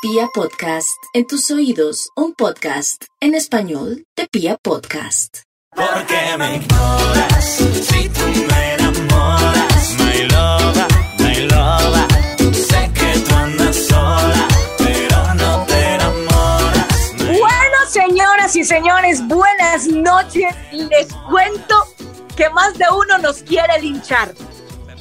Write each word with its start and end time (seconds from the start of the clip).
Pia 0.00 0.28
Podcast, 0.32 0.96
en 1.12 1.26
tus 1.26 1.50
oídos, 1.50 2.10
un 2.14 2.32
podcast 2.32 3.02
en 3.20 3.34
español 3.34 4.04
de 4.16 4.28
Pia 4.28 4.56
Podcast. 4.56 5.38
Porque 5.74 6.36
me 6.38 6.56
ignoras 6.56 7.44
si 7.82 8.08
tú 8.08 8.20
me 8.48 8.74
enamoras. 8.74 9.96
My 9.98 10.22
lover, 10.28 10.86
my. 11.18 12.54
Sé 12.54 12.90
que 12.94 13.18
tú 13.26 13.34
andas 13.34 13.76
sola, 13.76 14.46
pero 14.78 15.34
no 15.34 15.66
te 15.66 15.94
enamoras. 15.94 17.12
Bueno, 17.26 17.78
señoras 17.88 18.54
y 18.54 18.62
señores, 18.62 19.26
buenas 19.26 19.88
noches. 19.88 20.54
Les 20.70 21.12
cuento 21.28 21.74
que 22.36 22.48
más 22.50 22.78
de 22.78 22.84
uno 22.96 23.18
nos 23.18 23.42
quiere 23.42 23.80
linchar. 23.80 24.32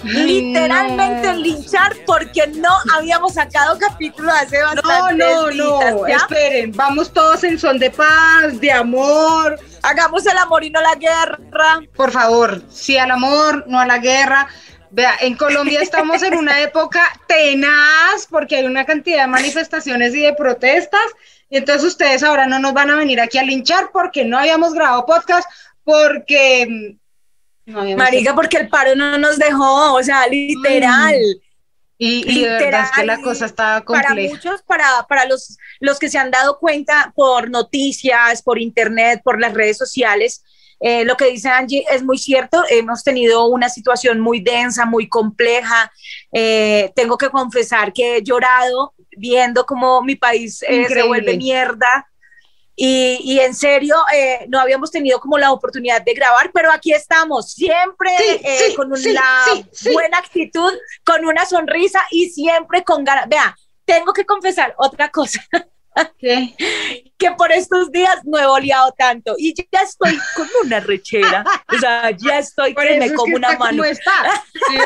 Literalmente 0.07 1.33
linchar 1.35 1.95
porque 2.05 2.47
no 2.47 2.69
habíamos 2.93 3.33
sacado 3.33 3.77
capítulo 3.77 4.31
hace 4.31 4.59
No, 4.59 4.65
bastante 4.65 5.25
no, 5.25 5.51
no, 5.51 6.07
esperen, 6.07 6.71
vamos 6.71 7.11
todos 7.11 7.43
en 7.43 7.59
son 7.59 7.77
de 7.79 7.91
paz, 7.91 8.59
de 8.59 8.71
amor. 8.71 9.59
Hagamos 9.83 10.25
el 10.25 10.37
amor 10.37 10.63
y 10.63 10.69
no 10.69 10.81
la 10.81 10.95
guerra. 10.95 11.81
Por 11.95 12.11
favor, 12.11 12.61
sí 12.69 12.97
al 12.97 13.11
amor, 13.11 13.65
no 13.67 13.79
a 13.79 13.85
la 13.85 13.97
guerra. 13.97 14.47
Vea, 14.89 15.15
en 15.19 15.35
Colombia 15.35 15.81
estamos 15.81 16.23
en 16.23 16.35
una 16.35 16.61
época 16.63 17.01
tenaz 17.27 18.27
porque 18.29 18.57
hay 18.57 18.65
una 18.65 18.85
cantidad 18.85 19.23
de 19.23 19.27
manifestaciones 19.27 20.15
y 20.15 20.21
de 20.21 20.33
protestas. 20.33 21.01
Y 21.49 21.57
entonces 21.57 21.83
ustedes 21.83 22.23
ahora 22.23 22.45
no 22.45 22.59
nos 22.59 22.73
van 22.73 22.89
a 22.89 22.95
venir 22.95 23.21
aquí 23.21 23.37
a 23.37 23.43
linchar 23.43 23.89
porque 23.91 24.25
no 24.25 24.37
habíamos 24.37 24.73
grabado 24.73 25.05
podcast, 25.05 25.49
porque 25.83 26.67
mm, 26.67 27.06
no 27.67 27.83
Marica, 27.97 28.33
porque 28.33 28.57
el 28.57 28.69
paro 28.69 28.95
no 28.95 29.17
nos 29.17 29.37
dejó, 29.37 29.93
o 29.93 30.03
sea, 30.03 30.27
literal. 30.27 31.15
Y, 31.99 32.23
y 32.31 32.43
de 32.43 32.49
verdad 32.49 32.83
es 32.85 32.91
que 32.91 33.03
la 33.05 33.15
Literal, 33.15 33.21
cosa 33.23 33.45
está 33.45 33.83
para 33.85 34.09
compleja. 34.09 34.33
muchos, 34.35 34.61
para, 34.63 35.05
para 35.09 35.25
los, 35.25 35.57
los 35.79 35.97
que 35.99 36.09
se 36.09 36.17
han 36.19 36.29
dado 36.31 36.59
cuenta 36.59 37.11
por 37.15 37.49
noticias, 37.49 38.41
por 38.43 38.59
internet, 38.59 39.21
por 39.23 39.39
las 39.39 39.53
redes 39.53 39.77
sociales, 39.77 40.43
eh, 40.79 41.05
lo 41.05 41.17
que 41.17 41.25
dice 41.31 41.49
Angie 41.49 41.83
es 41.89 42.03
muy 42.03 42.19
cierto. 42.19 42.63
Hemos 42.69 43.03
tenido 43.03 43.47
una 43.47 43.67
situación 43.67 44.19
muy 44.19 44.41
densa, 44.41 44.85
muy 44.85 45.09
compleja. 45.09 45.91
Eh, 46.31 46.91
tengo 46.95 47.17
que 47.17 47.31
confesar 47.31 47.91
que 47.93 48.17
he 48.17 48.23
llorado 48.23 48.93
viendo 49.17 49.65
cómo 49.65 50.03
mi 50.03 50.15
país 50.15 50.63
eh, 50.67 50.85
se 50.87 51.01
vuelve 51.03 51.35
mierda. 51.35 52.07
Y, 52.79 53.19
y 53.23 53.39
en 53.39 53.55
serio, 53.55 53.95
eh, 54.13 54.45
no 54.49 54.59
habíamos 54.59 54.91
tenido 54.91 55.19
como 55.19 55.39
la 55.39 55.51
oportunidad 55.51 56.03
de 56.03 56.13
grabar, 56.13 56.51
pero 56.53 56.71
aquí 56.71 56.93
estamos, 56.93 57.51
siempre 57.51 58.11
Sí, 58.19 58.39
eh, 58.43 58.57
sí, 58.69 58.75
con 58.75 58.95
sí, 58.95 59.15
sí. 59.71 59.93
buena 59.93 60.19
actitud, 60.19 60.71
con 61.03 61.25
una 61.25 61.43
sonrisa 61.47 62.01
y 62.11 62.29
siempre 62.29 62.83
con 62.83 63.03
ganas. 63.03 63.27
Vea, 63.27 63.55
tengo 63.83 64.13
que 64.13 64.25
confesar 64.27 64.75
otra 64.77 65.09
cosa, 65.09 65.41
¿Qué? 66.19 66.55
que 67.17 67.31
por 67.31 67.51
estos 67.51 67.91
días 67.91 68.19
no 68.23 68.37
he 68.37 68.45
oleado 68.45 68.93
tanto 68.97 69.33
y 69.37 69.53
ya 69.53 69.81
estoy 69.81 70.17
con 70.35 70.47
una 70.63 70.79
rechera, 70.79 71.43
o 71.73 71.77
sea, 71.79 72.11
ya 72.11 72.39
estoy 72.39 72.73
Por 72.73 72.83
que 72.83 72.99
me 72.99 73.05
es 73.05 73.13
como 73.13 73.25
que 73.25 73.35
una 73.35 73.47
está 73.47 73.59
mano. 73.59 73.77
como 73.77 73.85
está. 73.85 74.43
Sí, 74.53 74.77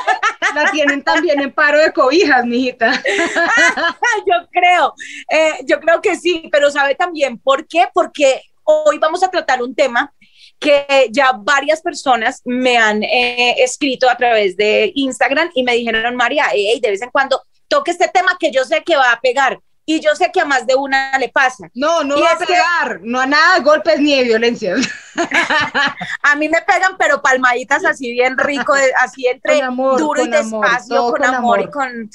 La 0.56 0.72
tienen 0.72 1.04
también 1.04 1.42
en 1.42 1.52
paro 1.52 1.80
de 1.80 1.92
cobijas, 1.92 2.46
mijita. 2.46 2.92
yo 4.28 4.48
creo, 4.52 4.94
eh, 5.30 5.60
yo 5.66 5.80
creo 5.80 6.02
que 6.02 6.16
sí, 6.16 6.48
pero 6.52 6.72
sabe 6.72 6.96
también 6.96 7.38
por 7.38 7.68
qué, 7.68 7.90
porque 7.94 8.42
hoy 8.64 8.98
vamos 8.98 9.24
a 9.24 9.30
tratar 9.30 9.62
un 9.62 9.76
tema 9.76 10.14
que 10.60 11.10
ya 11.12 11.32
varias 11.38 11.82
personas 11.82 12.42
me 12.46 12.78
han 12.78 13.04
eh, 13.04 13.56
escrito 13.58 14.10
a 14.10 14.16
través 14.16 14.56
de 14.56 14.92
Instagram 14.96 15.50
y 15.56 15.64
me 15.64 15.74
dijeron, 15.74 16.16
María, 16.16 16.46
hey, 16.54 16.80
de 16.82 16.92
vez 16.92 17.02
en 17.02 17.10
cuando 17.10 17.42
toque 17.68 17.92
este 17.92 18.08
tema 18.10 18.38
que 18.40 18.52
yo 18.52 18.64
sé 18.64 18.84
que 18.84 18.96
va 18.96 19.12
a 19.12 19.20
pegar 19.20 19.60
y 19.96 20.00
yo 20.02 20.16
sé 20.16 20.32
que 20.32 20.42
a 20.42 20.46
más 20.46 20.66
de 20.68 20.76
una 20.76 21.18
le 21.20 21.30
pasa. 21.30 21.70
No, 21.74 22.04
no 22.04 22.18
Y 22.18 22.22
va 22.22 22.30
a 22.30 22.34
es 22.34 22.40
que- 22.40 22.46
pegar, 22.48 23.00
no 23.04 23.20
a 23.20 23.26
nada 23.26 23.60
golpes 23.60 24.00
ni 24.00 24.16
de 24.18 24.24
violencia. 24.24 24.76
A 26.24 26.36
mí 26.36 26.48
me 26.50 26.62
pegan, 26.62 26.96
pero 26.98 27.22
palmaditas 27.22 27.84
así 27.86 28.12
bien 28.12 28.38
rico, 28.38 28.74
así 29.00 29.28
entre 29.28 29.56
Con 29.58 29.64
amor, 29.66 30.00
duro 30.00 30.22
y 30.24 30.30
con 30.30 30.36
amor, 30.40 30.66
despacio, 30.66 30.96
todo 30.96 31.12
con, 31.12 31.22
con 31.22 31.36
amor, 31.36 31.60
y 31.60 31.64
amor. 31.64 31.74
con... 31.74 32.10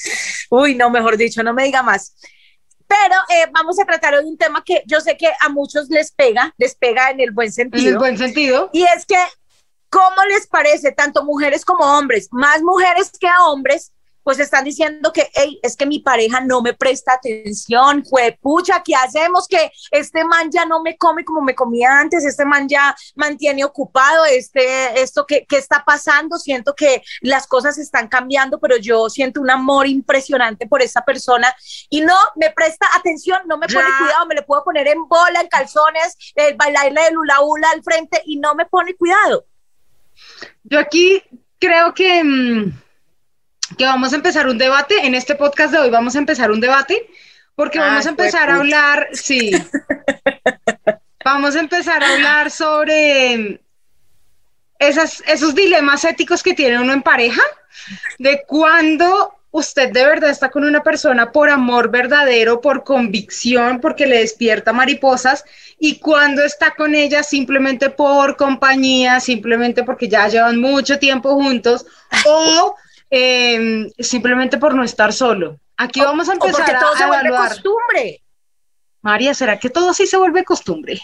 Uy, 0.51 0.75
no, 0.75 0.91
mejor 0.91 1.17
dicho, 1.17 1.43
no 1.43 1.53
me 1.53 1.65
diga 1.65 1.83
más. 1.83 2.15
Pero 2.87 3.15
eh, 3.31 3.47
vamos 3.53 3.79
a 3.81 3.85
tratar 3.85 4.15
hoy 4.15 4.25
un 4.25 4.39
tema 4.39 4.63
que 4.65 4.83
yo 4.87 5.01
sé 5.01 5.17
que 5.17 5.29
a 5.41 5.49
muchos 5.49 5.89
les 5.89 6.13
pega, 6.13 6.55
les 6.57 6.75
pega 6.77 7.11
en 7.11 7.21
el 7.21 7.33
buen 7.33 7.49
En 7.49 7.53
sentido. 7.53 7.91
el 7.93 7.99
buen 7.99 8.17
sentido. 8.17 8.71
Y 8.73 8.85
es 8.85 9.05
que, 9.07 9.19
¿cómo 9.91 10.25
les 10.29 10.47
parece, 10.47 10.93
tanto 10.93 11.25
mujeres 11.25 11.65
como 11.65 11.85
hombres? 11.85 12.29
Más 12.31 12.63
mujeres 12.63 13.11
que 13.21 13.27
a 13.29 13.45
hombres, 13.47 13.93
pues 14.27 14.41
están 14.41 14.65
diciendo 14.65 15.13
que, 15.13 15.31
hey, 15.35 15.61
es 15.63 15.77
que 15.77 15.87
mi 15.87 16.01
pareja 16.01 16.41
no 16.41 16.61
me 16.61 16.75
presta 16.75 17.13
atención, 17.13 18.03
pucha, 18.41 18.83
¿qué 18.85 18.97
hacemos? 18.97 19.47
Que 19.47 19.71
este 19.93 20.25
man 20.25 20.51
ya 20.51 20.65
no 20.65 20.83
me 20.83 20.97
come 20.97 21.25
como 21.25 21.43
me 21.43 21.55
comía 21.55 22.01
antes, 22.01 22.25
este 22.25 22.45
man 22.45 22.69
ya 22.69 22.97
mantiene 23.15 23.65
ocupado, 23.65 24.25
este, 24.25 25.01
esto 25.01 25.25
que, 25.27 25.47
que 25.47 25.59
está 25.59 25.85
pasando, 25.87 26.39
siento 26.39 26.75
que 26.75 27.05
las 27.21 27.47
cosas 27.47 27.79
están 27.79 28.09
cambiando, 28.09 28.59
pero 28.59 28.77
yo 28.79 29.09
siento 29.09 29.41
un 29.41 29.49
amor 29.49 29.87
impresionante 29.87 30.67
por 30.67 30.83
esa 30.83 31.05
persona 31.05 31.55
y 31.89 32.01
no 32.01 32.17
me 32.35 32.51
presta 32.51 32.89
atención, 32.97 33.39
no 33.47 33.59
me 33.59 33.69
pone 33.69 33.87
cuidado, 33.97 34.27
me 34.27 34.35
le 34.35 34.43
puedo 34.43 34.65
poner 34.65 34.89
en 34.89 35.07
bola, 35.07 35.41
en 35.41 35.47
calzones, 35.47 36.17
eh, 36.35 36.53
bailarle 36.57 37.01
de 37.01 37.11
lula 37.13 37.43
hula 37.43 37.71
al 37.71 37.85
frente 37.85 38.21
y 38.25 38.41
no 38.41 38.57
me 38.57 38.67
pone 38.67 38.97
cuidado. 38.97 39.47
Yo 40.65 40.81
aquí 40.81 41.23
creo 41.61 41.95
que, 41.95 42.25
mm, 42.25 42.86
que 43.77 43.85
vamos 43.85 44.13
a 44.13 44.17
empezar 44.17 44.47
un 44.47 44.59
debate. 44.59 45.07
En 45.07 45.15
este 45.15 45.35
podcast 45.35 45.73
de 45.73 45.79
hoy 45.79 45.91
vamos 45.91 46.15
a 46.17 46.19
empezar 46.19 46.51
un 46.51 46.61
debate 46.61 47.09
porque 47.55 47.79
Ay, 47.79 47.89
vamos 47.89 48.07
a 48.07 48.11
empezar 48.11 48.51
a 48.51 48.57
hablar, 48.57 49.09
sí, 49.13 49.51
vamos 51.25 51.57
a 51.57 51.61
empezar 51.61 52.05
a 52.05 52.13
hablar 52.15 52.51
sobre 52.51 53.61
esas, 54.79 55.23
esos 55.27 55.55
dilemas 55.55 56.05
éticos 56.05 56.43
que 56.43 56.53
tiene 56.53 56.79
uno 56.79 56.93
en 56.93 57.03
pareja, 57.03 57.41
de 58.19 58.45
cuando 58.47 59.33
usted 59.53 59.91
de 59.91 60.05
verdad 60.05 60.29
está 60.29 60.51
con 60.51 60.65
una 60.65 60.83
persona 60.83 61.33
por 61.33 61.49
amor 61.49 61.91
verdadero, 61.91 62.61
por 62.61 62.85
convicción, 62.85 63.81
porque 63.81 64.05
le 64.07 64.19
despierta 64.19 64.75
mariposas, 64.75 65.43
y 65.79 65.99
cuando 65.99 66.45
está 66.45 66.73
con 66.73 66.95
ella 66.95 67.23
simplemente 67.23 67.89
por 67.89 68.37
compañía, 68.37 69.19
simplemente 69.21 69.83
porque 69.83 70.09
ya 70.09 70.29
llevan 70.29 70.61
mucho 70.61 70.99
tiempo 70.99 71.35
juntos, 71.35 71.87
o 72.27 72.77
eh, 73.11 73.89
simplemente 73.99 74.59
por 74.59 74.75
no 74.75 74.83
estar 74.85 75.13
solo. 75.13 75.59
Aquí 75.77 76.01
vamos 76.01 76.29
a 76.29 76.33
O 76.33 76.35
empezar 76.35 76.55
porque 76.55 76.73
a, 76.73 76.81
todo 76.81 76.97
se 76.97 77.07
vuelve 77.07 77.29
evaluar. 77.29 77.49
costumbre. 77.51 78.23
María, 79.03 79.35
¿será 79.35 79.59
que 79.59 79.71
todo 79.71 79.93
sí 79.95 80.07
se 80.07 80.17
vuelve 80.17 80.45
costumbre? 80.45 81.01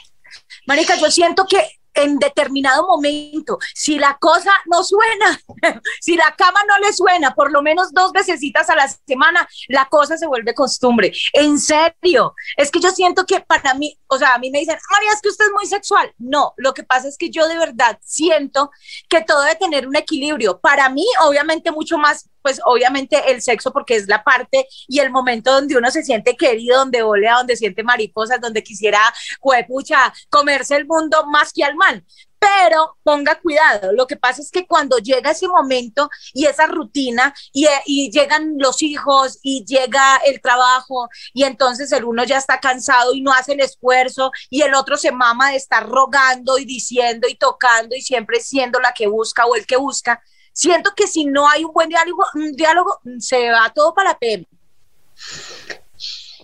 Marica, 0.67 0.97
yo 0.97 1.11
siento 1.11 1.47
que 1.47 1.59
en 1.95 2.19
determinado 2.19 2.87
momento, 2.87 3.59
si 3.75 3.99
la 3.99 4.17
cosa 4.19 4.53
no 4.67 4.83
suena, 4.83 5.41
si 6.01 6.17
la 6.17 6.35
cama 6.37 6.61
no 6.67 6.79
le 6.79 6.93
suena, 6.93 7.35
por 7.35 7.53
lo 7.53 7.63
menos 7.63 7.93
dos 7.93 8.13
vecesitas 8.13 8.71
a 8.71 8.77
la 8.77 8.89
semana, 8.89 9.49
la 9.69 9.87
cosa 9.87 10.17
se 10.17 10.27
vuelve 10.27 10.55
costumbre. 10.55 11.13
En 11.33 11.59
serio, 11.59 12.35
es 12.57 12.71
que 12.71 12.81
yo 12.81 12.91
siento 12.91 13.25
que 13.27 13.41
para 13.41 13.75
mí, 13.75 13.99
o 14.07 14.19
sea, 14.19 14.35
a 14.35 14.39
mí 14.39 14.51
me 14.51 14.61
dicen, 14.61 14.79
María, 14.91 15.13
es 15.13 15.21
que 15.21 15.29
usted 15.29 15.47
es 15.47 15.53
muy 15.53 15.67
sexual. 15.67 16.13
No, 16.19 16.55
lo 16.57 16.75
que 16.75 16.85
pasa 16.85 17.09
es 17.09 17.17
que 17.17 17.31
yo 17.31 17.47
de 17.49 17.59
verdad 17.59 17.99
siento 18.03 18.71
que 19.09 19.23
todo 19.23 19.43
debe 19.43 19.57
tener 19.57 19.87
un 19.87 19.97
equilibrio. 19.97 20.61
Para 20.61 20.89
mí, 20.89 21.07
obviamente, 21.25 21.71
mucho 21.71 21.99
más, 21.99 22.29
pues 22.43 22.61
obviamente 22.65 23.31
el 23.31 23.41
sexo, 23.43 23.73
porque 23.73 23.97
es 23.97 24.09
la 24.09 24.23
parte 24.23 24.67
y 24.89 24.99
el 25.01 25.11
momento 25.11 25.53
donde 25.53 25.77
uno 25.77 25.91
se 25.91 26.03
siente 26.03 26.37
querido, 26.37 26.79
donde 26.79 27.03
volea, 27.03 27.37
donde 27.37 27.57
siente 27.57 27.83
mariposas, 27.83 28.41
donde 28.41 28.63
quisiera, 28.63 29.01
juepucha, 29.41 30.13
comerse 30.29 30.77
el 30.77 30.87
mundo 30.87 31.27
más 31.27 31.53
que 31.53 31.65
al 31.65 31.77
man. 31.77 32.05
Pero 32.39 32.97
ponga 33.05 33.37
cuidado, 33.41 33.93
lo 33.93 34.09
que 34.09 34.17
pasa 34.17 34.43
es 34.43 34.51
que 34.51 34.67
cuando 34.67 34.99
llega 34.99 35.31
ese 35.31 35.47
momento 35.47 36.11
y 36.35 36.47
esa 36.47 36.67
rutina 36.67 37.33
y, 37.53 37.69
y 37.87 38.11
llegan 38.11 38.55
los 38.59 38.83
hijos 38.83 39.39
y 39.43 39.65
llega 39.65 40.17
el 40.27 40.41
trabajo 40.41 41.09
y 41.33 41.45
entonces 41.45 41.93
el 41.93 42.05
uno 42.05 42.25
ya 42.25 42.39
está 42.39 42.59
cansado 42.59 43.15
y 43.15 43.21
no 43.21 43.33
hace 43.33 43.53
el 43.53 43.61
esfuerzo 43.61 44.33
y 44.51 44.63
el 44.63 44.75
otro 44.75 44.97
se 44.97 45.13
mama 45.13 45.51
de 45.51 45.57
estar 45.57 45.89
rogando 45.89 46.59
y 46.59 46.65
diciendo 46.65 47.29
y 47.29 47.37
tocando 47.37 47.95
y 47.95 48.03
siempre 48.03 48.41
siendo 48.41 48.81
la 48.81 48.93
que 48.93 49.07
busca 49.07 49.47
o 49.47 49.55
el 49.55 49.65
que 49.65 49.77
busca, 49.77 50.21
siento 50.53 50.93
que 50.95 51.07
si 51.07 51.25
no 51.25 51.49
hay 51.49 51.65
un 51.65 51.73
buen 51.73 51.89
diálogo, 51.89 52.25
un 52.35 52.53
diálogo 52.53 53.01
se 53.19 53.51
va 53.51 53.73
todo 53.75 53.95
para 53.95 54.11
la 54.11 54.19
PM. 54.19 54.47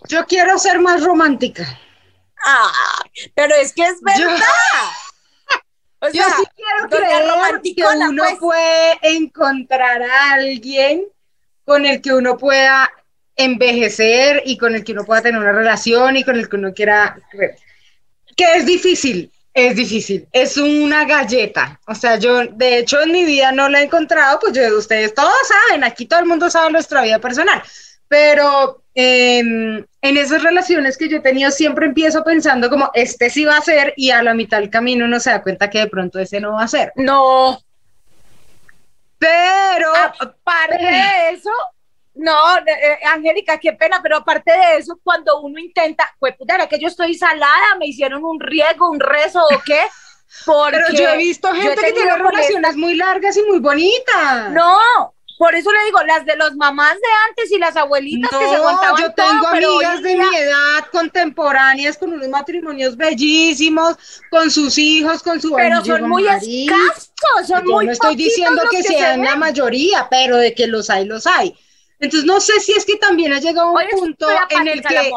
Yo 0.08 0.24
quiero 0.26 0.58
ser 0.58 0.78
más 0.80 1.02
romántica. 1.02 1.78
Ah, 2.44 2.72
pero 3.34 3.54
es 3.56 3.72
que 3.72 3.82
es 3.82 3.96
Yo- 4.18 4.26
verdad. 4.26 4.44
O 6.00 6.06
Yo 6.06 6.12
sea, 6.22 6.28
sí 6.36 6.44
quiero 6.54 6.88
creer 6.88 7.60
que 7.60 7.82
uno 7.84 8.22
pues. 8.22 8.38
puede 8.38 8.98
encontrar 9.02 10.00
a 10.00 10.32
alguien 10.34 11.04
con 11.64 11.84
el 11.86 12.00
que 12.00 12.12
uno 12.14 12.38
pueda 12.38 12.88
envejecer 13.34 14.42
y 14.46 14.58
con 14.58 14.76
el 14.76 14.84
que 14.84 14.92
uno 14.92 15.04
pueda 15.04 15.22
tener 15.22 15.40
una 15.40 15.50
relación 15.50 16.16
y 16.16 16.22
con 16.22 16.36
el 16.36 16.48
que 16.48 16.54
uno 16.54 16.72
quiera 16.72 17.18
que 18.36 18.54
es 18.54 18.64
difícil, 18.64 19.32
es 19.66 19.76
difícil, 19.76 20.28
es 20.32 20.56
una 20.56 21.04
galleta. 21.04 21.80
O 21.86 21.94
sea, 21.94 22.16
yo 22.16 22.46
de 22.46 22.78
hecho 22.78 23.00
en 23.00 23.12
mi 23.12 23.24
vida 23.24 23.50
no 23.52 23.68
la 23.68 23.80
he 23.80 23.84
encontrado, 23.84 24.38
pues 24.40 24.52
yo, 24.52 24.62
ustedes 24.76 25.14
todos 25.14 25.32
saben, 25.48 25.84
aquí 25.84 26.06
todo 26.06 26.20
el 26.20 26.26
mundo 26.26 26.48
sabe 26.48 26.70
nuestra 26.70 27.02
vida 27.02 27.18
personal, 27.18 27.62
pero 28.06 28.82
em, 28.94 29.84
en 30.00 30.16
esas 30.16 30.42
relaciones 30.42 30.96
que 30.96 31.08
yo 31.08 31.18
he 31.18 31.20
tenido 31.20 31.50
siempre 31.50 31.86
empiezo 31.86 32.22
pensando 32.22 32.70
como, 32.70 32.90
este 32.94 33.30
sí 33.30 33.44
va 33.44 33.56
a 33.56 33.62
ser 33.62 33.94
y 33.96 34.10
a 34.10 34.22
la 34.22 34.34
mitad 34.34 34.58
del 34.58 34.70
camino 34.70 35.04
uno 35.04 35.18
se 35.18 35.30
da 35.30 35.42
cuenta 35.42 35.70
que 35.70 35.80
de 35.80 35.88
pronto 35.88 36.18
ese 36.18 36.40
no 36.40 36.52
va 36.52 36.62
a 36.62 36.68
ser. 36.68 36.92
No, 36.96 37.60
Pero, 39.18 39.92
aparte 40.20 40.76
de 40.84 41.30
eso, 41.32 41.50
no, 42.18 42.58
eh, 42.58 42.98
Angélica, 43.06 43.58
qué 43.58 43.72
pena, 43.72 44.00
pero 44.02 44.16
aparte 44.18 44.50
de 44.52 44.76
eso, 44.78 44.98
cuando 45.02 45.40
uno 45.40 45.58
intenta, 45.58 46.08
pues 46.18 46.36
puta, 46.36 46.54
¿era 46.56 46.68
que 46.68 46.78
yo 46.78 46.88
estoy 46.88 47.14
salada, 47.14 47.76
me 47.78 47.86
hicieron 47.86 48.24
un 48.24 48.38
riego, 48.40 48.90
un 48.90 49.00
rezo 49.00 49.40
o 49.44 49.62
qué? 49.64 49.80
Porque 50.44 50.78
pero 50.88 50.92
yo 50.92 51.08
he 51.08 51.16
visto 51.16 51.48
yo 51.48 51.54
he 51.54 51.62
gente 51.62 51.80
que 51.82 51.92
tiene 51.92 52.16
relaciones 52.16 52.76
muy 52.76 52.94
largas 52.96 53.36
y 53.36 53.42
muy 53.44 53.60
bonitas. 53.60 54.50
No, 54.50 54.78
por 55.38 55.54
eso 55.54 55.70
le 55.72 55.84
digo, 55.84 56.02
las 56.02 56.26
de 56.26 56.34
los 56.36 56.56
mamás 56.56 56.94
de 56.94 57.08
antes 57.28 57.52
y 57.52 57.58
las 57.58 57.76
abuelitas 57.76 58.28
que 58.28 58.48
se 58.48 58.56
aguantaban 58.56 59.00
yo 59.00 59.14
tengo 59.14 59.46
amigas 59.46 60.02
de 60.02 60.08
día- 60.14 60.28
mi 60.28 60.36
edad 60.36 60.84
contemporáneas 60.90 61.96
con 61.96 62.12
unos 62.12 62.28
matrimonios 62.28 62.96
bellísimos, 62.96 63.96
con 64.30 64.50
sus 64.50 64.76
hijos, 64.78 65.22
con 65.22 65.40
su 65.40 65.52
pero 65.54 65.78
yo 65.78 65.84
son 65.84 65.96
digo, 65.96 66.08
muy 66.08 66.24
"Marica, 66.24 66.74
escasos, 66.96 67.46
son 67.46 67.64
Yo 67.64 67.72
muy 67.72 67.86
no 67.86 67.92
estoy 67.92 68.16
diciendo 68.16 68.62
que, 68.70 68.82
se 68.82 68.94
sean 68.94 69.22
la 69.22 69.36
mayoría, 69.36 70.08
pero 70.10 70.36
de 70.36 70.54
que 70.54 70.66
los 70.66 70.90
hay, 70.90 71.04
los 71.04 71.26
hay. 71.28 71.56
Entonces 71.98 72.26
no 72.26 72.40
sé 72.40 72.60
si 72.60 72.72
es 72.72 72.84
que 72.84 72.96
también 72.96 73.32
ha 73.32 73.40
llegado 73.40 73.72
un 73.72 73.88
punto 73.90 74.28
en 74.50 74.68
el 74.68 74.82
que 74.82 75.10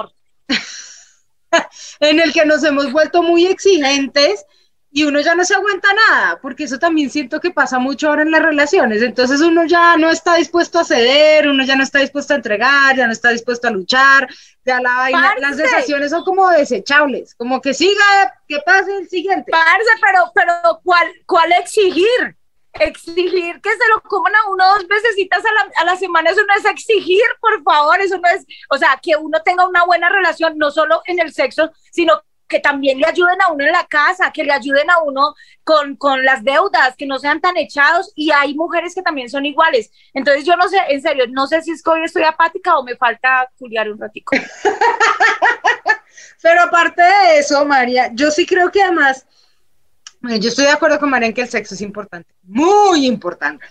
en 1.99 2.19
el 2.19 2.33
que 2.33 2.45
nos 2.45 2.63
hemos 2.63 2.91
vuelto 2.91 3.21
muy 3.23 3.45
exigentes 3.45 4.45
y 4.93 5.03
uno 5.05 5.21
ya 5.21 5.35
no 5.35 5.45
se 5.45 5.55
aguanta 5.55 5.87
nada, 6.09 6.39
porque 6.41 6.65
eso 6.65 6.77
también 6.77 7.09
siento 7.09 7.39
que 7.39 7.51
pasa 7.51 7.79
mucho 7.79 8.09
ahora 8.09 8.23
en 8.23 8.31
las 8.31 8.41
relaciones. 8.41 9.01
Entonces 9.01 9.39
uno 9.39 9.63
ya 9.65 9.95
no 9.95 10.09
está 10.09 10.35
dispuesto 10.35 10.79
a 10.79 10.83
ceder, 10.83 11.47
uno 11.47 11.63
ya 11.63 11.77
no 11.77 11.83
está 11.83 11.99
dispuesto 11.99 12.33
a 12.33 12.37
entregar, 12.37 12.97
ya 12.97 13.07
no 13.07 13.13
está 13.13 13.29
dispuesto 13.29 13.69
a 13.69 13.71
luchar, 13.71 14.27
ya 14.65 14.81
la 14.81 14.93
vaina, 14.95 15.21
Parce. 15.21 15.41
las 15.41 15.55
sensaciones 15.55 16.11
son 16.11 16.25
como 16.25 16.49
desechables, 16.49 17.35
como 17.35 17.61
que 17.61 17.73
siga, 17.73 18.33
que 18.47 18.59
pase 18.65 18.97
el 18.97 19.07
siguiente. 19.07 19.49
Parce, 19.49 19.91
pero, 20.01 20.31
pero 20.35 20.81
¿cuál, 20.83 21.07
¿cuál 21.25 21.53
exigir? 21.53 22.35
Exigir 22.79 23.61
que 23.61 23.69
se 23.69 23.89
lo 23.93 24.01
coman 24.03 24.33
a 24.35 24.49
uno 24.49 24.65
dos 24.65 24.87
veces 24.87 25.15
a 25.31 25.37
la, 25.37 25.81
a 25.81 25.85
la 25.85 25.95
semana, 25.97 26.29
eso 26.29 26.41
no 26.47 26.53
es 26.55 26.65
exigir, 26.65 27.23
por 27.39 27.61
favor, 27.63 27.99
eso 27.99 28.17
no 28.17 28.29
es, 28.29 28.45
o 28.69 28.77
sea, 28.77 28.99
que 29.01 29.15
uno 29.15 29.41
tenga 29.43 29.67
una 29.67 29.85
buena 29.85 30.09
relación, 30.09 30.57
no 30.57 30.71
solo 30.71 31.01
en 31.05 31.19
el 31.19 31.33
sexo, 31.33 31.71
sino 31.91 32.21
que 32.51 32.59
también 32.59 32.99
le 32.99 33.07
ayuden 33.07 33.41
a 33.41 33.51
uno 33.51 33.65
en 33.65 33.71
la 33.71 33.87
casa, 33.87 34.31
que 34.31 34.43
le 34.43 34.51
ayuden 34.51 34.91
a 34.91 35.01
uno 35.01 35.33
con, 35.63 35.95
con 35.95 36.23
las 36.23 36.43
deudas, 36.43 36.95
que 36.97 37.07
no 37.07 37.17
sean 37.17 37.39
tan 37.39 37.57
echados, 37.57 38.11
y 38.13 38.29
hay 38.31 38.53
mujeres 38.53 38.93
que 38.93 39.01
también 39.01 39.29
son 39.29 39.45
iguales. 39.45 39.89
Entonces 40.13 40.45
yo 40.45 40.55
no 40.57 40.67
sé, 40.67 40.77
en 40.89 41.01
serio, 41.01 41.25
no 41.29 41.47
sé 41.47 41.61
si 41.61 41.71
es 41.71 41.81
que 41.81 41.89
hoy 41.89 42.03
estoy 42.03 42.23
apática 42.23 42.77
o 42.77 42.83
me 42.83 42.97
falta 42.97 43.49
culiar 43.57 43.89
un 43.89 43.99
ratico. 43.99 44.35
Pero 46.41 46.63
aparte 46.63 47.01
de 47.01 47.39
eso, 47.39 47.65
María, 47.65 48.11
yo 48.13 48.29
sí 48.31 48.45
creo 48.45 48.69
que 48.69 48.83
además, 48.83 49.25
bueno, 50.21 50.37
yo 50.37 50.49
estoy 50.49 50.65
de 50.65 50.71
acuerdo 50.71 50.99
con 50.99 51.09
María 51.09 51.27
en 51.27 51.33
que 51.33 51.41
el 51.41 51.49
sexo 51.49 51.75
es 51.75 51.81
importante, 51.81 52.33
muy 52.43 53.05
importante. 53.05 53.65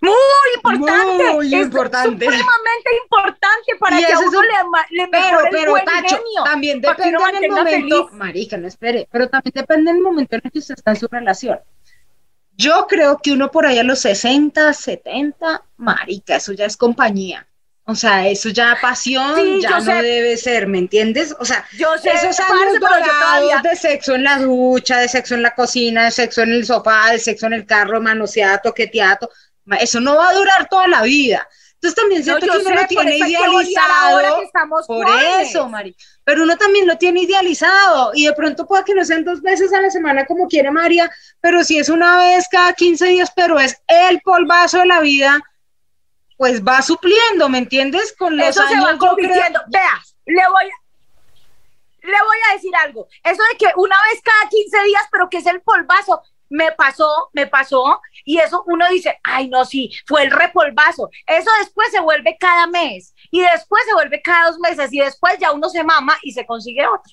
Muy 0.00 0.14
importante. 0.56 1.32
Muy 1.34 1.46
es 1.54 1.62
importante. 1.64 2.10
Supremamente 2.26 2.90
importante 3.02 3.72
para 3.80 4.00
Y 4.00 4.04
que 4.04 4.12
a 4.12 4.18
uno 4.20 4.38
un- 4.38 4.44
le, 4.46 4.96
le 5.02 5.08
Pero, 5.08 5.40
el 5.40 5.46
pero, 5.50 5.70
buen 5.72 5.84
Tacho, 5.84 6.16
genio, 6.16 6.44
también 6.44 6.80
depende 6.80 7.16
uno 7.18 7.28
en 7.28 7.34
el 7.34 7.50
mantenga 7.50 7.56
momento, 7.64 8.06
feliz. 8.06 8.18
marica, 8.18 8.56
no 8.58 8.68
espere, 8.68 9.08
pero 9.10 9.28
también 9.28 9.52
depende 9.54 9.92
del 9.92 10.00
momento 10.00 10.36
en 10.36 10.42
el 10.44 10.52
que 10.52 10.58
usted 10.60 10.74
está 10.76 10.92
en 10.92 10.96
su 11.00 11.08
relación. 11.08 11.58
Yo 12.56 12.86
creo 12.88 13.18
que 13.18 13.32
uno 13.32 13.50
por 13.50 13.66
ahí 13.66 13.78
a 13.80 13.82
los 13.84 13.98
60, 14.00 14.72
70, 14.72 15.64
marica, 15.76 16.36
eso 16.36 16.52
ya 16.52 16.66
es 16.66 16.76
compañía. 16.76 17.48
O 17.90 17.94
sea, 17.94 18.28
eso 18.28 18.50
ya 18.50 18.76
pasión, 18.82 19.34
Sí, 19.34 19.60
ya 19.62 19.70
no 19.70 19.80
sé. 19.80 19.92
debe 20.02 20.36
ser, 20.36 20.66
¿me 20.66 20.76
entiendes? 20.76 21.34
O 21.40 21.44
sea, 21.46 21.64
Yo 21.72 21.96
sé, 21.96 22.10
esos 22.10 22.38
años 22.38 22.74
yo 22.74 22.80
todavía- 22.80 23.06
dorados 23.06 23.62
de 23.62 23.76
sexo 23.76 24.14
en 24.14 24.24
la 24.24 24.38
ducha, 24.38 24.98
de 24.98 25.08
sexo 25.08 25.34
en 25.34 25.42
la 25.42 25.54
cocina, 25.54 26.04
de 26.04 26.10
sexo 26.10 26.42
en 26.42 26.52
el 26.52 26.66
sofá, 26.66 27.10
de 27.12 27.18
sexo 27.18 27.46
en 27.46 27.54
el 27.54 27.64
carro, 27.64 27.98
manoseado, 28.02 28.60
toqueteado, 28.62 29.30
eso 29.80 30.00
no 30.00 30.16
va 30.16 30.28
a 30.28 30.34
durar 30.34 30.68
toda 30.68 30.86
la 30.86 31.00
vida. 31.02 31.48
Entonces 31.80 31.94
también 31.94 32.20
No, 32.20 32.24
siento 32.24 32.46
yo 32.46 32.52
que 32.52 32.58
uno 32.58 32.68
sé, 32.70 32.74
lo 32.74 32.86
tiene 32.88 33.16
idealizado. 33.16 34.20
Por 34.86 35.06
jóvenes. 35.06 35.48
eso, 35.50 35.68
Mari. 35.68 35.96
Pero 36.24 36.42
uno 36.42 36.56
también 36.58 36.86
lo 36.86 36.98
tiene 36.98 37.22
idealizado 37.22 38.10
y 38.14 38.26
de 38.26 38.32
pronto 38.34 38.66
puede 38.66 38.84
que 38.84 38.94
no 38.94 39.04
sean 39.04 39.24
dos 39.24 39.40
veces 39.40 39.72
a 39.72 39.80
la 39.80 39.90
semana 39.90 40.26
como 40.26 40.46
quiere 40.48 40.70
María, 40.70 41.10
pero 41.40 41.64
si 41.64 41.78
es 41.78 41.88
una 41.88 42.18
vez 42.18 42.46
cada 42.50 42.72
15 42.74 43.06
días, 43.06 43.30
pero 43.34 43.58
es 43.58 43.80
el 43.86 44.20
polvazo 44.20 44.78
de 44.80 44.86
la 44.86 45.00
vida, 45.00 45.40
pues 46.38 46.64
va 46.64 46.80
supliendo, 46.80 47.48
¿me 47.50 47.58
entiendes? 47.58 48.14
Con 48.16 48.34
los 48.38 48.48
Eso 48.48 48.62
se 48.66 48.74
años 48.74 48.84
va 48.86 48.92
yo 48.92 48.98
creo- 48.98 49.10
convirtiendo. 49.10 49.60
Vea, 49.66 50.00
le 50.24 50.42
voy 50.48 50.64
a, 50.64 52.06
le 52.06 52.12
voy 52.24 52.36
a 52.48 52.54
decir 52.54 52.74
algo. 52.76 53.06
Eso 53.22 53.42
de 53.52 53.58
que 53.58 53.66
una 53.76 53.96
vez 54.10 54.22
cada 54.22 54.48
15 54.48 54.84
días, 54.84 55.02
pero 55.12 55.28
que 55.28 55.38
es 55.38 55.46
el 55.46 55.60
polvazo, 55.60 56.22
me 56.50 56.72
pasó, 56.72 57.28
me 57.34 57.46
pasó, 57.46 58.00
y 58.24 58.38
eso 58.38 58.62
uno 58.66 58.86
dice, 58.88 59.18
ay, 59.24 59.48
no, 59.48 59.66
sí, 59.66 59.90
fue 60.06 60.22
el 60.22 60.30
repolvazo. 60.30 61.10
Eso 61.26 61.50
después 61.58 61.90
se 61.90 62.00
vuelve 62.00 62.38
cada 62.40 62.66
mes, 62.68 63.12
y 63.30 63.42
después 63.42 63.82
se 63.86 63.92
vuelve 63.92 64.22
cada 64.22 64.46
dos 64.46 64.58
meses, 64.60 64.90
y 64.92 65.00
después 65.00 65.36
ya 65.38 65.50
uno 65.52 65.68
se 65.68 65.84
mama 65.84 66.16
y 66.22 66.32
se 66.32 66.46
consigue 66.46 66.86
otro. 66.86 67.12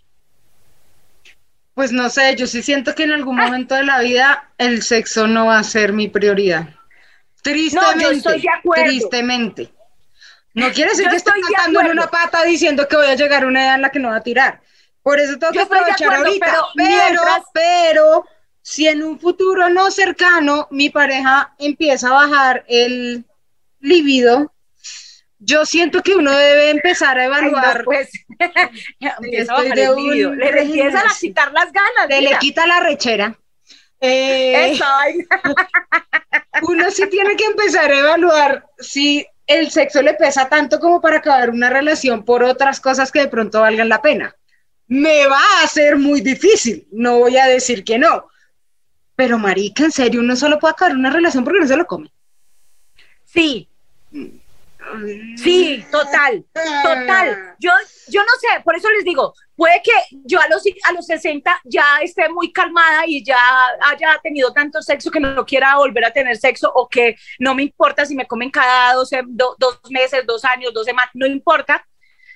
Pues 1.73 1.91
no 1.91 2.09
sé, 2.09 2.35
yo 2.37 2.47
sí 2.47 2.61
siento 2.63 2.95
que 2.95 3.03
en 3.03 3.11
algún 3.11 3.35
momento 3.35 3.75
de 3.75 3.83
la 3.83 3.99
vida 3.99 4.53
el 4.57 4.81
sexo 4.83 5.27
no 5.27 5.47
va 5.47 5.59
a 5.59 5.63
ser 5.63 5.91
mi 5.91 6.07
prioridad. 6.07 6.69
Tristemente. 7.51 8.17
estoy 8.17 8.41
de 8.41 8.49
acuerdo. 8.49 8.83
Tristemente. 8.85 9.73
No 10.53 10.71
quiere 10.71 10.91
decir 10.91 11.05
Yo 11.05 11.11
que 11.11 11.17
esté 11.17 11.31
cagando 11.53 11.81
en 11.81 11.87
una 11.91 12.07
pata 12.07 12.43
diciendo 12.43 12.87
que 12.87 12.95
voy 12.95 13.07
a 13.07 13.15
llegar 13.15 13.43
a 13.43 13.47
una 13.47 13.63
edad 13.65 13.75
en 13.75 13.81
la 13.81 13.91
que 13.91 13.99
no 13.99 14.09
va 14.09 14.17
a 14.17 14.23
tirar. 14.23 14.61
Por 15.03 15.19
eso 15.19 15.37
tengo 15.37 15.53
que 15.53 15.59
aprovechar 15.61 16.07
acuerdo, 16.13 16.25
ahorita. 16.25 16.45
pero 16.45 16.63
Pero, 16.75 16.87
mientras- 16.89 17.43
pero, 17.53 18.25
si 18.61 18.87
en 18.87 19.03
un 19.03 19.19
futuro 19.19 19.69
no 19.69 19.91
cercano 19.91 20.67
mi 20.71 20.89
pareja 20.89 21.53
empieza 21.59 22.07
a 22.07 22.13
bajar 22.25 22.65
el 22.67 23.25
libido, 23.79 24.53
yo 25.37 25.65
siento 25.65 26.01
que 26.01 26.15
uno 26.15 26.31
debe 26.31 26.71
empezar 26.71 27.19
a 27.19 27.23
Ay, 27.23 27.29
no, 27.29 27.35
evaluar. 27.49 27.83
pues, 27.83 28.09
empieza 28.99 29.53
a 29.53 29.57
bajar 29.61 29.77
el 29.77 29.95
libido, 29.95 30.33
le 30.33 30.61
empiezan 30.61 31.05
a 31.07 31.13
quitar 31.19 31.51
las 31.51 31.71
ganas. 31.71 32.07
le 32.09 32.19
mira. 32.21 32.39
quita 32.39 32.65
la 32.65 32.79
rechera. 32.79 33.37
Eh, 34.01 34.77
uno 36.61 36.91
sí 36.91 37.07
tiene 37.09 37.35
que 37.35 37.45
empezar 37.45 37.91
a 37.91 37.99
evaluar 37.99 38.65
si 38.77 39.25
el 39.47 39.71
sexo 39.71 40.01
le 40.01 40.13
pesa 40.15 40.49
tanto 40.49 40.79
como 40.79 41.01
para 41.01 41.17
acabar 41.17 41.49
una 41.49 41.69
relación 41.69 42.23
por 42.23 42.43
otras 42.43 42.79
cosas 42.79 43.11
que 43.11 43.21
de 43.21 43.27
pronto 43.27 43.61
valgan 43.61 43.89
la 43.89 44.01
pena. 44.01 44.35
Me 44.87 45.27
va 45.27 45.41
a 45.63 45.67
ser 45.67 45.97
muy 45.97 46.21
difícil, 46.21 46.87
no 46.91 47.19
voy 47.19 47.37
a 47.37 47.47
decir 47.47 47.83
que 47.83 47.97
no. 47.97 48.27
Pero 49.15 49.39
marica, 49.39 49.85
en 49.85 49.91
serio, 49.91 50.19
uno 50.19 50.35
solo 50.35 50.59
puede 50.59 50.73
acabar 50.73 50.95
una 50.95 51.09
relación 51.09 51.43
porque 51.43 51.59
no 51.59 51.67
se 51.67 51.77
lo 51.77 51.87
come. 51.87 52.11
Sí, 53.23 53.67
sí, 55.37 55.85
total, 55.91 56.45
total. 56.83 57.55
Yo, 57.59 57.71
yo 58.07 58.21
no 58.21 58.29
sé, 58.39 58.61
por 58.63 58.75
eso 58.75 58.89
les 58.91 59.03
digo, 59.03 59.33
puede 59.55 59.81
que 59.83 59.91
yo 60.25 60.39
a 60.39 60.47
los, 60.47 60.63
a 60.83 60.91
los 60.93 61.05
60 61.05 61.59
ya 61.63 61.83
esté 62.01 62.29
muy 62.29 62.51
calmada 62.51 63.03
y 63.07 63.23
ya 63.23 63.37
haya 63.81 64.19
tenido 64.21 64.51
tanto 64.53 64.81
sexo 64.81 65.11
que 65.11 65.19
no 65.19 65.45
quiera 65.45 65.77
volver 65.77 66.05
a 66.05 66.11
tener 66.11 66.37
sexo 66.37 66.71
o 66.73 66.87
que 66.87 67.15
no 67.39 67.55
me 67.55 67.63
importa 67.63 68.05
si 68.05 68.15
me 68.15 68.27
comen 68.27 68.51
cada 68.51 68.93
dos, 68.93 69.09
do- 69.27 69.55
dos 69.57 69.79
meses, 69.89 70.25
dos 70.25 70.43
años, 70.45 70.73
dos 70.73 70.85
semanas, 70.85 71.11
no 71.13 71.25
importa. 71.25 71.85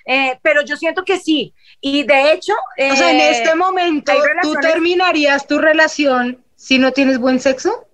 Eh, 0.06 0.38
pero 0.42 0.62
yo 0.64 0.76
siento 0.76 1.04
que 1.04 1.18
sí. 1.18 1.54
Y 1.80 2.02
de 2.04 2.32
hecho, 2.32 2.54
O 2.54 2.96
sea, 2.96 3.10
en 3.10 3.20
eh, 3.20 3.30
este 3.30 3.54
momento, 3.54 4.12
¿tú 4.42 4.54
terminarías 4.54 5.46
tu 5.46 5.58
relación 5.58 6.42
si 6.56 6.78
no 6.78 6.92
tienes 6.92 7.18
buen 7.18 7.38
sexo? 7.38 7.86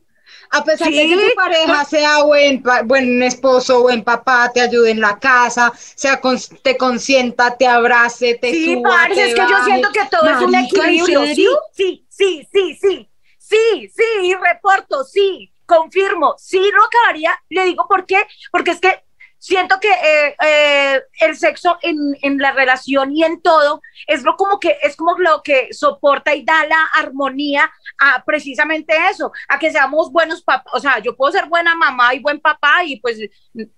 A 0.50 0.64
pesar 0.64 0.90
de 0.92 1.08
que 1.08 1.16
tu 1.16 1.34
pareja 1.34 1.84
sea 1.84 2.22
buen, 2.22 2.62
buen 2.84 3.22
esposo, 3.22 3.82
buen 3.82 4.02
papá, 4.04 4.50
te 4.52 4.60
ayude 4.60 4.90
en 4.90 5.00
la 5.00 5.18
casa, 5.18 5.72
sea 5.76 6.20
cons- 6.20 6.60
te 6.62 6.76
consienta, 6.76 7.56
te 7.56 7.66
abrace, 7.66 8.34
te 8.34 8.52
Sí, 8.52 8.64
suba, 8.64 8.90
parce, 8.98 9.14
te 9.14 9.26
es 9.26 9.34
que 9.34 9.40
yo 9.48 9.56
siento 9.64 9.88
que 9.92 10.04
todo 10.10 10.26
es 10.30 10.40
un 10.40 10.50
Marica, 10.52 10.88
¿en 10.88 10.94
equilibrio. 10.94 11.26
Sí, 11.26 11.46
sí, 11.72 12.06
sí, 12.08 12.48
sí, 12.52 12.78
sí, 12.80 13.10
sí, 13.38 13.88
sí, 13.94 14.02
y 14.22 14.34
reporto, 14.34 15.04
sí, 15.04 15.52
confirmo, 15.66 16.34
sí 16.38 16.58
lo 16.72 16.84
acabaría, 16.84 17.38
le 17.48 17.64
digo 17.64 17.86
por 17.88 18.06
qué, 18.06 18.26
porque 18.52 18.72
es 18.72 18.80
que 18.80 19.02
siento 19.38 19.78
que 19.80 19.90
eh, 19.90 20.36
eh, 20.42 21.02
el 21.20 21.36
sexo 21.36 21.78
en, 21.82 21.96
en 22.22 22.38
la 22.38 22.52
relación 22.52 23.12
y 23.12 23.22
en 23.24 23.40
todo 23.42 23.80
es 24.06 24.22
lo 24.22 24.36
como 24.36 24.58
que 24.58 24.76
es 24.82 24.96
como 24.96 25.16
lo 25.18 25.42
que 25.42 25.68
soporta 25.72 26.34
y 26.34 26.44
da 26.44 26.66
la 26.66 26.82
armonía 26.94 27.70
a 28.00 28.24
precisamente 28.24 28.94
eso, 29.10 29.32
a 29.48 29.58
que 29.58 29.70
seamos 29.70 30.10
buenos 30.12 30.42
papás, 30.42 30.72
o 30.74 30.80
sea, 30.80 30.98
yo 31.00 31.16
puedo 31.16 31.32
ser 31.32 31.46
buena 31.46 31.74
mamá 31.74 32.14
y 32.14 32.18
buen 32.20 32.40
papá 32.40 32.84
y 32.84 33.00
pues, 33.00 33.18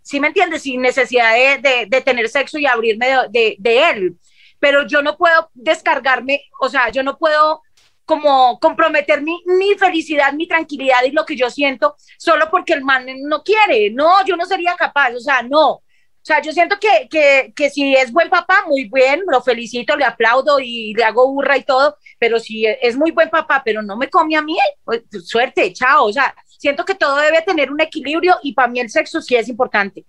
sí 0.03 0.21
me 0.21 0.29
entiendes, 0.29 0.63
sin 0.63 0.81
necesidad 0.81 1.33
de, 1.35 1.59
de- 1.69 1.87
de 1.87 2.01
tener 2.01 2.29
sexo 2.29 2.59
y 2.59 2.67
abrirme 2.67 3.09
de, 3.09 3.17
de- 3.31 3.57
de 3.59 3.91
él, 3.91 4.19
pero 4.59 4.87
yo 4.87 5.03
no 5.03 5.17
puedo 5.17 5.51
descargarme, 5.55 6.43
o 6.61 6.69
sea, 6.69 6.89
yo 6.91 7.03
no 7.03 7.17
puedo 7.19 7.63
como 8.09 8.59
comprometer 8.59 9.21
mi, 9.21 9.43
mi 9.45 9.75
felicidad, 9.75 10.33
mi 10.33 10.49
tranquilidad 10.49 11.05
y 11.05 11.11
lo 11.11 11.27
que 11.27 11.37
yo 11.37 11.51
siento 11.51 11.95
solo 12.17 12.49
porque 12.51 12.73
el 12.73 12.83
man 12.83 13.05
no 13.25 13.43
quiere, 13.43 13.91
no, 13.91 14.25
yo 14.25 14.35
no 14.35 14.47
sería 14.47 14.75
capaz, 14.77 15.13
o 15.15 15.21
sea, 15.21 15.43
no. 15.43 15.73
O 15.73 15.83
sea, 16.23 16.41
yo 16.41 16.51
siento 16.53 16.79
que, 16.81 17.07
que, 17.11 17.53
que 17.55 17.69
si 17.69 17.95
es 17.95 18.11
buen 18.11 18.31
papá, 18.31 18.65
muy 18.67 18.89
bien, 18.89 19.21
lo 19.27 19.43
felicito, 19.43 19.95
le 19.95 20.07
aplaudo 20.07 20.59
y 20.59 20.95
le 20.95 21.05
hago 21.05 21.31
burra 21.31 21.59
y 21.59 21.65
todo, 21.65 21.99
pero 22.19 22.41
si 22.41 22.65
es 22.65 22.97
muy 22.97 23.11
buen 23.11 23.29
papá, 23.29 23.61
pero 23.63 23.83
no 23.83 23.95
me 23.99 24.09
come 24.09 24.37
a 24.37 24.43
mí, 24.43 24.57
pues, 24.85 25.03
suerte, 25.27 25.71
chao. 25.75 26.07
O 26.07 26.13
sea, 26.13 26.35
siento 26.47 26.87
que 26.87 26.95
todo 26.95 27.17
debe 27.17 27.43
tener 27.43 27.71
un 27.71 27.81
equilibrio 27.83 28.37
y 28.43 28.55
para 28.55 28.69
mí 28.69 28.81
el 28.81 28.89
sexo 28.89 29.21
sí 29.21 29.37
es 29.37 29.51
importante. 29.51 30.07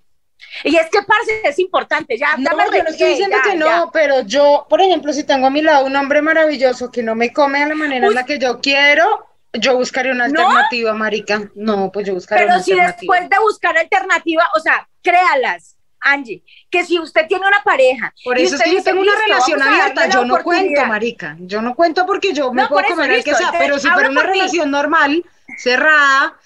Y 0.63 0.75
es 0.75 0.87
que, 0.89 1.01
parce, 1.03 1.41
es 1.43 1.59
importante, 1.59 2.17
ya. 2.17 2.35
No, 2.37 2.51
ya 2.51 2.55
me 2.55 2.77
yo 2.77 2.83
no 2.83 2.89
estoy 2.89 3.09
diciendo 3.09 3.37
ya, 3.37 3.51
que 3.51 3.57
ya. 3.57 3.77
no, 3.77 3.91
pero 3.91 4.21
yo, 4.21 4.65
por 4.69 4.81
ejemplo, 4.81 5.13
si 5.13 5.23
tengo 5.23 5.47
a 5.47 5.49
mi 5.49 5.61
lado 5.61 5.85
un 5.85 5.95
hombre 5.95 6.21
maravilloso 6.21 6.91
que 6.91 7.03
no 7.03 7.15
me 7.15 7.31
come 7.33 7.59
de 7.59 7.67
la 7.67 7.75
manera 7.75 8.05
en 8.05 8.09
Uy. 8.09 8.15
la 8.15 8.25
que 8.25 8.39
yo 8.39 8.59
quiero, 8.59 9.27
yo 9.53 9.75
buscaría 9.77 10.11
una 10.11 10.27
¿No? 10.27 10.39
alternativa, 10.41 10.93
marica. 10.93 11.49
No, 11.55 11.91
pues 11.91 12.07
yo 12.07 12.13
buscaría 12.13 12.43
Pero 12.45 12.55
una 12.55 12.63
si 12.63 12.71
alternativa. 12.71 12.97
después 13.17 13.29
de 13.29 13.39
buscar 13.43 13.77
alternativa, 13.77 14.43
o 14.55 14.59
sea, 14.59 14.87
créalas, 15.01 15.75
Angie, 16.01 16.43
que 16.69 16.85
si 16.85 16.97
usted 16.99 17.27
tiene 17.27 17.45
una 17.45 17.61
pareja. 17.63 18.13
Por 18.23 18.37
eso 18.37 18.55
es 18.55 18.61
que 18.61 18.73
yo 18.73 18.81
tengo 18.83 19.01
una 19.01 19.11
"Listo, 19.11 19.27
relación 19.27 19.61
abierta, 19.61 20.07
yo 20.09 20.23
no 20.23 20.35
cuento, 20.35 20.49
oportunidad". 20.63 20.87
marica. 20.87 21.35
Yo 21.41 21.61
no 21.61 21.75
cuento 21.75 22.05
porque 22.05 22.31
yo 22.33 22.53
me 22.53 22.61
No, 22.63 22.69
puedo 22.69 22.87
comer 22.87 23.11
el 23.11 23.23
que 23.23 23.35
sea, 23.35 23.51
pero 23.51 23.77
si 23.79 23.89
fuera 23.89 24.09
una 24.09 24.23
relación 24.23 24.71
normal, 24.71 25.25
cerrada, 25.57 26.37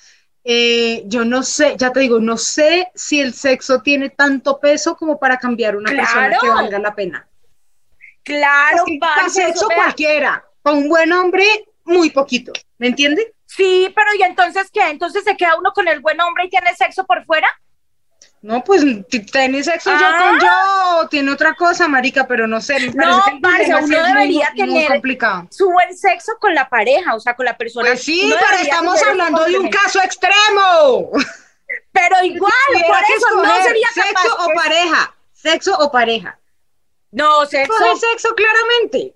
eh, 0.43 1.03
yo 1.05 1.23
no 1.23 1.43
sé, 1.43 1.75
ya 1.77 1.91
te 1.91 2.01
digo, 2.01 2.19
no 2.19 2.37
sé 2.37 2.89
si 2.95 3.19
el 3.21 3.33
sexo 3.33 3.81
tiene 3.81 4.09
tanto 4.09 4.59
peso 4.59 4.95
como 4.95 5.19
para 5.19 5.37
cambiar 5.37 5.75
una 5.75 5.91
persona 5.91 6.37
que 6.39 6.49
valga 6.49 6.79
la 6.79 6.93
pena. 6.93 7.27
Claro, 8.23 8.83
para 8.99 9.29
sexo 9.29 9.67
vea. 9.67 9.77
cualquiera, 9.77 10.45
para 10.61 10.77
un 10.77 10.89
buen 10.89 11.11
hombre, 11.11 11.45
muy 11.85 12.09
poquito, 12.09 12.51
¿me 12.77 12.87
entiendes? 12.87 13.27
Sí, 13.45 13.91
pero 13.95 14.07
¿y 14.17 14.23
entonces 14.23 14.69
qué? 14.71 14.89
¿Entonces 14.89 15.23
se 15.23 15.37
queda 15.37 15.57
uno 15.57 15.71
con 15.73 15.87
el 15.87 15.99
buen 15.99 16.19
hombre 16.19 16.45
y 16.45 16.49
tiene 16.49 16.73
sexo 16.75 17.05
por 17.05 17.23
fuera? 17.25 17.47
No, 18.43 18.61
pues 18.63 18.83
tiene 19.31 19.63
sexo 19.63 19.89
yo 19.89 19.95
Ah. 20.05 20.17
con 20.29 20.39
yo, 21.03 21.09
tiene 21.09 21.31
otra 21.31 21.55
cosa, 21.55 21.87
marica, 21.87 22.27
pero 22.27 22.45
no 22.45 22.59
sé, 22.59 22.77
me 22.93 23.05
No, 23.05 23.23
parece 23.23 23.29
que 23.31 23.35
el 23.37 23.41
parce, 23.41 23.85
uno 23.85 23.97
muy- 23.97 24.07
debería 24.13 24.49
muy 24.53 24.57
tener- 24.67 24.87
complicado. 24.89 25.47
Su 25.49 25.71
buen 25.71 25.97
sexo 25.97 26.33
con 26.41 26.53
la 26.53 26.67
pareja, 26.67 27.15
o 27.15 27.19
sea, 27.21 27.35
con 27.35 27.45
la 27.45 27.55
persona. 27.57 27.87
Pues 27.87 28.03
sí, 28.03 28.29
pero 28.37 28.61
estamos 28.61 29.01
hablando 29.01 29.45
de 29.45 29.57
un 29.57 29.69
caso 29.69 29.99
extremo. 30.03 31.09
Pero 31.93 32.15
igual, 32.23 32.51
por 32.85 32.97
eso 33.17 33.35
no 33.43 33.63
sería 33.63 33.87
sexo 33.93 34.13
capaz. 34.13 34.43
o 34.43 34.47
que- 34.49 34.53
pareja, 34.55 35.15
sexo 35.31 35.77
o 35.79 35.91
pareja. 35.91 36.39
No, 37.11 37.45
sexo. 37.45 37.71
Coge 37.77 37.95
sexo 37.99 38.35
claramente. 38.35 39.15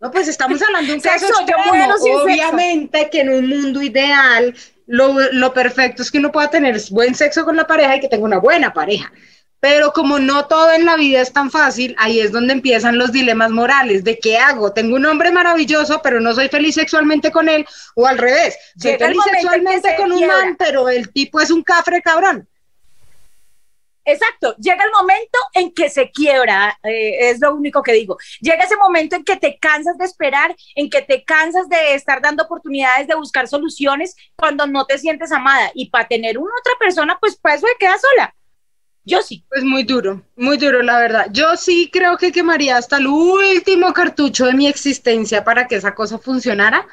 No, 0.00 0.10
pues 0.10 0.28
estamos 0.28 0.62
hablando 0.62 0.88
de 0.88 0.94
un 0.94 1.00
caso 1.00 1.26
Sexo, 1.26 1.40
extremo. 1.42 1.72
sin 1.98 2.12
sexo. 2.12 2.22
Obviamente 2.22 3.10
que 3.10 3.20
en 3.20 3.30
un 3.30 3.48
mundo 3.48 3.82
ideal 3.82 4.54
lo, 4.86 5.14
lo 5.32 5.52
perfecto 5.52 6.02
es 6.02 6.10
que 6.10 6.18
uno 6.18 6.32
pueda 6.32 6.50
tener 6.50 6.80
buen 6.90 7.14
sexo 7.14 7.44
con 7.44 7.56
la 7.56 7.66
pareja 7.66 7.96
y 7.96 8.00
que 8.00 8.08
tenga 8.08 8.24
una 8.24 8.38
buena 8.38 8.72
pareja. 8.72 9.12
Pero 9.58 9.92
como 9.92 10.18
no 10.18 10.46
todo 10.46 10.72
en 10.72 10.84
la 10.84 10.96
vida 10.96 11.20
es 11.20 11.32
tan 11.32 11.50
fácil, 11.50 11.96
ahí 11.98 12.20
es 12.20 12.30
donde 12.30 12.52
empiezan 12.52 12.98
los 12.98 13.10
dilemas 13.10 13.50
morales 13.50 14.04
de 14.04 14.18
qué 14.18 14.38
hago. 14.38 14.72
Tengo 14.72 14.96
un 14.96 15.06
hombre 15.06 15.32
maravilloso, 15.32 16.00
pero 16.02 16.20
no 16.20 16.34
soy 16.34 16.48
feliz 16.48 16.74
sexualmente 16.74 17.32
con 17.32 17.48
él, 17.48 17.66
o 17.94 18.06
al 18.06 18.18
revés. 18.18 18.56
Soy 18.76 18.92
Llega 18.92 19.06
feliz 19.06 19.22
sexualmente 19.24 19.90
se 19.90 19.96
con 19.96 20.12
un 20.12 20.26
man, 20.26 20.56
pero 20.58 20.88
el 20.88 21.10
tipo 21.10 21.40
es 21.40 21.50
un 21.50 21.62
cafre 21.62 22.02
cabrón. 22.02 22.46
Exacto, 24.08 24.54
llega 24.56 24.84
el 24.84 24.92
momento 24.92 25.38
en 25.52 25.72
que 25.72 25.90
se 25.90 26.12
quiebra, 26.12 26.78
eh, 26.84 27.30
es 27.30 27.40
lo 27.40 27.52
único 27.52 27.82
que 27.82 27.92
digo. 27.92 28.16
Llega 28.40 28.62
ese 28.62 28.76
momento 28.76 29.16
en 29.16 29.24
que 29.24 29.36
te 29.36 29.58
cansas 29.58 29.98
de 29.98 30.04
esperar, 30.04 30.54
en 30.76 30.88
que 30.88 31.02
te 31.02 31.24
cansas 31.24 31.68
de 31.68 31.94
estar 31.94 32.22
dando 32.22 32.44
oportunidades 32.44 33.08
de 33.08 33.16
buscar 33.16 33.48
soluciones 33.48 34.14
cuando 34.36 34.64
no 34.68 34.86
te 34.86 34.98
sientes 34.98 35.32
amada. 35.32 35.72
Y 35.74 35.90
para 35.90 36.06
tener 36.06 36.38
una 36.38 36.52
otra 36.60 36.74
persona, 36.78 37.18
pues 37.20 37.36
para 37.36 37.56
eso 37.56 37.66
te 37.66 37.84
quedas 37.84 38.00
sola. 38.00 38.32
Yo 39.04 39.22
sí. 39.22 39.44
Pues 39.48 39.64
muy 39.64 39.82
duro, 39.82 40.22
muy 40.36 40.56
duro, 40.56 40.82
la 40.82 40.98
verdad. 40.98 41.26
Yo 41.32 41.56
sí 41.56 41.90
creo 41.92 42.16
que 42.16 42.30
quemaría 42.30 42.76
hasta 42.76 42.98
el 42.98 43.08
último 43.08 43.92
cartucho 43.92 44.46
de 44.46 44.54
mi 44.54 44.68
existencia 44.68 45.42
para 45.42 45.66
que 45.66 45.76
esa 45.76 45.96
cosa 45.96 46.18
funcionara. 46.18 46.86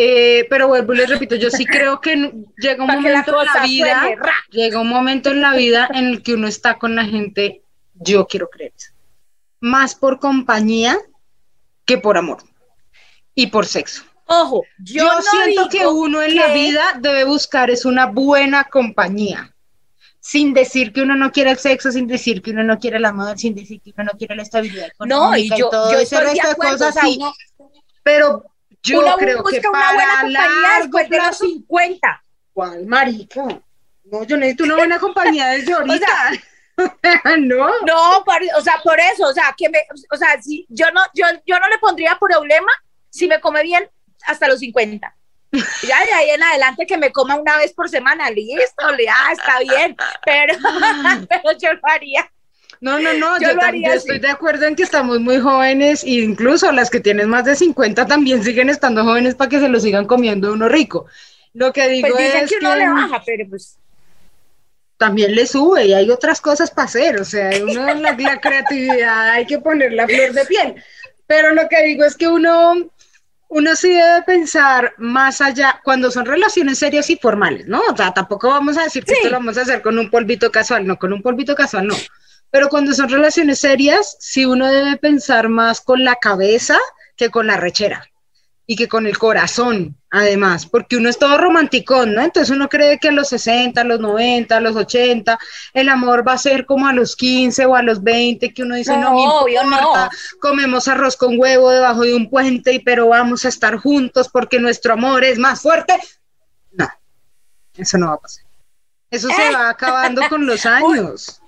Eh, 0.00 0.46
pero 0.48 0.68
vuelvo 0.68 0.94
y 0.94 0.98
les 0.98 1.10
repito, 1.10 1.34
yo 1.34 1.50
sí 1.50 1.66
creo 1.66 2.00
que 2.00 2.14
llega 2.56 2.84
un 2.84 2.88
que 2.90 2.94
la 3.10 3.22
momento 3.24 3.40
en 3.40 3.46
la 3.52 3.66
vida, 3.66 4.00
suene, 4.00 4.16
ra. 4.16 4.32
llega 4.50 4.80
un 4.80 4.88
momento 4.88 5.30
en 5.30 5.40
la 5.40 5.54
vida 5.54 5.88
en 5.92 6.06
el 6.06 6.22
que 6.22 6.34
uno 6.34 6.46
está 6.46 6.78
con 6.78 6.94
la 6.94 7.04
gente, 7.04 7.62
yo 7.94 8.26
quiero 8.28 8.48
creer 8.48 8.72
más 9.60 9.96
por 9.96 10.20
compañía 10.20 10.96
que 11.84 11.98
por 11.98 12.16
amor 12.16 12.38
y 13.34 13.48
por 13.48 13.66
sexo. 13.66 14.04
Ojo, 14.26 14.62
yo, 14.78 15.04
Yo, 15.04 15.14
no 15.14 15.22
siento 15.22 15.68
que 15.68 15.84
uno 15.86 16.22
en 16.22 16.36
la 16.36 16.46
que- 16.46 16.52
vida 16.54 16.82
debe 17.00 17.24
buscar 17.24 17.68
es 17.70 17.84
una 17.84 18.06
buena 18.06 18.64
compañía. 18.64 19.52
Sin 20.20 20.52
decir 20.54 20.92
que 20.92 21.00
uno 21.02 21.16
no 21.16 21.32
quiere 21.32 21.50
el 21.52 21.58
sexo, 21.58 21.90
sin 21.90 22.06
decir 22.06 22.42
que 22.42 22.50
uno 22.50 22.62
no 22.62 22.78
quiere 22.78 22.98
el 22.98 23.04
amor, 23.04 23.36
sin 23.38 23.54
decir 23.54 23.80
que 23.80 23.92
uno 23.96 24.04
no 24.12 24.18
quiere 24.18 24.36
la 24.36 24.42
estabilidad 24.42 24.88
No, 25.00 25.34
y 25.36 25.48
yo, 25.56 25.70
todo 25.70 25.90
yo 25.92 25.98
estoy 26.00 26.18
resto 26.24 26.46
de 26.46 26.52
acuerdo. 26.52 26.72
cosas 26.76 26.90
o 26.90 26.92
sea, 26.92 27.02
sí. 27.02 27.18
uno, 27.20 27.32
Pero 28.02 28.44
yo 28.82 29.00
uno 29.00 29.16
creo 29.16 29.36
que 29.44 29.56
busca 29.56 29.70
una 29.70 29.92
buena 29.94 30.20
compañía 30.20 30.78
después 30.80 31.08
de 31.10 31.16
los 31.16 31.26
plazo, 31.26 31.44
50. 31.44 32.24
¿cuál 32.52 32.86
marica? 32.86 33.42
No, 34.04 34.24
yo 34.24 34.36
necesito 34.36 34.64
una 34.64 34.76
buena 34.76 34.98
compañía 35.00 35.48
desde 35.48 35.72
ahorita. 35.74 36.30
no. 37.38 37.68
No, 37.86 38.22
por- 38.24 38.42
o 38.56 38.60
sea, 38.60 38.80
por 38.82 38.98
eso, 39.00 39.26
o 39.26 39.32
sea, 39.32 39.54
que 39.56 39.68
me, 39.68 39.78
o 40.10 40.16
sea, 40.16 40.40
si 40.40 40.64
yo 40.68 40.90
no, 40.92 41.00
yo, 41.14 41.26
yo 41.46 41.58
no 41.58 41.68
le 41.68 41.78
pondría 41.78 42.16
problema 42.18 42.70
si 43.10 43.26
me 43.26 43.40
come 43.40 43.62
bien 43.62 43.88
hasta 44.26 44.48
los 44.48 44.60
50. 44.60 45.14
Ya 45.50 46.04
de 46.04 46.12
ahí 46.12 46.30
en 46.30 46.42
adelante 46.42 46.86
que 46.86 46.98
me 46.98 47.10
coma 47.10 47.34
una 47.36 47.56
vez 47.56 47.72
por 47.72 47.88
semana, 47.88 48.30
listo, 48.30 48.90
le- 48.96 49.08
ah, 49.08 49.32
está 49.32 49.58
bien, 49.60 49.96
pero, 50.24 50.54
pero 51.28 51.58
yo 51.58 51.72
lo 51.72 51.80
haría. 51.84 52.30
No, 52.80 52.98
no, 53.00 53.12
no, 53.14 53.40
Yo 53.40 53.48
yo, 53.50 53.92
estoy 53.92 54.18
de 54.20 54.30
acuerdo 54.30 54.66
en 54.66 54.76
que 54.76 54.84
estamos 54.84 55.20
muy 55.20 55.40
jóvenes 55.40 56.04
e 56.04 56.10
incluso 56.10 56.70
las 56.70 56.90
que 56.90 57.00
tienen 57.00 57.28
más 57.28 57.44
de 57.44 57.56
50 57.56 58.06
también 58.06 58.44
siguen 58.44 58.70
estando 58.70 59.02
jóvenes 59.02 59.34
para 59.34 59.48
que 59.48 59.58
se 59.58 59.68
lo 59.68 59.80
sigan 59.80 60.06
comiendo 60.06 60.52
uno 60.52 60.68
rico. 60.68 61.06
Lo 61.54 61.72
que 61.72 61.88
digo 61.88 62.08
Pues 62.08 62.24
dicen 62.24 62.44
es 62.44 62.50
que 62.50 62.58
uno 62.58 62.76
le 62.76 62.88
baja, 62.88 63.22
pero 63.26 63.48
pues 63.48 63.76
también 64.96 65.34
le 65.34 65.46
sube 65.46 65.86
y 65.86 65.94
hay 65.94 66.10
otras 66.10 66.40
cosas 66.40 66.70
para 66.70 66.86
hacer, 66.86 67.20
o 67.20 67.24
sea, 67.24 67.50
uno 67.62 67.94
la, 67.94 68.12
la 68.12 68.40
creatividad 68.40 69.30
hay 69.30 69.46
que 69.46 69.58
poner 69.58 69.92
la 69.92 70.06
flor 70.06 70.32
de 70.32 70.44
piel. 70.44 70.74
Pero 71.26 71.54
lo 71.54 71.68
que 71.68 71.82
digo 71.84 72.04
es 72.04 72.16
que 72.16 72.26
uno, 72.26 72.90
uno 73.48 73.76
sí 73.76 73.90
debe 73.90 74.22
pensar 74.22 74.94
más 74.98 75.40
allá 75.40 75.80
cuando 75.84 76.10
son 76.10 76.26
relaciones 76.26 76.78
serias 76.78 77.10
y 77.10 77.16
formales, 77.16 77.66
¿no? 77.66 77.80
O 77.90 77.96
sea, 77.96 78.12
tampoco 78.14 78.48
vamos 78.48 78.78
a 78.78 78.84
decir 78.84 79.04
que 79.04 79.12
Sí. 79.12 79.18
esto 79.18 79.30
lo 79.30 79.38
vamos 79.38 79.58
a 79.58 79.62
hacer 79.62 79.82
con 79.82 79.98
un 79.98 80.10
polvito 80.10 80.50
casual, 80.50 80.86
no, 80.86 80.98
con 80.98 81.12
un 81.12 81.22
polvito 81.22 81.54
casual 81.54 81.86
no. 81.86 81.94
Pero 82.50 82.68
cuando 82.68 82.92
son 82.94 83.08
relaciones 83.08 83.58
serias, 83.60 84.16
sí 84.20 84.46
uno 84.46 84.66
debe 84.70 84.96
pensar 84.96 85.48
más 85.48 85.80
con 85.80 86.04
la 86.04 86.16
cabeza 86.16 86.78
que 87.16 87.30
con 87.30 87.46
la 87.46 87.56
rechera 87.56 88.08
y 88.70 88.76
que 88.76 88.86
con 88.86 89.06
el 89.06 89.16
corazón, 89.18 89.96
además, 90.10 90.66
porque 90.66 90.98
uno 90.98 91.08
es 91.08 91.18
todo 91.18 91.38
romanticón, 91.38 92.14
¿no? 92.14 92.20
Entonces 92.22 92.54
uno 92.54 92.68
cree 92.68 92.98
que 92.98 93.08
a 93.08 93.12
los 93.12 93.28
60, 93.30 93.80
a 93.80 93.84
los 93.84 93.98
90, 93.98 94.56
a 94.56 94.60
los 94.60 94.76
80, 94.76 95.38
el 95.72 95.88
amor 95.88 96.26
va 96.26 96.34
a 96.34 96.38
ser 96.38 96.66
como 96.66 96.86
a 96.86 96.92
los 96.92 97.16
15 97.16 97.64
o 97.64 97.74
a 97.74 97.82
los 97.82 98.02
20, 98.02 98.52
que 98.52 98.62
uno 98.62 98.74
dice, 98.76 98.94
no, 98.98 99.10
No, 99.10 99.14
me 99.16 99.26
obvio, 99.26 99.64
no. 99.64 99.70
importa, 99.78 100.10
comemos 100.40 100.86
arroz 100.86 101.16
con 101.16 101.38
huevo 101.40 101.70
debajo 101.70 102.02
de 102.02 102.14
un 102.14 102.28
puente, 102.28 102.72
y 102.74 102.78
pero 102.80 103.08
vamos 103.08 103.46
a 103.46 103.48
estar 103.48 103.76
juntos 103.78 104.28
porque 104.30 104.60
nuestro 104.60 104.92
amor 104.92 105.24
es 105.24 105.38
más 105.38 105.62
fuerte. 105.62 105.94
No, 106.72 106.86
eso 107.74 107.96
no 107.96 108.08
va 108.08 108.12
a 108.14 108.18
pasar. 108.20 108.44
Eso 109.10 109.28
se 109.30 109.48
Eh. 109.48 109.52
va 109.54 109.70
acabando 109.70 110.20
con 110.28 110.44
los 110.46 110.66
años. 110.66 111.40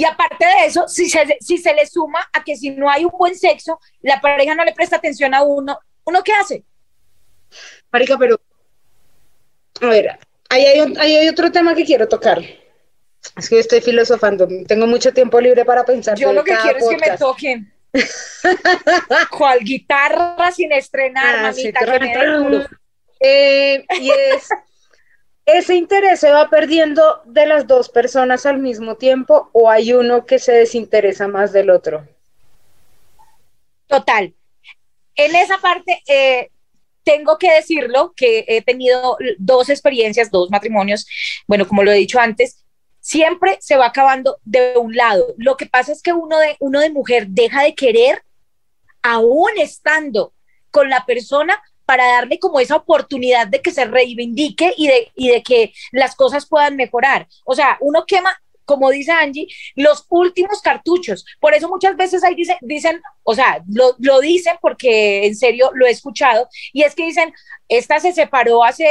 Y 0.00 0.04
aparte 0.06 0.46
de 0.46 0.64
eso, 0.64 0.88
si 0.88 1.10
se, 1.10 1.36
si 1.42 1.58
se 1.58 1.74
le 1.74 1.84
suma 1.86 2.20
a 2.32 2.42
que 2.42 2.56
si 2.56 2.70
no 2.70 2.88
hay 2.88 3.04
un 3.04 3.12
buen 3.18 3.36
sexo, 3.36 3.78
la 4.00 4.18
pareja 4.18 4.54
no 4.54 4.64
le 4.64 4.72
presta 4.72 4.96
atención 4.96 5.34
a 5.34 5.42
uno, 5.42 5.78
¿uno 6.04 6.22
qué 6.22 6.32
hace? 6.32 6.64
Marica, 7.92 8.16
pero. 8.16 8.40
A 9.82 9.86
ver, 9.88 10.18
ahí 10.48 10.64
hay, 10.64 10.80
un- 10.80 10.98
ahí 10.98 11.16
hay 11.16 11.28
otro 11.28 11.52
tema 11.52 11.74
que 11.74 11.84
quiero 11.84 12.08
tocar. 12.08 12.38
Es 13.36 13.50
que 13.50 13.56
yo 13.56 13.60
estoy 13.60 13.82
filosofando, 13.82 14.48
tengo 14.66 14.86
mucho 14.86 15.12
tiempo 15.12 15.38
libre 15.38 15.66
para 15.66 15.84
pensar. 15.84 16.16
Yo 16.16 16.32
lo 16.32 16.44
que 16.44 16.56
quiero 16.56 16.78
es 16.78 16.88
que 16.88 16.96
me 17.10 17.18
toquen. 17.18 17.70
¿Cuál 19.36 19.58
guitarra 19.60 20.50
sin 20.50 20.72
estrenar, 20.72 21.44
Ah, 21.44 21.52
sí, 21.52 21.70
mamita? 21.70 21.98
que 21.98 22.00
me. 22.00 22.66
Eh, 23.20 23.84
y 24.00 24.10
es. 24.10 24.48
¿Ese 25.52 25.74
interés 25.74 26.20
se 26.20 26.30
va 26.30 26.48
perdiendo 26.48 27.22
de 27.24 27.46
las 27.46 27.66
dos 27.66 27.88
personas 27.88 28.46
al 28.46 28.58
mismo 28.58 28.96
tiempo 28.96 29.50
o 29.52 29.68
hay 29.68 29.92
uno 29.92 30.24
que 30.24 30.38
se 30.38 30.52
desinteresa 30.52 31.26
más 31.26 31.52
del 31.52 31.70
otro? 31.70 32.06
Total. 33.86 34.32
En 35.16 35.34
esa 35.34 35.58
parte, 35.58 36.02
eh, 36.06 36.50
tengo 37.02 37.36
que 37.36 37.52
decirlo, 37.52 38.12
que 38.14 38.44
he 38.46 38.62
tenido 38.62 39.16
dos 39.38 39.68
experiencias, 39.70 40.30
dos 40.30 40.50
matrimonios, 40.50 41.06
bueno, 41.48 41.66
como 41.66 41.82
lo 41.82 41.90
he 41.90 41.96
dicho 41.96 42.20
antes, 42.20 42.64
siempre 43.00 43.58
se 43.60 43.76
va 43.76 43.86
acabando 43.86 44.38
de 44.44 44.76
un 44.76 44.94
lado. 44.94 45.34
Lo 45.36 45.56
que 45.56 45.66
pasa 45.66 45.90
es 45.90 46.00
que 46.00 46.12
uno 46.12 46.38
de, 46.38 46.56
uno 46.60 46.78
de 46.78 46.90
mujer 46.90 47.26
deja 47.26 47.64
de 47.64 47.74
querer, 47.74 48.22
aún 49.02 49.50
estando 49.56 50.32
con 50.70 50.88
la 50.88 51.04
persona, 51.04 51.60
para 51.90 52.06
darle 52.06 52.38
como 52.38 52.60
esa 52.60 52.76
oportunidad 52.76 53.48
de 53.48 53.60
que 53.60 53.72
se 53.72 53.84
reivindique 53.84 54.72
y 54.76 54.86
de, 54.86 55.10
y 55.16 55.28
de 55.30 55.42
que 55.42 55.72
las 55.90 56.14
cosas 56.14 56.46
puedan 56.46 56.76
mejorar. 56.76 57.26
O 57.44 57.56
sea, 57.56 57.78
uno 57.80 58.04
quema 58.06 58.30
como 58.64 58.90
dice 58.90 59.10
Angie, 59.10 59.48
los 59.74 60.06
últimos 60.10 60.62
cartuchos. 60.62 61.24
Por 61.40 61.54
eso 61.54 61.68
muchas 61.68 61.96
veces 61.96 62.22
ahí 62.22 62.36
dicen, 62.36 62.56
dicen 62.60 63.02
o 63.24 63.34
sea, 63.34 63.60
lo, 63.68 63.96
lo 63.98 64.20
dicen 64.20 64.54
porque 64.62 65.26
en 65.26 65.34
serio 65.34 65.72
lo 65.74 65.86
he 65.86 65.90
escuchado, 65.90 66.48
y 66.72 66.84
es 66.84 66.94
que 66.94 67.04
dicen, 67.04 67.34
esta 67.68 67.98
se 67.98 68.12
separó 68.12 68.62
hace 68.62 68.86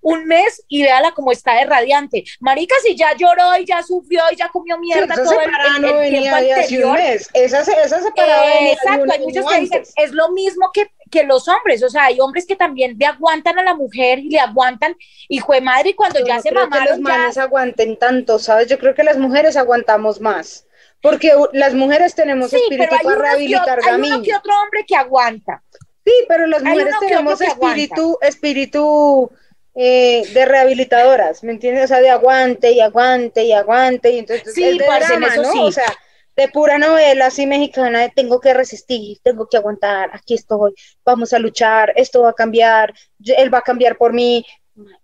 un 0.00 0.26
mes 0.26 0.64
y 0.68 0.82
véala 0.82 1.12
como 1.12 1.30
está 1.30 1.54
de 1.54 1.64
radiante. 1.64 2.24
Marica, 2.40 2.74
si 2.84 2.96
ya 2.96 3.16
lloró 3.16 3.56
y 3.60 3.64
ya 3.64 3.84
sufrió 3.84 4.20
y 4.32 4.36
ya 4.36 4.48
comió 4.48 4.76
mierda 4.78 5.14
Esa 5.14 5.22
todo 5.22 5.40
el, 5.40 5.48
el- 5.76 5.82
no 5.82 5.88
el 5.90 5.96
venía 5.98 6.20
tiempo 6.20 6.36
de 6.40 6.52
hace 6.52 6.78
un 6.78 6.90
anterior. 6.90 6.98
mes. 6.98 7.30
Esa, 7.34 7.60
esa 7.60 8.02
separada 8.02 8.44
Eh, 8.62 8.72
exacto, 8.72 9.12
hay 9.12 9.20
muchos 9.20 9.46
que 9.48 9.60
dicen, 9.60 9.82
es 9.96 10.10
lo 10.10 10.30
mismo 10.32 10.70
que, 10.74 10.90
que 11.14 11.22
los 11.22 11.46
hombres, 11.46 11.82
o 11.84 11.88
sea, 11.88 12.06
hay 12.06 12.18
hombres 12.18 12.44
que 12.44 12.56
también 12.56 12.96
le 12.98 13.06
aguantan 13.06 13.56
a 13.58 13.62
la 13.62 13.74
mujer 13.74 14.18
y 14.18 14.30
le 14.30 14.40
aguantan, 14.40 14.96
y 15.28 15.38
fue 15.38 15.60
madre, 15.60 15.90
y 15.90 15.94
cuando 15.94 16.18
Yo 16.18 16.26
ya 16.26 16.36
no 16.36 16.42
se 16.42 16.48
creo 16.48 16.68
que 16.68 16.70
los 16.70 16.80
mamaron, 16.80 16.98
ya, 16.98 17.18
manes 17.18 17.38
aguanten 17.38 17.96
tanto, 17.96 18.40
¿sabes? 18.40 18.66
Yo 18.68 18.78
creo 18.78 18.94
que 18.94 19.04
las 19.04 19.16
mujeres 19.16 19.56
aguantamos 19.56 20.20
más. 20.20 20.66
Porque 21.00 21.32
las 21.52 21.74
mujeres 21.74 22.14
tenemos 22.14 22.50
sí, 22.50 22.56
espíritu 22.56 22.84
pero 22.88 22.96
hay 22.96 23.04
para 23.04 23.14
uno, 23.14 23.16
que, 23.16 23.28
rehabilitar 23.28 23.78
hay 23.84 24.00
uno 24.00 24.22
que 24.22 24.34
otro 24.34 24.52
hombre 24.62 24.84
que 24.86 24.96
aguanta. 24.96 25.62
Sí, 26.04 26.12
pero 26.26 26.46
las 26.46 26.62
mujeres 26.62 26.94
que 26.98 27.06
tenemos 27.06 27.38
que 27.38 27.44
espíritu, 27.44 28.18
espíritu 28.22 29.30
eh, 29.74 30.22
de 30.32 30.44
rehabilitadoras, 30.46 31.44
¿me 31.44 31.52
entiendes? 31.52 31.84
O 31.84 31.88
sea, 31.88 32.00
de 32.00 32.10
aguante 32.10 32.72
y 32.72 32.80
aguante 32.80 33.44
y 33.44 33.52
aguante. 33.52 34.12
Y 34.12 34.18
entonces 34.20 34.54
Sí, 34.54 34.64
es 34.64 34.78
de 34.78 34.84
parce, 34.84 35.14
en 35.14 35.20
drama, 35.20 35.34
eso 35.34 35.42
¿no? 35.42 35.52
sí. 35.52 35.58
O 35.60 35.72
sea, 35.72 35.94
de 36.36 36.48
pura 36.48 36.78
novela 36.78 37.26
así 37.26 37.46
mexicana, 37.46 38.00
de 38.00 38.10
tengo 38.10 38.40
que 38.40 38.54
resistir, 38.54 39.18
tengo 39.22 39.48
que 39.48 39.56
aguantar, 39.56 40.10
aquí 40.12 40.34
estoy, 40.34 40.74
vamos 41.04 41.32
a 41.32 41.38
luchar, 41.38 41.92
esto 41.96 42.22
va 42.22 42.30
a 42.30 42.34
cambiar, 42.34 42.92
él 43.24 43.52
va 43.52 43.58
a 43.58 43.62
cambiar 43.62 43.96
por 43.96 44.12
mí. 44.12 44.44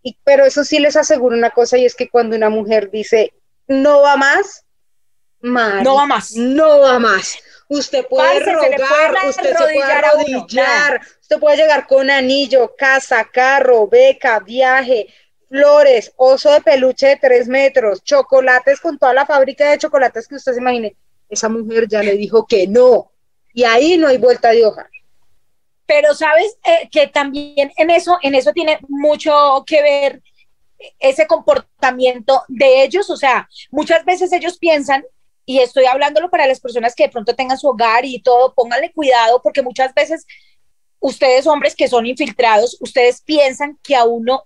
Y, 0.03 0.19
pero 0.25 0.45
eso 0.45 0.65
sí 0.65 0.81
les 0.81 0.97
aseguro 0.97 1.37
una 1.37 1.51
cosa 1.51 1.79
y 1.79 1.85
es 1.85 1.95
que 1.95 2.09
cuando 2.09 2.35
una 2.35 2.51
mujer 2.51 2.91
dice 2.91 3.33
no 3.69 4.03
va 4.03 4.17
más, 4.17 4.65
Mari, 5.43 5.85
No 5.85 5.95
va 5.95 6.07
más. 6.07 6.33
No 6.33 6.81
va 6.81 6.99
más. 6.99 7.39
Usted 7.69 8.05
puede 8.07 8.45
Parce, 8.45 8.45
se 8.45 8.71
le 8.71 8.77
puede 8.77 9.09
rogar, 9.09 9.29
usted 9.29 9.57
se 9.57 9.65
puede 9.65 9.83
arrodillar 9.83 10.95
uno, 10.97 11.07
usted 11.21 11.39
puede 11.39 11.57
llegar 11.57 11.87
con 11.87 12.11
anillo, 12.11 12.75
casa, 12.77 13.25
carro, 13.33 13.87
beca, 13.87 14.41
viaje, 14.41 15.07
flores, 15.49 16.13
oso 16.17 16.51
de 16.51 16.61
peluche 16.61 17.07
de 17.07 17.17
tres 17.17 17.47
metros, 17.47 18.03
chocolates 18.03 18.81
con 18.81 18.99
toda 18.99 19.15
la 19.15 19.25
fábrica 19.25 19.71
de 19.71 19.79
chocolates 19.79 20.27
que 20.27 20.35
usted 20.35 20.53
se 20.53 20.59
imagine. 20.59 20.97
Esa 21.31 21.49
mujer 21.49 21.87
ya 21.89 22.03
le 22.03 22.17
dijo 22.17 22.47
que 22.47 22.67
no. 22.67 23.13
Y 23.55 23.65
ahí 23.65 23.97
no 23.97 24.09
hay 24.09 24.19
vuelta 24.19 24.51
de 24.51 24.67
hoja. 24.67 24.89
Pero 25.87 26.15
sabes 26.15 26.57
Eh, 26.65 26.89
que 26.91 27.07
también 27.07 27.73
en 27.77 27.91
eso, 27.91 28.19
en 28.23 28.35
eso 28.35 28.53
tiene 28.53 28.79
mucho 28.89 29.65
que 29.67 29.83
ver 29.83 30.23
ese 30.99 31.27
comportamiento 31.27 32.43
de 32.49 32.83
ellos, 32.85 33.11
o 33.11 33.17
sea, 33.17 33.49
muchas 33.71 34.05
veces 34.05 34.33
ellos 34.33 34.57
piensan, 34.59 35.05
y 35.45 35.59
estoy 35.59 35.85
hablándolo 35.85 36.31
para 36.31 36.47
las 36.47 36.61
personas 36.61 36.95
que 36.95 37.05
de 37.05 37.11
pronto 37.11 37.35
tengan 37.35 37.59
su 37.59 37.69
hogar 37.69 38.05
y 38.05 38.23
todo, 38.23 38.55
pónganle 38.55 38.93
cuidado, 38.93 39.43
porque 39.43 39.63
muchas 39.63 39.93
veces 39.93 40.27
ustedes 41.01 41.47
hombres 41.47 41.75
que 41.75 41.89
son 41.89 42.07
infiltrados, 42.07 42.79
ustedes 42.81 43.21
piensan 43.21 43.79
que 43.83 43.95
a 43.95 44.05
uno 44.05 44.45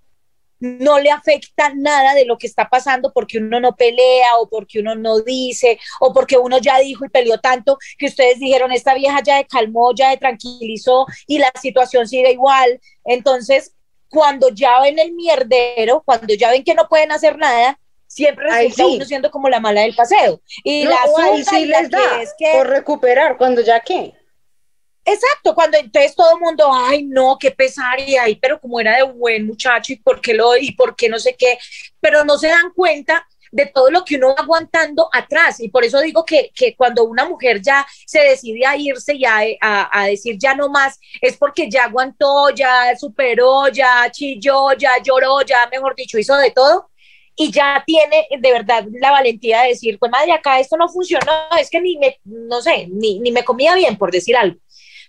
no 0.65 0.99
le 0.99 1.11
afecta 1.11 1.73
nada 1.75 2.15
de 2.15 2.25
lo 2.25 2.39
que 2.39 2.47
está 2.47 2.69
pasando 2.69 3.13
porque 3.13 3.39
uno 3.39 3.61
no 3.61 3.77
pelea 3.77 4.37
o 4.39 4.49
porque 4.49 4.81
uno 4.81 4.95
no 4.95 5.21
dice 5.21 5.79
o 6.01 6.13
porque 6.13 6.39
uno 6.39 6.59
ya 6.59 6.79
dijo 6.79 7.05
y 7.05 7.09
peleó 7.11 7.39
tanto 7.39 7.79
que 7.99 8.07
ustedes 8.07 8.39
dijeron 8.39 8.73
esta 8.73 8.95
vieja 8.95 9.23
ya 9.23 9.37
de 9.37 9.47
calmó, 9.47 9.93
ya 9.95 10.11
de 10.11 10.17
tranquilizó 10.17 11.07
y 11.27 11.39
la 11.39 11.53
situación 11.61 12.09
sigue 12.09 12.33
igual. 12.33 12.81
Entonces, 13.05 13.75
cuando 14.09 14.49
ya 14.49 14.81
ven 14.81 14.99
el 14.99 15.13
mierdero, 15.13 16.03
cuando 16.05 16.35
ya 16.35 16.51
ven 16.51 16.65
que 16.65 16.75
no 16.75 16.89
pueden 16.89 17.13
hacer 17.13 17.37
nada, 17.37 17.79
siempre 18.07 18.45
resulta 18.47 18.85
sí. 18.85 18.95
uno 18.97 19.05
siendo 19.05 19.31
como 19.31 19.49
la 19.49 19.61
mala 19.61 19.83
del 19.83 19.95
paseo. 19.95 20.41
Y 20.63 20.85
No, 20.85 20.91
la 20.91 20.97
ahí 21.03 21.11
asunta 21.43 21.51
sí 21.51 21.57
y 21.63 21.67
la 21.67 21.81
les 21.83 21.91
que 21.91 21.97
da 21.97 22.23
es 22.23 22.35
que- 22.39 22.53
por 22.55 22.69
recuperar, 22.69 23.37
cuando 23.37 23.61
ya 23.61 23.81
qué. 23.81 24.15
Exacto, 25.07 25.55
cuando 25.55 25.77
entonces 25.77 26.15
todo 26.15 26.33
el 26.35 26.41
mundo, 26.41 26.67
ay 26.73 27.05
no, 27.05 27.37
qué 27.39 27.51
pesar, 27.51 28.01
y 28.01 28.17
ahí, 28.17 28.37
pero 28.37 28.59
como 28.59 28.81
era 28.81 28.97
de 28.97 29.03
buen 29.03 29.47
muchacho, 29.47 29.93
y 29.93 29.97
por 29.97 30.21
qué 30.21 30.33
lo, 30.33 30.57
y 30.57 30.73
por 30.73 30.97
qué 30.97 31.11
no 31.11 31.19
sé 31.19 31.37
qué, 31.37 31.59
pero 32.01 32.25
no 32.25 32.39
se 32.39 32.49
dan 32.49 32.71
cuenta 32.75 33.27
de 33.53 33.67
todo 33.67 33.91
lo 33.91 34.03
que 34.05 34.17
uno 34.17 34.29
va 34.35 34.43
aguantando 34.43 35.09
atrás. 35.13 35.61
Y 35.61 35.69
por 35.69 35.85
eso 35.85 36.01
digo 36.01 36.25
que, 36.25 36.51
que 36.55 36.75
cuando 36.75 37.05
una 37.05 37.27
mujer 37.29 37.61
ya 37.63 37.87
se 38.07 38.21
decide 38.21 38.67
a 38.67 38.77
irse 38.77 39.15
y 39.15 39.25
a, 39.27 39.41
a- 39.61 40.07
decir 40.07 40.37
ya 40.39 40.55
no 40.55 40.69
más, 40.71 40.99
es 41.21 41.37
porque 41.37 41.71
ya 41.71 41.85
aguantó, 41.85 42.49
ya 42.51 42.97
superó, 42.97 43.69
ya 43.69 44.11
chilló, 44.11 44.73
ya 44.73 44.93
lloró, 45.03 45.43
ya, 45.43 45.69
mejor 45.71 45.95
dicho, 45.95 46.19
hizo 46.19 46.35
de 46.37 46.51
todo. 46.51 46.91
Y 47.37 47.51
ya 47.53 47.83
tiene 47.87 48.27
de 48.41 48.53
verdad 48.53 48.85
la 49.01 49.11
valentía 49.11 49.63
de 49.63 49.69
decir, 49.71 49.99
pues 49.99 50.11
madre, 50.11 50.33
acá 50.33 50.59
esto 50.61 50.77
no 50.77 50.89
funcionó, 50.89 51.33
es 51.61 51.69
que 51.71 51.81
ni 51.81 51.97
me, 51.99 52.19
no 52.25 52.63
sé, 52.63 52.87
ni, 52.91 53.19
ni 53.21 53.33
me 53.33 53.45
comía 53.45 53.75
bien, 53.75 53.97
por 53.99 54.11
decir 54.13 54.37
algo 54.37 54.59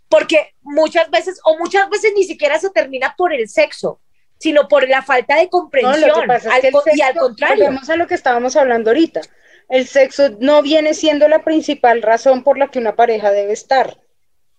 porque 0.09 0.53
muchas 0.61 1.09
veces, 1.09 1.39
o 1.43 1.57
muchas 1.57 1.89
veces 1.89 2.13
ni 2.15 2.23
siquiera 2.23 2.59
se 2.59 2.69
termina 2.69 3.15
por 3.17 3.33
el 3.33 3.47
sexo, 3.49 3.99
sino 4.37 4.67
por 4.67 4.87
la 4.87 5.01
falta 5.01 5.37
de 5.37 5.49
comprensión. 5.49 6.09
al 6.45 6.61
y 6.95 7.01
al 7.01 7.15
contrario, 7.15 7.65
volvemos 7.65 7.89
a 7.89 7.95
lo 7.95 8.07
que 8.07 8.15
estábamos 8.15 8.55
hablando 8.55 8.89
ahorita. 8.91 9.21
El 9.69 9.87
sexo 9.87 10.29
no 10.39 10.61
viene 10.61 10.93
siendo 10.93 11.27
la 11.27 11.43
principal 11.43 12.01
razón 12.01 12.43
por 12.43 12.57
la 12.57 12.67
que 12.67 12.79
una 12.79 12.95
pareja 12.95 13.31
debe 13.31 13.53
estar. 13.53 13.97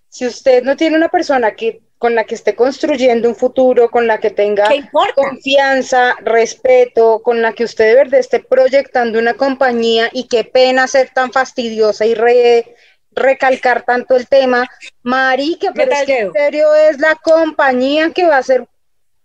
Si 0.08 0.26
usted 0.26 0.62
no 0.62 0.76
tiene 0.76 0.96
una 0.96 1.08
persona 1.10 1.54
que, 1.54 1.82
con 1.98 2.14
la 2.14 2.24
que 2.24 2.34
esté 2.34 2.54
construyendo 2.56 3.28
un 3.28 3.36
futuro, 3.36 3.90
con 3.90 4.06
la 4.06 4.18
que 4.18 4.30
tenga 4.30 4.66
confianza, 5.14 6.16
respeto, 6.22 7.22
con 7.22 7.42
la 7.42 7.52
que 7.52 7.64
usted 7.64 7.86
de 7.86 7.94
verdad 7.94 8.20
esté 8.20 8.40
proyectando 8.40 9.18
una 9.18 9.34
compañía 9.34 10.08
y 10.12 10.26
qué 10.26 10.44
pena 10.44 10.86
ser 10.88 11.10
tan 11.10 11.32
fastidiosa 11.32 12.04
y 12.06 12.14
re- 12.14 12.74
recalcar 13.16 13.82
tanto 13.82 14.14
el 14.14 14.28
tema, 14.28 14.68
marica, 15.02 15.72
pero 15.74 15.90
es 15.90 16.04
que 16.04 16.18
en 16.20 16.32
serio 16.32 16.74
es 16.74 17.00
la 17.00 17.16
compañía 17.16 18.12
que 18.12 18.26
va 18.26 18.36
a 18.36 18.42
ser 18.42 18.68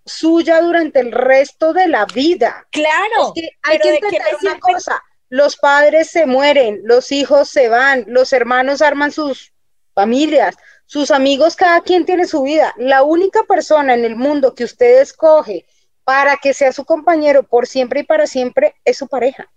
suya 0.05 0.61
durante 0.61 1.01
el 1.01 1.11
resto 1.11 1.73
de 1.73 1.87
la 1.87 2.05
vida. 2.05 2.65
Claro, 2.71 3.33
Es 3.35 3.41
que 3.41 3.49
hay 3.61 3.79
que 3.79 3.91
¿de 3.91 3.99
qué 3.99 4.05
entender 4.07 4.37
una 4.41 4.59
cosa, 4.59 5.03
los 5.29 5.57
padres 5.57 6.09
se 6.09 6.25
mueren, 6.25 6.81
los 6.83 7.11
hijos 7.11 7.49
se 7.49 7.67
van, 7.67 8.05
los 8.07 8.33
hermanos 8.33 8.81
arman 8.81 9.11
sus 9.11 9.53
familias, 9.93 10.55
sus 10.85 11.11
amigos, 11.11 11.55
cada 11.55 11.81
quien 11.81 12.05
tiene 12.05 12.25
su 12.25 12.43
vida. 12.43 12.73
La 12.77 13.03
única 13.03 13.43
persona 13.43 13.93
en 13.93 14.05
el 14.05 14.15
mundo 14.15 14.55
que 14.55 14.63
usted 14.63 15.01
escoge 15.01 15.65
para 16.03 16.37
que 16.37 16.53
sea 16.53 16.71
su 16.71 16.85
compañero 16.85 17.43
por 17.43 17.67
siempre 17.67 18.01
y 18.01 18.03
para 18.03 18.25
siempre 18.25 18.75
es 18.83 18.97
su 18.97 19.07
pareja. 19.07 19.49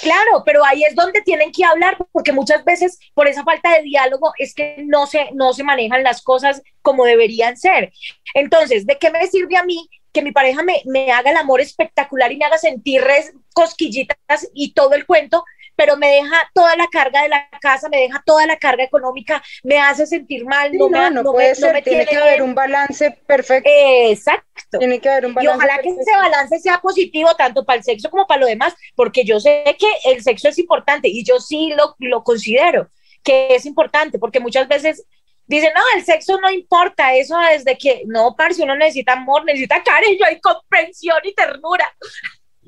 Claro, 0.00 0.42
pero 0.44 0.64
ahí 0.64 0.84
es 0.84 0.94
donde 0.94 1.20
tienen 1.22 1.52
que 1.52 1.64
hablar, 1.64 1.96
porque 2.12 2.32
muchas 2.32 2.64
veces 2.64 2.98
por 3.14 3.28
esa 3.28 3.44
falta 3.44 3.72
de 3.74 3.82
diálogo 3.82 4.32
es 4.38 4.54
que 4.54 4.76
no 4.86 5.06
se, 5.06 5.30
no 5.34 5.52
se 5.52 5.64
manejan 5.64 6.02
las 6.02 6.22
cosas 6.22 6.62
como 6.80 7.04
deberían 7.04 7.56
ser. 7.56 7.92
Entonces, 8.34 8.86
¿de 8.86 8.98
qué 8.98 9.10
me 9.10 9.26
sirve 9.26 9.56
a 9.56 9.64
mí 9.64 9.88
que 10.12 10.22
mi 10.22 10.32
pareja 10.32 10.62
me, 10.62 10.82
me 10.86 11.10
haga 11.12 11.30
el 11.30 11.36
amor 11.36 11.60
espectacular 11.60 12.32
y 12.32 12.36
me 12.36 12.44
haga 12.44 12.58
sentir 12.58 13.02
res- 13.02 13.32
cosquillitas 13.54 14.16
y 14.54 14.72
todo 14.74 14.94
el 14.94 15.06
cuento, 15.06 15.44
pero 15.76 15.96
me 15.96 16.08
deja 16.08 16.36
toda 16.54 16.76
la 16.76 16.86
carga 16.88 17.22
de 17.22 17.28
la 17.28 17.48
casa, 17.60 17.88
me 17.88 17.98
deja 17.98 18.22
toda 18.24 18.46
la 18.46 18.56
carga 18.56 18.84
económica, 18.84 19.42
me 19.64 19.78
hace 19.80 20.06
sentir 20.06 20.44
mal, 20.44 20.70
Sí, 20.70 20.78
no, 20.78 20.88
no, 20.88 20.90
me, 20.90 21.10
no 21.10 21.22
no 21.22 21.32
puede 21.32 21.48
me- 21.48 21.54
no 21.54 21.54
ser, 21.66 21.72
me 21.74 21.82
tiene 21.82 22.00
que 22.04 22.06
tiene 22.10 22.22
haber 22.22 22.36
bien. 22.38 22.48
un 22.48 22.54
balance 22.54 23.10
perfecto. 23.26 23.70
Exacto. 23.72 24.78
Tiene 24.78 25.00
que 25.00 25.08
haber 25.08 25.26
un 25.26 25.32
Y 25.32 25.34
balance. 25.34 25.56
ojalá 25.56 25.76
que 25.78 25.82
perfecto. 25.90 26.02
ese 26.10 26.16
balance 26.18 26.58
sea 26.60 26.78
positivo 26.80 27.34
tanto 27.36 27.64
para 27.64 27.78
el 27.78 27.84
sexo 27.84 28.10
como 28.10 28.26
para 28.26 28.40
lo 28.40 28.46
demás, 28.46 28.74
porque 28.94 29.24
yo 29.24 29.40
sé 29.40 29.64
que 29.78 30.10
el 30.10 30.22
sexo 30.22 30.48
es 30.48 30.58
importante 30.58 31.08
y 31.08 31.24
yo 31.24 31.40
sí 31.40 31.72
lo, 31.76 31.96
lo 31.98 32.22
considero 32.22 32.88
que 33.24 33.54
es 33.54 33.66
importante, 33.66 34.18
porque 34.18 34.40
muchas 34.40 34.66
veces 34.68 35.06
dicen, 35.46 35.72
no, 35.74 35.80
el 35.96 36.04
sexo 36.04 36.40
no 36.40 36.50
importa, 36.50 37.14
eso 37.14 37.36
desde 37.38 37.76
que, 37.78 38.02
no, 38.06 38.34
parce, 38.36 38.62
uno 38.62 38.74
necesita 38.76 39.12
amor, 39.12 39.44
necesita 39.44 39.82
cariño 39.82 40.24
y 40.30 40.40
comprensión 40.40 41.18
y 41.24 41.34
ternura. 41.34 41.92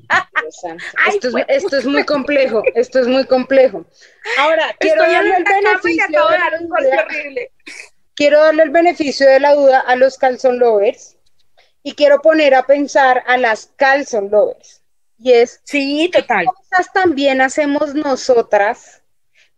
Ay, 0.09 1.15
Esto, 1.15 1.27
es, 1.27 1.31
fue- 1.31 1.45
esto 1.47 1.77
es 1.77 1.85
muy 1.85 2.03
complejo, 2.05 2.63
esto 2.75 2.99
es 2.99 3.07
muy 3.07 3.25
complejo. 3.25 3.85
Ahora, 4.37 4.75
quiero 4.79 5.01
darle, 5.01 5.35
el 5.37 5.43
beneficio 5.43 6.05
de 6.07 6.13
la 6.13 6.37
dar 6.37 6.61
un 6.61 6.69
golpe 6.69 6.89
duda, 6.89 7.41
quiero 8.15 8.39
darle 8.43 8.63
el 8.63 8.69
beneficio 8.69 9.27
de 9.27 9.39
la 9.39 9.55
duda 9.55 9.79
a 9.79 9.95
los 9.95 10.17
calzon 10.17 10.59
lovers 10.59 11.17
y 11.83 11.93
quiero 11.93 12.21
poner 12.21 12.53
a 12.55 12.65
pensar 12.65 13.23
a 13.27 13.37
las 13.37 13.71
calzon 13.75 14.29
lovers. 14.29 14.81
Y 15.17 15.31
es, 15.33 15.61
Sí, 15.63 16.09
total. 16.13 16.45
cosas 16.45 16.91
también 16.93 17.41
hacemos 17.41 17.93
nosotras 17.95 19.01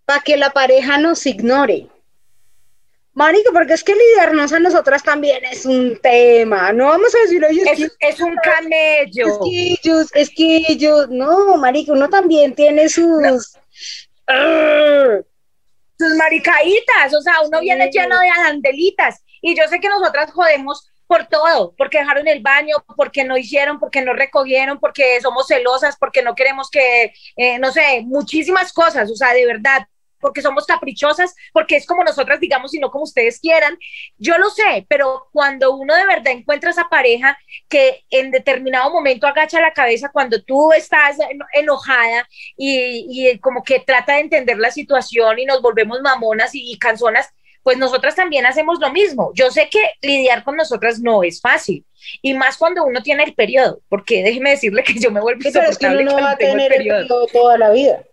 para 0.05 0.21
que 0.21 0.37
la 0.37 0.51
pareja 0.51 0.97
nos 0.97 1.25
ignore? 1.25 1.87
Marico, 3.17 3.51
porque 3.51 3.73
es 3.73 3.83
que 3.83 3.95
lidiarnos 3.95 4.53
a 4.53 4.59
nosotras 4.59 5.01
también 5.01 5.43
es 5.43 5.65
un 5.65 5.97
tema. 5.99 6.71
No 6.71 6.85
vamos 6.85 7.15
a 7.15 7.19
decir, 7.21 7.43
oye, 7.43 7.63
es, 7.71 7.91
Es, 7.99 8.19
un 8.19 8.35
camello. 8.35 9.27
es 9.27 9.37
que 9.43 9.71
ellos, 9.81 10.07
es 10.13 10.29
que 10.29 10.65
ellos, 10.69 11.09
no, 11.09 11.57
marico, 11.57 11.93
uno 11.93 12.09
también 12.09 12.53
tiene 12.53 12.87
sus... 12.89 13.55
Arr. 14.27 15.25
sus 15.97 16.13
maricaditas, 16.15 17.11
o 17.17 17.21
sea, 17.23 17.41
uno 17.43 17.57
Sí. 17.57 17.65
viene 17.65 17.89
lleno 17.91 18.19
de 18.19 18.29
adandelitas. 18.29 19.23
Y 19.41 19.57
yo 19.57 19.63
sé 19.67 19.79
que 19.79 19.89
nosotras 19.89 20.31
jodemos 20.31 20.87
por 21.07 21.25
todo, 21.25 21.73
porque 21.75 21.97
dejaron 21.97 22.27
el 22.27 22.41
baño, 22.43 22.75
porque 22.95 23.23
no 23.23 23.35
hicieron, 23.35 23.79
porque 23.79 24.01
no 24.03 24.13
recogieron, 24.13 24.79
porque 24.79 25.19
somos 25.21 25.47
celosas, 25.47 25.95
porque 25.97 26.21
no 26.21 26.35
queremos 26.35 26.69
que, 26.69 27.13
eh, 27.35 27.57
no 27.57 27.71
sé, 27.71 28.01
muchísimas 28.05 28.71
cosas, 28.73 29.09
o 29.09 29.15
sea, 29.15 29.33
de 29.33 29.45
verdad, 29.47 29.87
porque 30.19 30.41
somos 30.41 30.65
caprichosas, 30.65 31.35
porque 31.53 31.75
es 31.75 31.85
como 31.85 32.03
nosotras 32.03 32.39
digamos 32.39 32.73
y 32.73 32.79
no 32.79 32.91
como 32.91 33.03
ustedes 33.03 33.39
quieran. 33.39 33.77
Yo 34.17 34.37
lo 34.37 34.49
sé, 34.49 34.85
pero 34.89 35.27
cuando 35.31 35.75
uno 35.75 35.95
de 35.95 36.05
verdad 36.05 36.33
encuentra 36.33 36.71
esa 36.71 36.89
pareja 36.89 37.37
que 37.69 38.03
en 38.09 38.31
determinado 38.31 38.89
momento 38.91 39.27
agacha 39.27 39.61
la 39.61 39.73
cabeza 39.73 40.09
cuando 40.11 40.41
tú 40.41 40.71
estás 40.73 41.17
enojada 41.53 42.27
y, 42.55 43.05
y 43.09 43.39
como 43.39 43.63
que 43.63 43.79
trata 43.79 44.13
de 44.13 44.21
entender 44.21 44.57
la 44.57 44.71
situación 44.71 45.39
y 45.39 45.45
nos 45.45 45.61
volvemos 45.61 46.01
mamonas 46.01 46.53
y, 46.55 46.71
y 46.71 46.77
canzonas, 46.77 47.29
pues 47.63 47.77
nosotras 47.77 48.15
también 48.15 48.45
hacemos 48.45 48.79
lo 48.79 48.91
mismo. 48.91 49.31
Yo 49.33 49.51
sé 49.51 49.67
que 49.69 49.81
lidiar 50.01 50.43
con 50.45 50.55
nosotras 50.55 50.99
no 51.01 51.23
es 51.23 51.41
fácil. 51.41 51.85
Y 52.21 52.33
más 52.33 52.57
cuando 52.57 52.85
uno 52.85 53.01
tiene 53.03 53.23
el 53.23 53.33
periodo, 53.33 53.81
porque 53.89 54.23
déjeme 54.23 54.51
decirle 54.51 54.83
que 54.83 54.93
yo 54.99 55.11
me 55.11 55.19
vuelvo 55.19 55.41
Sí, 55.41 55.49
pero 55.51 55.69
es 55.69 55.77
que 55.77 55.87
uno 55.87 55.99
insoportable 55.99 56.05
no 56.05 56.11
cuando 56.13 56.29
va 56.29 56.31
a 56.31 56.37
el 56.37 56.37
tener 56.37 56.71
el 56.71 56.77
periodo. 56.77 56.99
periodo 56.99 57.27
toda 57.27 57.57
la 57.57 57.71
vida. 57.71 58.03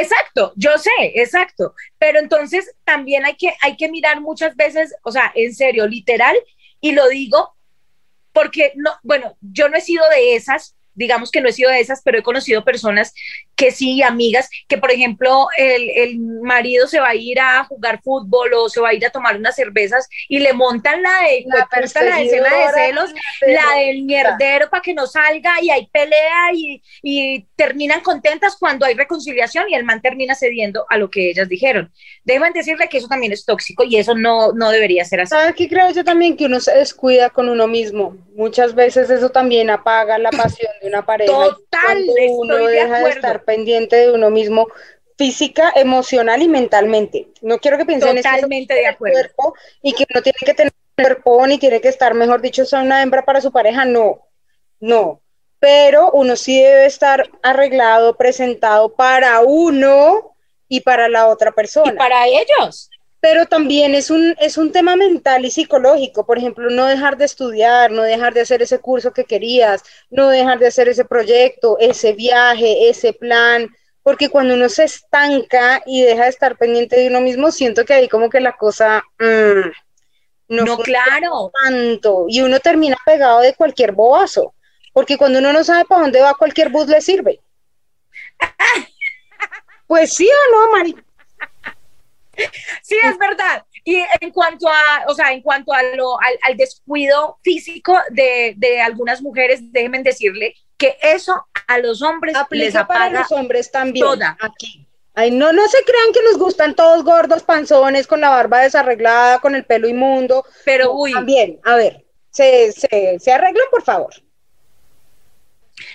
Exacto, 0.00 0.52
yo 0.56 0.76
sé, 0.78 0.90
exacto. 1.14 1.74
Pero 1.98 2.18
entonces 2.18 2.74
también 2.84 3.24
hay 3.24 3.36
que, 3.36 3.54
hay 3.60 3.76
que 3.76 3.88
mirar 3.88 4.20
muchas 4.20 4.56
veces, 4.56 4.94
o 5.02 5.12
sea, 5.12 5.30
en 5.34 5.54
serio, 5.54 5.86
literal, 5.86 6.36
y 6.80 6.92
lo 6.92 7.08
digo 7.08 7.54
porque, 8.32 8.72
no, 8.74 8.90
bueno, 9.02 9.36
yo 9.40 9.68
no 9.68 9.76
he 9.76 9.80
sido 9.80 10.04
de 10.10 10.34
esas, 10.34 10.76
digamos 10.94 11.30
que 11.30 11.40
no 11.40 11.48
he 11.48 11.52
sido 11.52 11.70
de 11.70 11.80
esas, 11.80 12.02
pero 12.04 12.18
he 12.18 12.22
conocido 12.22 12.64
personas 12.64 13.14
que 13.56 13.70
sí, 13.70 14.02
amigas, 14.02 14.48
que 14.68 14.78
por 14.78 14.90
ejemplo 14.90 15.46
el, 15.56 15.90
el 15.90 16.18
marido 16.18 16.86
se 16.86 17.00
va 17.00 17.10
a 17.10 17.14
ir 17.14 17.40
a 17.40 17.64
jugar 17.64 18.00
fútbol 18.02 18.52
o 18.54 18.68
se 18.68 18.80
va 18.80 18.90
a 18.90 18.94
ir 18.94 19.04
a 19.06 19.10
tomar 19.10 19.36
unas 19.36 19.54
cervezas 19.54 20.08
y 20.28 20.38
le 20.38 20.52
montan 20.52 21.02
la 21.02 21.22
de, 21.22 21.44
La 21.46 21.68
la 21.70 21.78
de 21.80 21.84
escena 21.86 22.18
de 22.18 22.72
celos, 22.74 23.10
la 23.46 23.78
del 23.78 24.02
mierdero 24.02 24.68
para 24.70 24.82
que 24.82 24.94
no 24.94 25.06
salga 25.06 25.54
y 25.62 25.70
hay 25.70 25.86
pelea 25.86 26.52
y, 26.52 26.82
y 27.02 27.46
terminan 27.56 28.00
contentas 28.00 28.56
cuando 28.58 28.86
hay 28.86 28.94
reconciliación 28.94 29.68
y 29.68 29.74
el 29.74 29.84
man 29.84 30.00
termina 30.00 30.34
cediendo 30.34 30.86
a 30.88 30.98
lo 30.98 31.10
que 31.10 31.30
ellas 31.30 31.48
dijeron. 31.48 31.92
Deben 32.24 32.52
decirle 32.52 32.88
que 32.88 32.98
eso 32.98 33.08
también 33.08 33.32
es 33.32 33.44
tóxico 33.44 33.84
y 33.84 33.96
eso 33.96 34.14
no, 34.14 34.52
no 34.52 34.70
debería 34.70 35.04
ser 35.04 35.20
así. 35.20 35.30
¿Sabes 35.30 35.54
qué 35.54 35.68
creo 35.68 35.90
yo 35.90 36.04
también? 36.04 36.36
Que 36.36 36.46
uno 36.46 36.60
se 36.60 36.76
descuida 36.76 37.30
con 37.30 37.48
uno 37.48 37.66
mismo. 37.66 38.16
Muchas 38.34 38.74
veces 38.74 39.10
eso 39.10 39.30
también 39.30 39.70
apaga 39.70 40.18
la 40.18 40.30
pasión 40.30 40.72
de 40.82 40.88
una 40.88 41.04
pareja. 41.04 41.32
Total, 41.32 42.04
uno 42.30 42.56
estoy 42.56 42.72
de 42.72 42.80
deja 42.80 42.88
de 42.88 42.96
acuerdo. 42.96 43.43
Estar 43.44 43.54
pendiente 43.54 43.96
de 43.96 44.12
uno 44.12 44.30
mismo 44.30 44.68
física, 45.16 45.72
emocional 45.76 46.42
y 46.42 46.48
mentalmente. 46.48 47.28
No 47.40 47.58
quiero 47.58 47.78
que 47.78 47.86
piensen 47.86 48.18
eso 48.18 48.28
Totalmente 48.28 48.74
de 48.74 48.80
es 48.80 48.86
el 48.88 48.94
acuerdo. 48.94 49.14
cuerpo 49.14 49.54
y 49.82 49.92
que 49.92 50.04
uno 50.12 50.22
tiene 50.22 50.38
que 50.44 50.54
tener 50.54 50.72
cuerpo 50.96 51.46
ni 51.46 51.58
tiene 51.58 51.80
que 51.80 51.88
estar, 51.88 52.14
mejor 52.14 52.40
dicho, 52.40 52.64
una 52.72 53.02
hembra 53.02 53.24
para 53.24 53.40
su 53.40 53.52
pareja. 53.52 53.84
No, 53.84 54.26
no. 54.80 55.20
Pero 55.60 56.10
uno 56.12 56.36
sí 56.36 56.60
debe 56.60 56.86
estar 56.86 57.30
arreglado, 57.42 58.16
presentado 58.16 58.94
para 58.94 59.40
uno 59.40 60.36
y 60.68 60.80
para 60.80 61.08
la 61.08 61.28
otra 61.28 61.52
persona 61.52 61.92
Y 61.92 61.96
para 61.96 62.26
ellos. 62.26 62.90
Pero 63.24 63.46
también 63.46 63.94
es 63.94 64.10
un, 64.10 64.36
es 64.38 64.58
un 64.58 64.70
tema 64.70 64.96
mental 64.96 65.46
y 65.46 65.50
psicológico. 65.50 66.26
Por 66.26 66.36
ejemplo, 66.36 66.68
no 66.68 66.84
dejar 66.84 67.16
de 67.16 67.24
estudiar, 67.24 67.90
no 67.90 68.02
dejar 68.02 68.34
de 68.34 68.42
hacer 68.42 68.60
ese 68.60 68.80
curso 68.80 69.14
que 69.14 69.24
querías, 69.24 69.82
no 70.10 70.28
dejar 70.28 70.58
de 70.58 70.66
hacer 70.66 70.90
ese 70.90 71.06
proyecto, 71.06 71.78
ese 71.80 72.12
viaje, 72.12 72.90
ese 72.90 73.14
plan, 73.14 73.70
porque 74.02 74.28
cuando 74.28 74.52
uno 74.52 74.68
se 74.68 74.84
estanca 74.84 75.82
y 75.86 76.02
deja 76.02 76.24
de 76.24 76.28
estar 76.28 76.58
pendiente 76.58 76.96
de 77.00 77.08
uno 77.08 77.22
mismo, 77.22 77.50
siento 77.50 77.86
que 77.86 77.94
ahí 77.94 78.08
como 78.10 78.28
que 78.28 78.40
la 78.40 78.58
cosa 78.58 79.02
mm, 79.18 79.70
no, 80.48 80.64
No, 80.66 80.76
claro. 80.80 81.50
tanto 81.64 82.26
y 82.28 82.42
uno 82.42 82.60
termina 82.60 82.98
pegado 83.06 83.40
de 83.40 83.54
cualquier 83.54 83.92
bobazo, 83.92 84.52
porque 84.92 85.16
cuando 85.16 85.38
uno 85.38 85.50
no 85.50 85.64
sabe 85.64 85.86
para 85.86 86.02
dónde 86.02 86.20
va, 86.20 86.34
cualquier 86.34 86.68
bus 86.68 86.88
le 86.88 87.00
sirve. 87.00 87.40
Pues 89.86 90.14
sí 90.14 90.26
o 90.26 90.52
no, 90.52 90.72
Mari. 90.72 90.96
Sí, 92.82 92.96
es 93.02 93.18
verdad. 93.18 93.64
Y 93.84 94.02
en 94.20 94.30
cuanto 94.30 94.68
a, 94.68 95.04
o 95.08 95.14
sea, 95.14 95.32
en 95.32 95.42
cuanto 95.42 95.72
a 95.72 95.82
lo, 95.94 96.20
al, 96.20 96.38
al 96.42 96.56
descuido 96.56 97.38
físico 97.42 97.98
de, 98.10 98.54
de 98.56 98.80
algunas 98.80 99.20
mujeres, 99.22 99.60
déjenme 99.72 100.02
decirle 100.02 100.54
que 100.76 100.96
eso 101.02 101.46
a 101.66 101.78
los 101.78 102.02
hombres 102.02 102.34
les 102.34 102.42
aplica 102.42 102.86
para 102.86 103.04
apaga 103.06 103.20
los 103.20 103.32
hombres 103.32 103.70
también. 103.70 104.04
toda. 104.04 104.36
Aquí. 104.40 104.88
Ay, 105.14 105.30
no, 105.30 105.52
no 105.52 105.68
se 105.68 105.84
crean 105.84 106.12
que 106.12 106.22
nos 106.24 106.38
gustan 106.38 106.74
todos 106.74 107.04
gordos, 107.04 107.44
panzones, 107.44 108.06
con 108.06 108.20
la 108.20 108.30
barba 108.30 108.60
desarreglada, 108.62 109.38
con 109.38 109.54
el 109.54 109.64
pelo 109.64 109.88
inmundo. 109.88 110.44
Pero 110.64 110.92
uy, 110.92 111.12
También, 111.12 111.60
a 111.62 111.76
ver, 111.76 112.04
se, 112.30 112.72
se, 112.72 113.18
se 113.20 113.32
arreglan, 113.32 113.66
por 113.70 113.82
favor. 113.82 114.12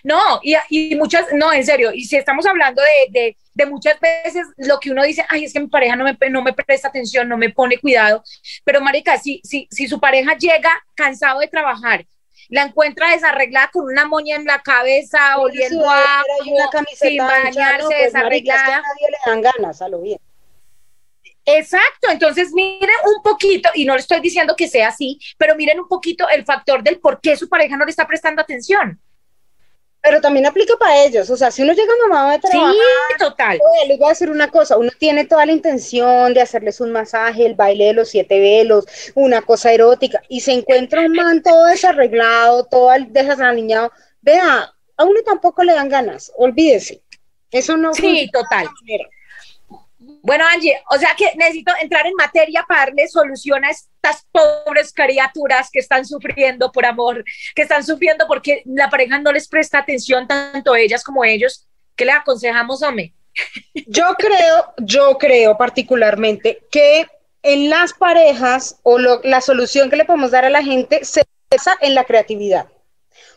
No, 0.03 0.39
y, 0.43 0.55
y 0.69 0.95
muchas, 0.95 1.27
no, 1.33 1.53
en 1.53 1.65
serio, 1.65 1.91
y 1.93 2.05
si 2.05 2.17
estamos 2.17 2.45
hablando 2.45 2.81
de, 2.81 3.19
de, 3.19 3.37
de 3.53 3.65
muchas 3.65 3.99
veces 3.99 4.47
lo 4.57 4.79
que 4.79 4.91
uno 4.91 5.03
dice, 5.03 5.25
ay, 5.29 5.45
es 5.45 5.53
que 5.53 5.59
mi 5.59 5.67
pareja 5.67 5.95
no 5.95 6.03
me, 6.03 6.17
no 6.29 6.41
me 6.41 6.53
presta 6.53 6.87
atención, 6.87 7.27
no 7.27 7.37
me 7.37 7.49
pone 7.49 7.77
cuidado, 7.77 8.23
pero 8.63 8.81
marica, 8.81 9.17
si, 9.17 9.41
si, 9.43 9.67
si 9.71 9.87
su 9.87 9.99
pareja 9.99 10.35
llega 10.37 10.71
cansado 10.95 11.39
de 11.39 11.47
trabajar, 11.47 12.05
la 12.49 12.63
encuentra 12.63 13.11
desarreglada 13.11 13.69
con 13.71 13.85
una 13.85 14.05
moña 14.05 14.35
en 14.35 14.45
la 14.45 14.59
cabeza, 14.59 15.37
oliendo 15.37 15.87
a 15.89 16.23
sin 16.95 17.21
ancha, 17.21 17.43
bañarse, 17.43 17.83
no, 17.83 17.89
pues, 17.89 17.89
marica, 17.89 17.89
es 17.89 17.89
que 17.89 18.05
desarreglada. 18.05 18.77
a 18.77 18.81
nadie 18.81 19.07
le 19.11 19.17
dan 19.25 19.41
ganas, 19.41 19.81
a 19.81 19.89
lo 19.89 20.01
bien. 20.01 20.19
Exacto, 21.45 22.09
entonces 22.11 22.51
miren 22.53 22.89
un 23.15 23.23
poquito, 23.23 23.69
y 23.73 23.85
no 23.85 23.93
le 23.93 24.01
estoy 24.01 24.19
diciendo 24.19 24.55
que 24.55 24.67
sea 24.67 24.89
así, 24.89 25.19
pero 25.37 25.55
miren 25.55 25.79
un 25.79 25.87
poquito 25.87 26.27
el 26.29 26.43
factor 26.43 26.83
del 26.83 26.99
por 26.99 27.21
qué 27.21 27.35
su 27.35 27.47
pareja 27.49 27.77
no 27.77 27.85
le 27.85 27.91
está 27.91 28.07
prestando 28.07 28.41
atención. 28.41 28.99
Pero 30.01 30.21
también 30.21 30.45
aplica 30.45 30.75
para 30.77 31.03
ellos. 31.03 31.29
O 31.29 31.35
sea, 31.35 31.51
si 31.51 31.62
uno 31.62 31.73
llega 31.73 31.91
mamado 32.07 32.29
de 32.31 32.35
Sí, 32.38 32.47
trabajar, 32.49 32.75
total. 33.17 33.59
Oye, 33.62 33.88
les 33.89 33.97
voy 33.99 34.05
a 34.05 34.09
decir 34.09 34.29
una 34.29 34.49
cosa, 34.49 34.77
uno 34.77 34.91
tiene 34.97 35.25
toda 35.25 35.45
la 35.45 35.51
intención 35.51 36.33
de 36.33 36.41
hacerles 36.41 36.79
un 36.79 36.91
masaje, 36.91 37.45
el 37.45 37.55
baile 37.55 37.85
de 37.88 37.93
los 37.93 38.09
siete 38.09 38.39
velos, 38.39 38.85
una 39.15 39.41
cosa 39.41 39.73
erótica, 39.73 40.21
y 40.29 40.39
se 40.39 40.53
encuentra 40.53 41.01
un 41.01 41.12
man 41.13 41.41
todo 41.43 41.65
desarreglado, 41.65 42.63
todo 42.65 42.89
al- 42.91 43.12
desaliñado. 43.12 43.91
Vea, 44.21 44.73
a 44.95 45.03
uno 45.03 45.19
tampoco 45.25 45.63
le 45.63 45.73
dan 45.73 45.89
ganas, 45.89 46.31
olvídese. 46.38 47.01
Eso 47.51 47.75
no 47.77 47.93
Sí, 47.93 48.25
de 48.25 48.29
total. 48.31 48.67
Bueno, 50.21 50.43
Angie, 50.53 50.77
o 50.89 50.97
sea 50.97 51.10
que 51.17 51.32
necesito 51.36 51.71
entrar 51.82 52.05
en 52.05 52.13
materia 52.15 52.65
para 52.67 52.86
darle 52.86 53.08
solución 53.08 53.63
a 53.63 53.69
estas 53.69 54.25
pobres 54.32 54.93
criaturas 54.93 55.69
que 55.71 55.79
están 55.79 56.05
sufriendo 56.05 56.71
por 56.71 56.86
amor, 56.86 57.23
que 57.55 57.62
están 57.62 57.84
sufriendo 57.84 58.27
porque 58.27 58.62
la 58.65 58.89
pareja 58.89 59.19
no 59.19 59.32
les 59.32 59.47
presta 59.47 59.79
atención 59.79 60.27
tanto 60.27 60.75
ellas 60.75 61.03
como 61.03 61.23
ellos. 61.23 61.67
¿Qué 61.95 62.05
les 62.05 62.15
aconsejamos, 62.15 62.82
hombre? 62.84 63.13
Yo 63.88 64.15
creo, 64.17 64.73
yo 64.77 65.17
creo 65.17 65.58
particularmente 65.58 66.60
que 66.71 67.08
en 67.43 67.69
las 67.69 67.93
parejas 67.93 68.79
o 68.84 68.99
lo- 68.99 69.21
la 69.23 69.39
solución 69.41 69.89
que 69.89 69.95
le 69.95 70.05
podemos 70.05 70.32
dar 70.32 70.43
a 70.45 70.49
la 70.49 70.63
gente 70.63 71.05
se 71.05 71.23
basa 71.49 71.77
en 71.82 71.95
la 71.95 72.03
creatividad. 72.03 72.67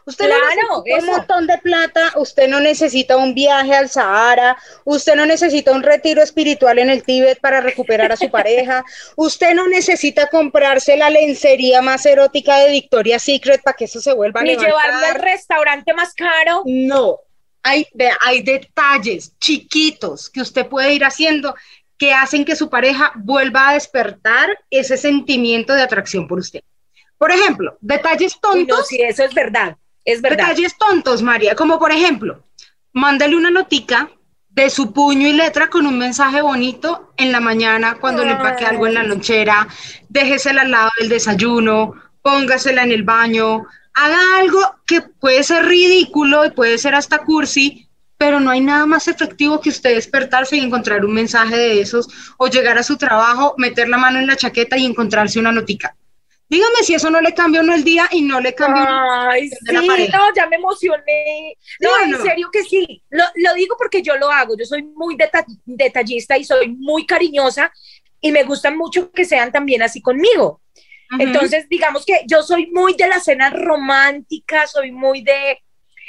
Usted 0.04 0.28
no 0.28 0.34
necesita 0.38 0.98
un 0.98 1.06
montón 1.06 1.46
de 1.46 1.58
plata, 1.58 2.12
usted 2.16 2.48
no 2.48 2.60
necesita 2.60 3.16
un 3.16 3.34
viaje 3.34 3.74
al 3.74 3.88
Sahara, 3.88 4.56
usted 4.84 5.14
no 5.14 5.26
necesita 5.26 5.72
un 5.72 5.82
retiro 5.82 6.22
espiritual 6.22 6.78
en 6.78 6.90
el 6.90 7.04
Tíbet 7.04 7.40
para 7.40 7.60
recuperar 7.60 8.10
a 8.12 8.16
su 8.16 8.30
pareja, 8.30 8.84
usted 9.16 9.54
no 9.54 9.68
necesita 9.68 10.26
comprarse 10.28 10.96
la 10.96 11.10
lencería 11.10 11.82
más 11.82 12.04
erótica 12.06 12.58
de 12.58 12.70
Victoria's 12.70 13.22
Secret 13.22 13.62
para 13.62 13.76
que 13.76 13.84
eso 13.84 14.00
se 14.00 14.12
vuelva 14.12 14.40
a 14.40 14.42
Ni 14.42 14.50
levantar. 14.50 14.70
llevarlo 14.70 15.06
al 15.06 15.14
restaurante 15.22 15.94
más 15.94 16.14
caro. 16.14 16.62
No, 16.66 17.20
hay, 17.62 17.86
hay 18.20 18.42
detalles 18.42 19.38
chiquitos 19.38 20.28
que 20.30 20.40
usted 20.40 20.66
puede 20.66 20.94
ir 20.94 21.04
haciendo 21.04 21.54
que 21.96 22.12
hacen 22.12 22.44
que 22.44 22.56
su 22.56 22.68
pareja 22.68 23.12
vuelva 23.14 23.68
a 23.68 23.74
despertar 23.74 24.48
ese 24.70 24.96
sentimiento 24.96 25.72
de 25.72 25.82
atracción 25.82 26.26
por 26.26 26.40
usted. 26.40 26.62
Por 27.16 27.30
ejemplo, 27.30 27.78
detalles 27.80 28.34
Uy, 28.34 28.40
tontos, 28.42 28.78
no, 28.78 28.84
sí, 28.84 29.00
eso 29.00 29.22
es 29.22 29.32
verdad. 29.32 29.76
Es 30.04 30.20
verdad. 30.20 30.48
detalles 30.48 30.76
tontos, 30.76 31.22
María, 31.22 31.54
como 31.54 31.78
por 31.78 31.92
ejemplo, 31.92 32.44
mándale 32.92 33.36
una 33.36 33.50
notica 33.50 34.10
de 34.50 34.68
su 34.68 34.92
puño 34.92 35.26
y 35.26 35.32
letra 35.32 35.68
con 35.68 35.86
un 35.86 35.98
mensaje 35.98 36.42
bonito 36.42 37.12
en 37.16 37.32
la 37.32 37.40
mañana 37.40 37.96
cuando 38.00 38.24
le 38.24 38.32
empaque 38.32 38.66
algo 38.66 38.86
en 38.86 38.94
la 38.94 39.02
lonchera, 39.02 39.66
déjesela 40.08 40.62
al 40.62 40.70
lado 40.70 40.90
del 40.98 41.08
desayuno, 41.08 41.94
póngasela 42.20 42.82
en 42.82 42.92
el 42.92 43.02
baño, 43.02 43.66
haga 43.94 44.38
algo 44.38 44.60
que 44.86 45.00
puede 45.00 45.42
ser 45.42 45.64
ridículo 45.64 46.44
y 46.44 46.50
puede 46.50 46.76
ser 46.76 46.94
hasta 46.94 47.18
cursi, 47.18 47.88
pero 48.18 48.40
no 48.40 48.50
hay 48.50 48.60
nada 48.60 48.84
más 48.86 49.08
efectivo 49.08 49.60
que 49.60 49.70
usted 49.70 49.94
despertarse 49.94 50.56
y 50.56 50.60
encontrar 50.60 51.04
un 51.04 51.14
mensaje 51.14 51.56
de 51.56 51.80
esos 51.80 52.08
o 52.36 52.46
llegar 52.46 52.76
a 52.78 52.82
su 52.82 52.96
trabajo, 52.96 53.54
meter 53.56 53.88
la 53.88 53.98
mano 53.98 54.18
en 54.18 54.26
la 54.26 54.36
chaqueta 54.36 54.76
y 54.76 54.84
encontrarse 54.84 55.40
una 55.40 55.50
notica. 55.50 55.96
Dígame 56.48 56.82
si 56.82 56.94
eso 56.94 57.08
no 57.10 57.20
le 57.20 57.32
cambia 57.32 57.62
uno 57.62 57.74
el 57.74 57.82
día 57.82 58.08
y 58.12 58.20
no 58.22 58.38
le 58.40 58.54
cambia 58.54 58.82
uno 58.82 59.30
Ay, 59.30 59.48
de 59.48 59.56
sí, 59.56 59.72
la 59.72 60.18
no, 60.18 60.34
ya 60.36 60.46
me 60.48 60.56
emocioné. 60.56 61.56
No, 61.80 61.88
¿Sí 61.88 61.94
o 61.94 62.04
en 62.04 62.10
no? 62.10 62.22
serio 62.22 62.50
que 62.52 62.62
sí. 62.62 63.02
Lo, 63.08 63.24
lo 63.36 63.54
digo 63.54 63.74
porque 63.78 64.02
yo 64.02 64.16
lo 64.16 64.30
hago. 64.30 64.54
Yo 64.58 64.66
soy 64.66 64.82
muy 64.82 65.16
deta- 65.16 65.46
detallista 65.64 66.36
y 66.36 66.44
soy 66.44 66.68
muy 66.68 67.06
cariñosa 67.06 67.72
y 68.20 68.32
me 68.32 68.44
gusta 68.44 68.70
mucho 68.70 69.10
que 69.10 69.24
sean 69.24 69.50
también 69.50 69.82
así 69.82 70.02
conmigo. 70.02 70.60
Entonces, 71.18 71.68
digamos 71.68 72.06
que 72.06 72.22
yo 72.26 72.42
soy 72.42 72.70
muy 72.70 72.94
de 72.94 73.06
la 73.06 73.20
cena 73.20 73.50
romántica, 73.50 74.66
soy 74.66 74.92
muy 74.92 75.22
de... 75.22 75.58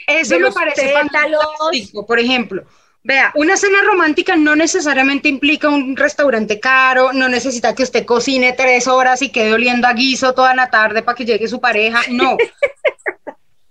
Eso 0.08 0.36
de 0.36 0.40
me 0.40 0.46
los 0.46 0.54
parece 0.56 0.94
fantástico. 0.94 2.06
Por 2.06 2.20
ejemplo, 2.20 2.66
vea, 3.04 3.32
una 3.36 3.58
cena 3.58 3.82
romántica 3.84 4.36
no 4.36 4.56
necesariamente 4.56 5.28
implica 5.30 5.70
un 5.70 5.96
restaurante 5.96 6.60
caro, 6.60 7.14
no 7.14 7.28
necesita 7.28 7.76
que 7.76 7.84
usted 7.84 8.06
cocine 8.06 8.54
tres 8.54 8.88
horas 8.88 9.22
y 9.22 9.30
quede 9.30 9.54
oliendo 9.54 9.88
a 9.88 9.94
guiso 9.94 10.34
toda 10.34 10.56
la 10.56 10.70
tarde 10.70 11.04
para 11.04 11.16
que 11.16 11.26
llegue 11.26 11.48
su 11.48 11.60
pareja. 11.60 12.02
No. 12.10 12.38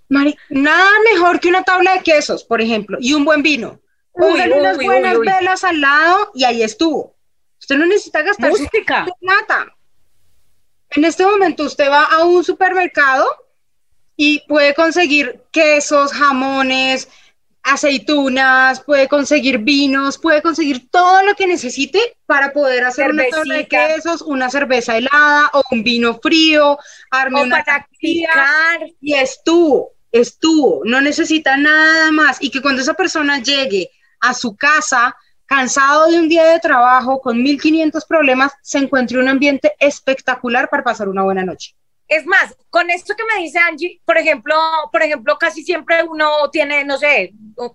Mari, 0.08 0.36
nada 0.50 0.90
mejor 1.12 1.40
que 1.40 1.48
una 1.48 1.62
tabla 1.62 1.94
de 1.94 2.00
quesos, 2.00 2.44
por 2.44 2.60
ejemplo, 2.60 2.98
y 3.00 3.14
un 3.14 3.24
buen 3.24 3.42
vino. 3.42 3.80
Póngale 4.12 4.60
unas 4.60 4.76
uy, 4.76 4.84
buenas 4.84 5.14
uy, 5.14 5.20
uy. 5.20 5.26
velas 5.26 5.64
al 5.64 5.80
lado 5.80 6.30
y 6.34 6.44
ahí 6.44 6.62
estuvo. 6.62 7.16
Usted 7.58 7.76
no 7.76 7.86
necesita 7.86 8.20
gastar 8.22 8.52
su 8.52 8.62
Música. 8.62 9.06
plata. 9.20 9.74
En 10.90 11.04
este 11.06 11.24
momento 11.24 11.62
usted 11.64 11.88
va 11.88 12.04
a 12.04 12.24
un 12.24 12.44
supermercado 12.44 13.26
y 14.14 14.40
puede 14.46 14.74
conseguir 14.74 15.40
quesos, 15.50 16.12
jamones, 16.12 17.08
aceitunas, 17.62 18.80
puede 18.80 19.08
conseguir 19.08 19.58
vinos, 19.58 20.18
puede 20.18 20.42
conseguir 20.42 20.90
todo 20.90 21.22
lo 21.22 21.34
que 21.34 21.46
necesite 21.46 22.00
para 22.26 22.52
poder 22.52 22.84
hacer 22.84 23.10
una 23.10 23.24
tabla 23.30 23.54
de 23.54 23.66
Cervecita. 23.68 23.94
quesos, 23.94 24.22
una 24.22 24.50
cerveza 24.50 24.96
helada 24.96 25.50
o 25.52 25.62
un 25.70 25.82
vino 25.82 26.18
frío, 26.20 26.78
arme 27.10 27.40
O 27.40 27.44
una 27.44 27.62
para 27.64 27.86
picar. 27.98 28.80
y 29.00 29.14
estuvo, 29.14 29.92
estuvo, 30.10 30.82
no 30.84 31.00
necesita 31.00 31.56
nada 31.56 32.10
más 32.10 32.38
y 32.40 32.50
que 32.50 32.60
cuando 32.60 32.82
esa 32.82 32.94
persona 32.94 33.40
llegue 33.40 33.90
a 34.20 34.34
su 34.34 34.56
casa 34.56 35.16
cansado 35.46 36.10
de 36.10 36.18
un 36.18 36.28
día 36.28 36.44
de 36.44 36.60
trabajo 36.60 37.20
con 37.20 37.42
1500 37.42 38.04
problemas, 38.06 38.52
se 38.62 38.78
encuentre 38.78 39.18
un 39.18 39.28
ambiente 39.28 39.74
espectacular 39.78 40.68
para 40.70 40.82
pasar 40.82 41.08
una 41.08 41.22
buena 41.22 41.44
noche. 41.44 41.74
Es 42.12 42.26
más, 42.26 42.54
con 42.68 42.90
esto 42.90 43.14
que 43.16 43.24
me 43.24 43.42
dice 43.42 43.58
Angie, 43.58 44.00
por 44.04 44.18
ejemplo, 44.18 44.54
por 44.90 45.02
ejemplo, 45.02 45.38
casi 45.38 45.62
siempre 45.62 46.02
uno 46.02 46.28
tiene, 46.50 46.84
no 46.84 46.98
sé, 46.98 47.32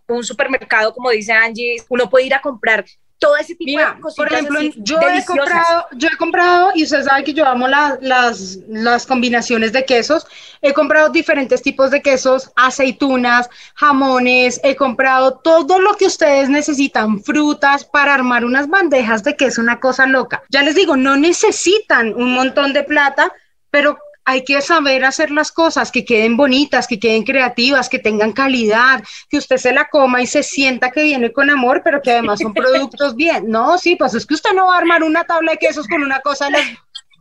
un 0.08 0.24
supermercado, 0.24 0.94
como 0.94 1.10
dice 1.10 1.34
Angie, 1.34 1.78
uno 1.90 2.08
puede 2.08 2.28
ir 2.28 2.36
a 2.36 2.42
comprar 2.42 2.86
todo 3.20 3.36
ese 3.38 3.56
tipo 3.56 3.72
Mira, 3.80 3.96
de 3.96 4.02
cositas 4.02 4.26
por 4.26 4.32
ejemplo, 4.32 4.60
así, 4.60 4.74
yo 4.78 5.00
he 5.02 5.26
comprado, 5.26 5.88
yo 5.94 6.08
he 6.08 6.18
comprado, 6.18 6.70
y 6.76 6.84
usted 6.84 7.02
sabe 7.02 7.24
que 7.24 7.34
yo 7.34 7.48
amo 7.48 7.68
la- 7.68 7.98
las, 8.00 8.60
las 8.68 9.08
combinaciones 9.08 9.74
de 9.74 9.86
quesos, 9.86 10.28
he 10.62 10.72
comprado 10.72 11.10
diferentes 11.10 11.64
tipos 11.64 11.90
de 11.90 12.04
quesos, 12.04 12.52
aceitunas, 12.56 13.50
jamones, 13.74 14.60
he 14.64 14.76
comprado 14.76 15.40
todo 15.40 15.80
lo 15.80 15.96
que 15.96 16.06
ustedes 16.06 16.48
necesitan, 16.48 17.24
frutas, 17.24 17.86
para 17.86 18.14
armar 18.14 18.46
unas 18.46 18.70
bandejas 18.70 19.24
de 19.24 19.36
queso, 19.36 19.62
una 19.62 19.80
cosa 19.80 20.06
loca. 20.06 20.44
Ya 20.50 20.62
les 20.62 20.76
digo, 20.76 20.96
no 20.96 21.18
necesitan 21.18 22.14
un 22.14 22.34
montón 22.36 22.72
de 22.74 22.84
plata, 22.84 23.34
pero 23.72 23.98
hay 24.28 24.44
que 24.44 24.60
saber 24.60 25.06
hacer 25.06 25.32
las 25.32 25.54
cosas 25.54 25.90
que 25.90 26.04
queden 26.04 26.36
bonitas, 26.36 26.86
que 26.86 27.00
queden 27.00 27.24
creativas, 27.24 27.88
que 27.88 27.98
tengan 27.98 28.34
calidad, 28.34 29.02
que 29.30 29.38
usted 29.38 29.56
se 29.56 29.72
la 29.72 29.88
coma 29.88 30.22
y 30.22 30.28
se 30.28 30.44
sienta 30.44 30.92
que 30.92 31.02
viene 31.02 31.32
con 31.32 31.50
amor, 31.50 31.82
pero 31.82 32.02
que 32.02 32.12
además 32.12 32.42
son 32.42 32.54
productos 32.54 33.16
bien. 33.16 33.50
No, 33.50 33.78
sí, 33.78 33.96
pues 33.96 34.14
es 34.16 34.26
que 34.26 34.34
usted 34.34 34.52
no 34.52 34.66
va 34.66 34.76
a 34.76 34.80
armar 34.80 35.02
una 35.02 35.24
tabla 35.24 35.54
de 35.54 35.58
quesos 35.58 35.88
con 35.88 36.04
una 36.04 36.20
cosa 36.20 36.48
de 36.48 36.52
las, 36.52 36.68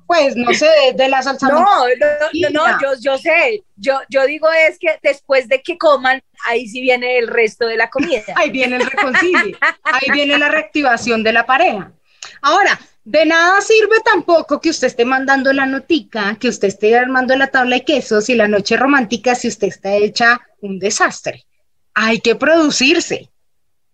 pues 0.08 0.34
no 0.34 0.52
sé, 0.52 0.66
de, 0.66 0.94
de 1.00 1.08
la 1.08 1.22
salsa. 1.22 1.46
No, 1.46 1.60
no, 1.60 1.86
no, 2.50 2.50
no, 2.50 2.80
yo, 2.82 3.00
yo 3.00 3.18
sé, 3.18 3.62
yo, 3.76 4.00
yo 4.08 4.26
digo 4.26 4.48
es 4.50 4.76
que 4.76 4.98
después 5.00 5.46
de 5.46 5.62
que 5.62 5.78
coman, 5.78 6.20
ahí 6.44 6.66
sí 6.66 6.80
viene 6.80 7.18
el 7.18 7.28
resto 7.28 7.68
de 7.68 7.76
la 7.76 7.88
comida. 7.88 8.24
Ahí 8.34 8.50
viene 8.50 8.78
el 8.78 8.84
reconcilio, 8.84 9.56
ahí 9.84 10.10
viene 10.10 10.38
la 10.38 10.48
reactivación 10.48 11.22
de 11.22 11.32
la 11.32 11.46
pareja. 11.46 11.92
Ahora, 12.42 12.80
de 13.06 13.24
nada 13.24 13.60
sirve 13.60 14.00
tampoco 14.04 14.60
que 14.60 14.70
usted 14.70 14.88
esté 14.88 15.04
mandando 15.04 15.52
la 15.52 15.64
notica, 15.64 16.36
que 16.40 16.48
usted 16.48 16.66
esté 16.66 16.98
armando 16.98 17.36
la 17.36 17.46
tabla 17.46 17.76
de 17.76 17.84
quesos 17.84 18.28
y 18.28 18.34
la 18.34 18.48
noche 18.48 18.76
romántica 18.76 19.36
si 19.36 19.46
usted 19.46 19.68
está 19.68 19.94
hecha 19.94 20.40
un 20.60 20.80
desastre. 20.80 21.46
Hay 21.94 22.18
que 22.18 22.34
producirse, 22.34 23.30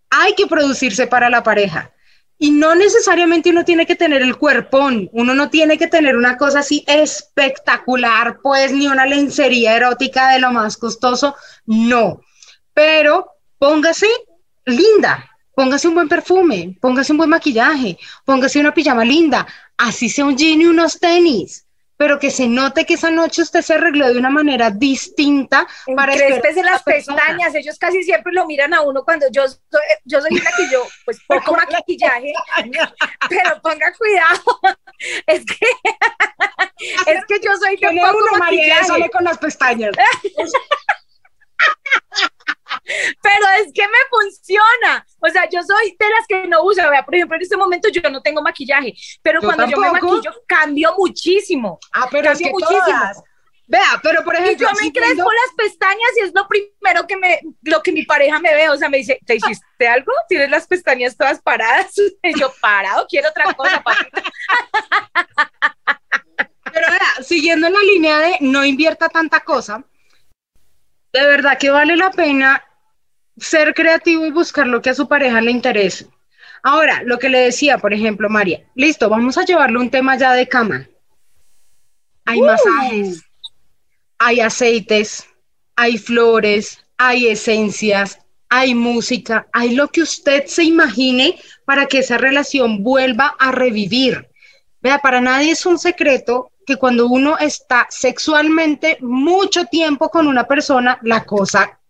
hay 0.08 0.34
que 0.34 0.46
producirse 0.46 1.06
para 1.06 1.28
la 1.28 1.42
pareja. 1.42 1.92
Y 2.38 2.52
no 2.52 2.74
necesariamente 2.74 3.50
uno 3.50 3.66
tiene 3.66 3.84
que 3.84 3.96
tener 3.96 4.22
el 4.22 4.38
cuerpón, 4.38 5.10
uno 5.12 5.34
no 5.34 5.50
tiene 5.50 5.76
que 5.76 5.88
tener 5.88 6.16
una 6.16 6.38
cosa 6.38 6.60
así 6.60 6.82
espectacular, 6.88 8.40
pues 8.42 8.72
ni 8.72 8.86
una 8.86 9.04
lencería 9.04 9.76
erótica 9.76 10.32
de 10.32 10.40
lo 10.40 10.52
más 10.52 10.78
costoso, 10.78 11.36
no. 11.66 12.22
Pero 12.72 13.30
póngase 13.58 14.06
linda, 14.64 15.31
póngase 15.54 15.88
un 15.88 15.94
buen 15.94 16.08
perfume, 16.08 16.76
póngase 16.80 17.12
un 17.12 17.18
buen 17.18 17.30
maquillaje, 17.30 17.98
póngase 18.24 18.60
una 18.60 18.74
pijama 18.74 19.04
linda, 19.04 19.46
así 19.76 20.08
sea 20.08 20.24
un 20.24 20.36
jean 20.36 20.60
y 20.60 20.66
unos 20.66 20.98
tenis, 20.98 21.66
pero 21.96 22.18
que 22.18 22.30
se 22.30 22.48
note 22.48 22.84
que 22.84 22.94
esa 22.94 23.10
noche 23.10 23.42
usted 23.42 23.62
se 23.62 23.74
arregló 23.74 24.12
de 24.12 24.18
una 24.18 24.30
manera 24.30 24.70
distinta 24.70 25.66
para 25.94 26.12
esperar 26.12 26.40
Crespes 26.40 26.56
en 26.56 26.64
a 26.64 26.66
la 26.66 26.72
las 26.72 26.82
pestañas, 26.82 27.54
ellos 27.54 27.78
casi 27.78 28.02
siempre 28.02 28.32
lo 28.32 28.46
miran 28.46 28.74
a 28.74 28.80
uno 28.82 29.04
cuando 29.04 29.26
yo 29.30 29.46
soy, 29.46 29.80
yo 30.04 30.20
soy 30.20 30.32
una 30.32 30.50
que 30.56 30.68
yo, 30.70 30.84
pues 31.04 31.20
poco 31.28 31.56
maquillaje, 31.70 32.32
pero 33.28 33.60
ponga 33.62 33.92
cuidado, 33.92 34.60
es 35.26 35.44
que, 35.44 35.66
es 37.06 37.24
que 37.28 37.40
yo 37.40 37.56
soy 37.56 37.76
de 37.76 38.00
poco 38.00 38.18
uno, 38.18 38.38
María, 38.38 38.82
sale 38.84 39.08
con 39.10 39.24
las 39.24 39.38
pestañas. 39.38 39.92
Pero 42.84 43.46
es 43.60 43.72
que 43.72 43.82
me 43.82 43.98
funciona, 44.10 45.06
o 45.20 45.28
sea, 45.28 45.48
yo 45.48 45.62
soy 45.62 45.96
de 45.98 46.08
las 46.08 46.26
que 46.28 46.46
no 46.48 46.62
usa, 46.64 46.90
vea, 46.90 47.04
por 47.04 47.14
ejemplo, 47.14 47.36
en 47.36 47.42
este 47.42 47.56
momento 47.56 47.88
yo 47.88 48.08
no 48.10 48.20
tengo 48.22 48.42
maquillaje, 48.42 48.94
pero 49.22 49.40
Yo 49.40 49.46
cuando 49.48 49.66
yo 49.66 49.76
me 49.78 49.90
maquillo 49.92 50.32
cambio 50.46 50.94
muchísimo, 50.98 51.78
Ah, 51.92 52.08
pero 52.10 52.30
es 52.30 52.38
Cambio 52.38 52.46
que 52.46 52.52
muchísimo. 52.52 52.84
todas. 52.84 53.22
Vea, 53.68 54.00
pero 54.02 54.22
por 54.24 54.34
Y 54.34 54.38
ejemplo, 54.38 54.68
yo 54.68 54.74
me 54.84 54.92
crespo 54.92 55.30
las 55.30 55.54
pestañas 55.56 56.10
y 56.18 56.24
es 56.26 56.32
lo 56.34 56.46
primero 56.46 57.06
que 57.06 57.16
me, 57.16 57.40
lo 57.62 57.82
que 57.82 57.92
mi 57.92 58.02
pareja 58.04 58.38
me 58.40 58.52
ve, 58.54 58.68
o 58.68 58.76
sea, 58.76 58.88
me 58.90 58.98
dice, 58.98 59.18
¿te 59.24 59.36
hiciste 59.36 59.88
algo? 59.88 60.12
¿Tienes 60.28 60.50
las 60.50 60.66
pestañas 60.66 61.16
todas 61.16 61.40
paradas? 61.40 61.92
Y 62.24 62.38
yo, 62.38 62.52
parado, 62.60 63.06
quiero 63.08 63.30
otra 63.30 63.54
cosa, 63.54 63.82
papito. 63.82 64.20
Pero 66.72 66.86
vea, 66.90 67.24
siguiendo 67.24 67.68
la 67.68 67.80
línea 67.80 68.18
de 68.18 68.36
no 68.40 68.64
invierta 68.64 69.08
tanta 69.08 69.40
cosa, 69.40 69.84
de 71.12 71.26
verdad 71.26 71.58
que 71.58 71.70
vale 71.70 71.96
la 71.96 72.10
pena 72.10 72.62
ser 73.36 73.74
creativo 73.74 74.26
y 74.26 74.30
buscar 74.30 74.66
lo 74.66 74.82
que 74.82 74.90
a 74.90 74.94
su 74.94 75.08
pareja 75.08 75.40
le 75.40 75.50
interese. 75.50 76.06
Ahora, 76.62 77.02
lo 77.04 77.18
que 77.18 77.28
le 77.28 77.40
decía, 77.40 77.78
por 77.78 77.92
ejemplo, 77.92 78.28
María, 78.28 78.62
listo, 78.74 79.08
vamos 79.08 79.36
a 79.36 79.44
llevarle 79.44 79.78
un 79.78 79.90
tema 79.90 80.16
ya 80.16 80.32
de 80.32 80.48
cama. 80.48 80.88
Hay 82.24 82.40
masajes, 82.40 83.22
hay 84.18 84.40
aceites, 84.40 85.26
hay 85.74 85.98
flores, 85.98 86.78
hay 86.96 87.26
esencias, 87.26 88.18
hay 88.48 88.74
música, 88.74 89.48
hay 89.52 89.74
lo 89.74 89.88
que 89.88 90.02
usted 90.02 90.46
se 90.46 90.62
imagine 90.62 91.36
para 91.64 91.86
que 91.86 91.98
esa 91.98 92.18
relación 92.18 92.84
vuelva 92.84 93.34
a 93.38 93.50
revivir. 93.50 94.28
Vea, 94.80 94.98
para 94.98 95.20
nadie 95.20 95.52
es 95.52 95.66
un 95.66 95.78
secreto 95.78 96.52
que 96.64 96.76
cuando 96.76 97.08
uno 97.08 97.38
está 97.38 97.88
sexualmente 97.90 98.98
mucho 99.00 99.64
tiempo 99.64 100.10
con 100.10 100.28
una 100.28 100.46
persona, 100.46 100.98
la 101.02 101.24
cosa 101.24 101.80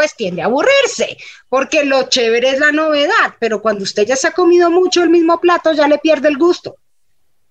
pues 0.00 0.16
tiende 0.16 0.40
a 0.40 0.46
aburrirse, 0.46 1.18
porque 1.50 1.84
lo 1.84 2.08
chévere 2.08 2.48
es 2.48 2.58
la 2.58 2.72
novedad, 2.72 3.34
pero 3.38 3.60
cuando 3.60 3.84
usted 3.84 4.06
ya 4.06 4.16
se 4.16 4.28
ha 4.28 4.30
comido 4.30 4.70
mucho 4.70 5.02
el 5.02 5.10
mismo 5.10 5.38
plato, 5.38 5.74
ya 5.74 5.86
le 5.86 5.98
pierde 5.98 6.28
el 6.28 6.38
gusto. 6.38 6.76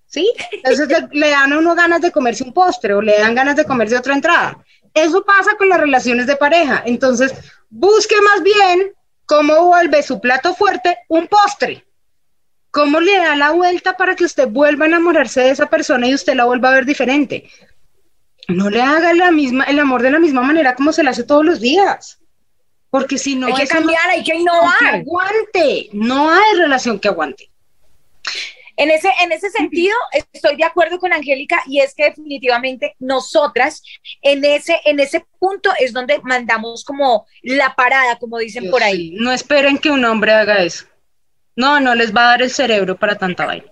¿Sí? 0.08 0.34
Entonces 0.52 0.88
le, 1.12 1.30
dan 1.30 1.54
a 1.54 1.60
uno 1.60 1.76
ganas 1.76 2.02
de 2.02 2.12
comerse 2.12 2.44
un 2.44 2.52
postre 2.52 2.96
o 2.96 3.04
le 3.04 3.20
dan 3.20 3.36
ganas 3.36 3.56
de 3.56 3.66
comerse 3.66 3.96
otra 3.96 4.16
entrada. 4.16 4.58
Eso 4.96 5.24
pasa 5.24 5.52
con 5.60 5.70
las 5.70 5.80
relaciones 5.80 6.26
de 6.26 6.38
pareja. 6.38 6.82
Entonces, 6.88 7.36
busque 7.70 8.16
más 8.20 8.42
bien 8.42 8.94
cómo 9.28 9.68
vuelve 9.68 10.02
su 10.02 10.20
plato 10.20 10.56
fuerte 10.56 10.98
un 11.08 11.28
postre. 11.28 11.86
¿Cómo 12.72 13.00
le 13.00 13.16
da 13.16 13.36
la 13.36 13.52
vuelta 13.52 13.96
para 13.96 14.16
que 14.16 14.26
usted 14.26 14.48
vuelva 14.48 14.86
a 14.86 14.88
enamorarse 14.88 15.42
de 15.42 15.52
esa 15.52 15.68
persona 15.68 16.08
y 16.08 16.16
usted 16.16 16.34
la 16.34 16.46
vuelva 16.46 16.70
a 16.70 16.74
ver 16.74 16.86
diferente? 16.88 17.48
No 18.48 18.72
le 18.72 18.82
haga 18.82 19.14
la 19.14 19.30
misma, 19.30 19.66
el 19.66 19.78
amor 19.78 20.02
de 20.02 20.10
la 20.10 20.18
misma 20.18 20.42
manera 20.42 20.74
como 20.74 20.92
se 20.92 21.04
le 21.04 21.12
hace 21.12 21.24
todos 21.24 21.46
los 21.46 21.60
días. 21.60 22.20
Porque 22.90 23.18
si 23.18 23.36
no, 23.36 23.48
hay 23.48 23.54
que 23.54 23.64
no- 23.66 23.70
cambiar, 23.70 24.10
hay 24.10 24.24
que 24.24 24.32
que 24.32 24.38
innovar. 24.40 24.96
aguante. 24.96 25.90
No 25.94 26.30
hay 26.32 26.56
relación 26.58 27.00
que 27.00 27.08
aguante. 27.08 27.50
En 28.78 28.90
ese, 28.92 29.10
en 29.22 29.32
ese 29.34 29.50
sentido, 29.50 29.94
estoy 30.34 30.56
de 30.56 30.64
acuerdo 30.64 31.00
con 31.00 31.12
Angélica 31.12 31.62
y 31.68 31.82
es 31.82 31.94
que 31.94 32.06
definitivamente 32.06 32.96
nosotras 33.00 33.84
en 34.22 34.46
ese, 34.46 34.80
en 34.86 35.02
ese 35.02 35.26
punto 35.38 35.70
es 35.80 35.92
donde 35.92 36.20
mandamos 36.24 36.86
como 36.86 37.26
la 37.42 37.76
parada, 37.76 38.18
como 38.18 38.38
dicen 38.38 38.72
por 38.72 38.82
ahí. 38.82 39.10
Sí, 39.10 39.16
No 39.20 39.34
esperen 39.34 39.78
que 39.78 39.92
un 39.92 40.06
hombre 40.06 40.32
haga 40.32 40.64
eso. 40.64 40.86
No, 41.58 41.82
no 41.82 41.94
les 41.94 42.16
va 42.16 42.22
a 42.22 42.28
dar 42.30 42.42
el 42.42 42.50
cerebro 42.52 42.96
para 42.98 43.18
tanta 43.18 43.46
vaina. 43.46 43.70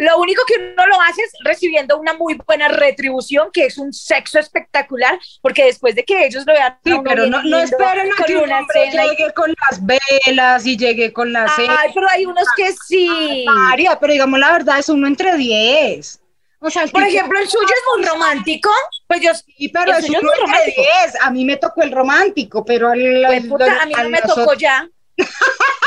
Lo 0.00 0.18
único 0.18 0.42
que 0.46 0.54
uno 0.72 0.86
lo 0.86 1.00
hace 1.02 1.22
es 1.22 1.32
recibiendo 1.44 1.98
una 1.98 2.14
muy 2.14 2.38
buena 2.46 2.68
retribución, 2.68 3.50
que 3.52 3.66
es 3.66 3.76
un 3.76 3.92
sexo 3.92 4.38
espectacular, 4.38 5.18
porque 5.42 5.64
después 5.64 5.94
de 5.94 6.04
que 6.04 6.24
ellos 6.24 6.44
lo 6.46 6.54
vean, 6.54 6.78
Sí, 6.84 6.92
pero 7.04 7.26
no, 7.26 7.42
no 7.42 7.58
esperen 7.58 8.10
a 8.18 8.24
que 8.24 8.36
un 8.36 8.50
hombre 8.50 8.90
cena 8.90 9.04
y- 9.04 9.08
llegue 9.10 9.32
con 9.34 9.54
las 9.68 9.80
velas 9.84 10.66
y 10.66 10.76
llegue 10.76 11.12
con 11.12 11.32
la 11.32 11.48
cena. 11.54 11.76
Ay, 11.80 11.90
pero 11.94 12.08
hay 12.10 12.24
unos 12.26 12.46
que 12.56 12.72
sí. 12.86 13.44
María, 13.46 13.98
pero 14.00 14.12
digamos 14.12 14.38
la 14.40 14.52
verdad, 14.52 14.78
es 14.78 14.88
uno 14.88 15.06
entre 15.06 15.36
diez. 15.36 16.20
O 16.62 16.68
sea, 16.70 16.82
el 16.82 16.90
Por 16.90 17.02
ejemplo, 17.02 17.38
el 17.38 17.48
suyo 17.48 17.66
es 17.68 17.82
muy 17.98 18.06
romántico. 18.06 18.70
Pues 19.06 19.20
yo, 19.22 19.32
Sí, 19.34 19.68
pero 19.68 19.96
el 19.96 20.04
suyo 20.04 20.18
es 20.18 20.24
muy 20.24 20.32
romántico. 20.40 20.82
10. 21.04 21.16
A 21.22 21.30
mí 21.30 21.44
me 21.44 21.56
tocó 21.56 21.82
el 21.82 21.90
romántico, 21.90 22.64
pero 22.64 22.90
al, 22.90 23.24
Pues, 23.26 23.46
puta, 23.46 23.82
a 23.82 23.86
mí 23.86 23.94
no 23.96 24.08
me 24.10 24.20
tocó 24.20 24.42
otros- 24.42 24.58
ya. 24.58 24.88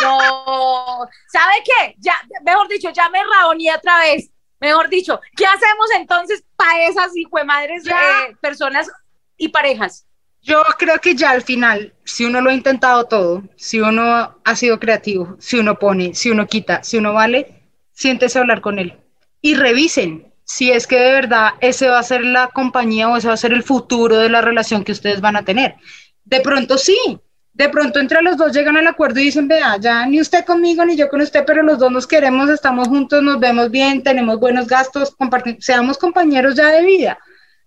No, 0.01 1.07
¿sabe 1.31 1.53
qué? 1.65 1.95
Ya, 1.99 2.13
mejor 2.43 2.67
dicho, 2.67 2.89
ya 2.91 3.09
me 3.09 3.19
raoní 3.23 3.69
otra 3.69 3.99
vez. 3.99 4.29
Mejor 4.59 4.89
dicho, 4.89 5.19
¿qué 5.35 5.45
hacemos 5.45 5.87
entonces 5.97 6.43
para 6.55 6.87
esas 6.87 7.15
hijuemadres 7.15 7.83
Ya. 7.83 7.95
eh, 8.29 8.35
personas 8.41 8.89
y 9.37 9.49
parejas? 9.49 10.05
Yo 10.41 10.61
creo 10.77 10.99
que 10.99 11.15
ya 11.15 11.31
al 11.31 11.41
final, 11.41 11.93
si 12.03 12.25
uno 12.25 12.41
lo 12.41 12.49
ha 12.49 12.53
intentado 12.53 13.05
todo, 13.05 13.43
si 13.55 13.79
uno 13.79 14.37
ha 14.43 14.55
sido 14.55 14.79
creativo, 14.79 15.37
si 15.39 15.57
uno 15.59 15.79
pone, 15.79 16.13
si 16.15 16.31
uno 16.31 16.47
quita, 16.47 16.83
si 16.83 16.97
uno 16.97 17.13
vale, 17.13 17.61
siéntese 17.93 18.37
a 18.37 18.41
hablar 18.41 18.61
con 18.61 18.77
él 18.79 18.97
y 19.41 19.55
revisen 19.55 20.33
si 20.45 20.71
es 20.71 20.87
que 20.87 20.99
de 20.99 21.11
verdad 21.13 21.51
ese 21.61 21.87
va 21.87 21.99
a 21.99 22.03
ser 22.03 22.23
la 22.25 22.47
compañía 22.49 23.07
o 23.07 23.15
ese 23.15 23.27
va 23.29 23.33
a 23.35 23.37
ser 23.37 23.53
el 23.53 23.63
futuro 23.63 24.17
de 24.17 24.29
la 24.29 24.41
relación 24.41 24.83
que 24.83 24.91
ustedes 24.91 25.21
van 25.21 25.37
a 25.37 25.45
tener. 25.45 25.75
De 26.25 26.41
pronto 26.41 26.77
sí, 26.77 26.97
de 27.53 27.69
pronto 27.69 27.99
entre 27.99 28.21
los 28.21 28.35
dos 28.35 28.51
llegan 28.51 28.77
al 28.77 28.87
acuerdo 28.87 29.19
y 29.19 29.25
dicen, 29.25 29.47
vea, 29.47 29.77
ya 29.77 30.05
ni 30.05 30.19
usted 30.19 30.43
conmigo 30.43 30.83
ni 30.85 30.95
yo 30.95 31.07
con 31.07 31.21
usted, 31.21 31.43
pero 31.45 31.61
los 31.61 31.77
dos 31.77 31.91
nos 31.91 32.07
queremos, 32.07 32.49
estamos 32.49 32.87
juntos, 32.87 33.21
nos 33.21 33.39
vemos 33.39 33.69
bien, 33.69 34.01
tenemos 34.01 34.39
buenos 34.39 34.67
gastos, 34.67 35.15
seamos 35.59 35.97
compañeros 35.97 36.55
ya 36.55 36.69
de 36.69 36.83
vida, 36.83 37.19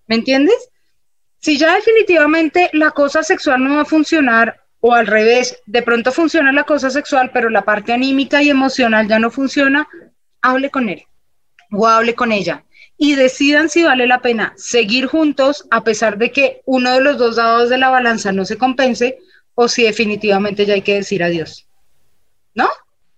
¿me 0.07 0.16
entiendes? 0.16 0.70
Si 1.38 1.57
ya 1.57 1.75
definitivamente 1.77 2.68
la 2.72 2.90
cosa 2.90 3.22
sexual 3.22 3.62
no 3.62 3.77
va 3.77 3.83
a 3.83 3.85
funcionar, 3.85 4.61
o 4.81 4.92
al 4.92 5.07
revés, 5.07 5.59
de 5.66 5.83
pronto 5.83 6.12
funciona 6.12 6.53
la 6.53 6.64
cosa 6.64 6.90
sexual, 6.90 7.31
pero 7.33 7.49
la 7.49 7.64
parte 7.64 7.92
anímica 7.92 8.42
y 8.42 8.51
emocional 8.51 9.09
ya 9.09 9.18
no 9.18 9.31
funciona, 9.31 9.88
hable 10.42 10.70
con 10.70 10.88
él 10.88 11.03
o 11.72 11.87
hable 11.87 12.14
con 12.14 12.33
ella 12.33 12.64
y 12.99 13.14
decidan 13.14 13.68
si 13.68 13.83
vale 13.83 14.07
la 14.07 14.20
pena 14.20 14.55
seguir 14.57 15.07
juntos 15.07 15.66
a 15.70 15.85
pesar 15.85 16.18
de 16.18 16.31
que 16.31 16.62
uno 16.64 16.92
de 16.92 17.01
los 17.01 17.18
dos 17.18 17.37
lados 17.37 17.68
de 17.68 17.79
la 17.79 17.90
balanza 17.90 18.33
no 18.33 18.44
se 18.44 18.57
compense 18.57 19.18
o 19.57 19.69
si 19.69 19.83
definitivamente 19.83 20.64
ya 20.64 20.75
hay 20.75 20.83
que 20.83 20.95
decir 20.95 21.25
adiós. 21.25 21.66
¿No? 22.55 22.69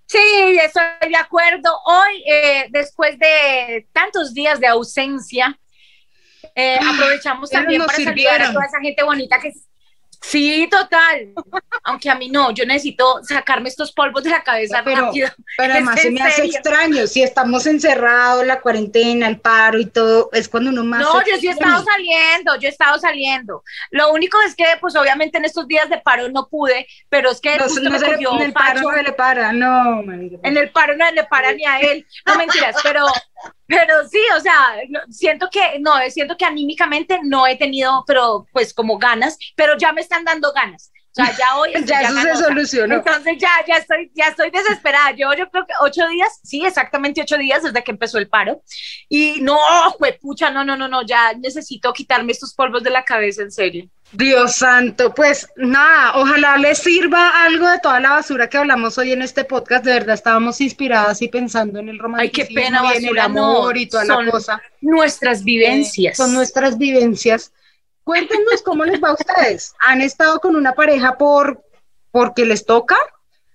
Sí, 0.07 0.19
estoy 0.63 1.11
de 1.11 1.17
acuerdo. 1.17 1.69
Hoy, 1.85 2.25
eh, 2.27 2.67
después 2.71 3.19
de 3.19 3.87
tantos 3.93 4.33
días 4.33 4.59
de 4.59 4.69
ausencia, 4.69 5.59
eh, 6.55 6.79
aprovechamos 6.81 7.51
también 7.51 7.85
para 7.85 7.99
saludar 7.99 8.43
a 8.43 8.53
toda 8.53 8.65
esa 8.65 8.81
gente 8.81 9.03
bonita 9.03 9.39
que... 9.39 9.53
Sí, 10.21 10.69
total. 10.71 11.33
Aunque 11.85 12.11
a 12.11 12.15
mí 12.15 12.29
no, 12.29 12.51
yo 12.51 12.65
necesito 12.67 13.21
sacarme 13.23 13.69
estos 13.69 13.93
polvos 13.93 14.25
de 14.25 14.31
la 14.31 14.43
cabeza 14.43 14.83
Pero- 14.85 15.07
rápido. 15.07 15.29
Pero 15.57 15.73
además 15.75 15.97
¿Es 15.97 16.03
se 16.03 16.11
me 16.11 16.21
hace 16.23 16.45
extraño, 16.45 17.07
si 17.07 17.23
estamos 17.23 17.67
encerrados, 17.67 18.45
la 18.45 18.61
cuarentena, 18.61 19.29
el 19.29 19.41
paro 19.41 19.79
y 19.79 19.87
todo, 19.87 20.29
es 20.33 20.49
cuando 20.49 20.71
uno 20.71 20.85
más... 20.85 21.01
No, 21.01 21.21
yo 21.25 21.37
sí 21.39 21.49
he 21.49 21.53
estado 21.53 21.85
saliendo, 21.85 22.57
yo 22.57 22.69
he 22.69 22.71
estado 22.71 22.99
saliendo. 22.99 23.63
Lo 23.91 24.13
único 24.13 24.39
es 24.47 24.55
que, 24.55 24.65
pues 24.81 24.97
obviamente 24.97 25.39
en 25.39 25.45
estos 25.45 25.67
días 25.69 25.89
de 25.89 25.99
paro 25.99 26.29
no 26.29 26.49
pude, 26.49 26.87
pero 27.09 27.31
es 27.31 27.41
que 27.41 27.57
No, 27.57 27.65
justo 27.65 27.81
no 27.83 27.91
me 27.91 27.99
se 27.99 28.07
le- 28.07 28.13
cogió 28.15 28.35
en 28.37 28.43
el 28.43 28.53
paro 28.53 28.81
no 28.83 28.91
se 28.95 29.03
le 29.03 29.13
para, 29.13 29.53
no, 29.53 30.03
marica. 30.03 30.37
En 30.43 30.57
el 30.57 30.71
paro 30.71 30.97
no 30.97 31.11
le 31.13 31.25
para 31.25 31.53
ni 31.53 31.65
a 31.65 31.79
él. 31.81 32.07
No 32.27 32.37
mentiras, 32.37 32.77
pero, 32.83 33.07
pero 33.67 34.07
sí, 34.09 34.21
o 34.37 34.41
sea, 34.41 34.77
siento 35.11 35.49
que, 35.51 35.79
no, 35.81 35.93
siento 36.11 36.37
que 36.37 36.45
anímicamente 36.45 37.21
no 37.23 37.47
he 37.47 37.57
tenido, 37.57 38.05
pero 38.07 38.47
pues 38.53 38.73
como 38.73 38.99
ganas, 38.99 39.39
pero 39.57 39.77
ya 39.77 39.93
me 39.93 40.01
están 40.01 40.25
dando 40.25 40.53
ganas. 40.53 40.93
O 41.13 41.15
sea, 41.15 41.37
ya 41.37 41.57
hoy 41.57 41.73
Ya 41.85 42.03
eso 42.03 42.21
se 42.21 42.45
solucionó. 42.45 42.97
Entonces 42.97 43.37
ya, 43.39 43.51
ya 43.67 43.77
estoy, 43.77 44.11
ya 44.15 44.27
estoy 44.27 44.51
desesperada. 44.51 45.13
Yo, 45.13 45.33
yo 45.35 45.51
creo 45.51 45.67
que 45.67 45.73
ocho 45.81 46.07
días, 46.09 46.41
sí, 46.43 46.65
exactamente 46.65 47.23
ocho 47.23 47.39
días 47.39 47.63
desde 47.63 47.83
que 47.83 47.91
empezó 47.91 48.19
el 48.19 48.29
paro. 48.29 48.63
Y 49.09 49.41
no, 49.41 49.59
pucha, 50.21 50.51
no, 50.51 50.65
no, 50.65 50.77
no, 50.77 50.89
no, 50.89 51.03
ya 51.03 51.33
necesito 51.35 51.93
quitarme 51.93 52.33
estos 52.33 52.55
polvos 52.55 52.83
de 52.83 52.91
la 52.91 53.05
cabeza, 53.05 53.43
en 53.43 53.51
serio. 53.51 53.89
Dios 54.13 54.55
santo, 54.55 55.13
pues 55.15 55.47
nada, 55.57 56.17
ojalá 56.17 56.57
les 56.57 56.79
sirva 56.79 57.45
algo 57.45 57.69
de 57.69 57.79
toda 57.79 58.01
la 58.01 58.11
basura 58.11 58.49
que 58.49 58.57
hablamos 58.57 58.97
hoy 58.97 59.13
en 59.13 59.21
este 59.21 59.45
podcast. 59.45 59.85
De 59.85 59.93
verdad, 59.93 60.15
estábamos 60.15 60.63
inspiradas 60.63 61.21
y 61.21 61.29
pensando 61.29 61.79
en 61.79 61.91
el 61.91 61.97
Ay, 61.97 62.01
romanticismo 62.01 62.49
qué 62.49 62.55
pena, 62.55 62.83
y 62.85 62.97
en 62.97 63.05
el 63.05 63.15
basura, 63.15 63.25
amor 63.25 63.75
no, 63.75 63.81
y 63.81 63.87
toda 63.87 64.05
la 64.07 64.31
cosa. 64.31 64.63
Nuestras 64.81 65.45
vivencias. 65.45 66.17
Son 66.17 66.33
nuestras 66.33 66.79
vivencias. 66.79 67.53
Cuéntenos 68.09 68.63
cómo 68.65 68.87
les 68.87 69.05
va 69.05 69.11
a 69.11 69.13
ustedes. 69.13 69.75
¿Han 69.81 70.01
estado 70.01 70.41
con 70.41 70.57
una 70.57 70.73
pareja 70.73 71.19
por 71.19 71.63
porque 72.11 72.47
les 72.47 72.65
toca? 72.65 72.97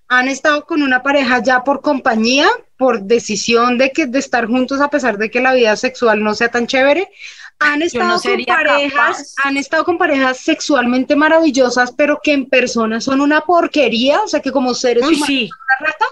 ¿Han 0.10 0.28
estado 0.28 0.68
con 0.68 0.84
una 0.84 1.02
pareja 1.02 1.42
ya 1.42 1.64
por 1.64 1.82
compañía, 1.82 2.48
por 2.78 3.02
decisión 3.02 3.80
de 3.80 3.92
que 3.92 4.06
de 4.06 4.20
estar 4.20 4.46
juntos 4.46 4.80
a 4.80 4.92
pesar 4.92 5.18
de 5.18 5.32
que 5.32 5.42
la 5.42 5.56
vida 5.56 5.76
sexual 5.76 6.24
no 6.24 6.36
sea 6.36 6.52
tan 6.52 6.68
chévere? 6.68 7.10
¿Han 7.58 7.82
estado 7.82 8.10
no 8.10 8.22
con 8.22 8.46
parejas, 8.46 9.34
capaz. 9.34 9.48
han 9.48 9.58
estado 9.58 9.86
con 9.86 9.98
parejas 9.98 10.38
sexualmente 10.38 11.16
maravillosas, 11.16 11.92
pero 11.92 12.20
que 12.22 12.34
en 12.34 12.46
persona 12.46 13.02
son 13.02 13.22
una 13.22 13.42
porquería, 13.42 14.22
o 14.22 14.28
sea 14.28 14.40
que 14.40 14.52
como 14.52 14.76
seres 14.76 15.04
Uy, 15.04 15.16
humanos 15.16 15.28
sí. 15.30 15.50
son 15.50 15.58
una 15.80 15.92
rata? 15.92 16.06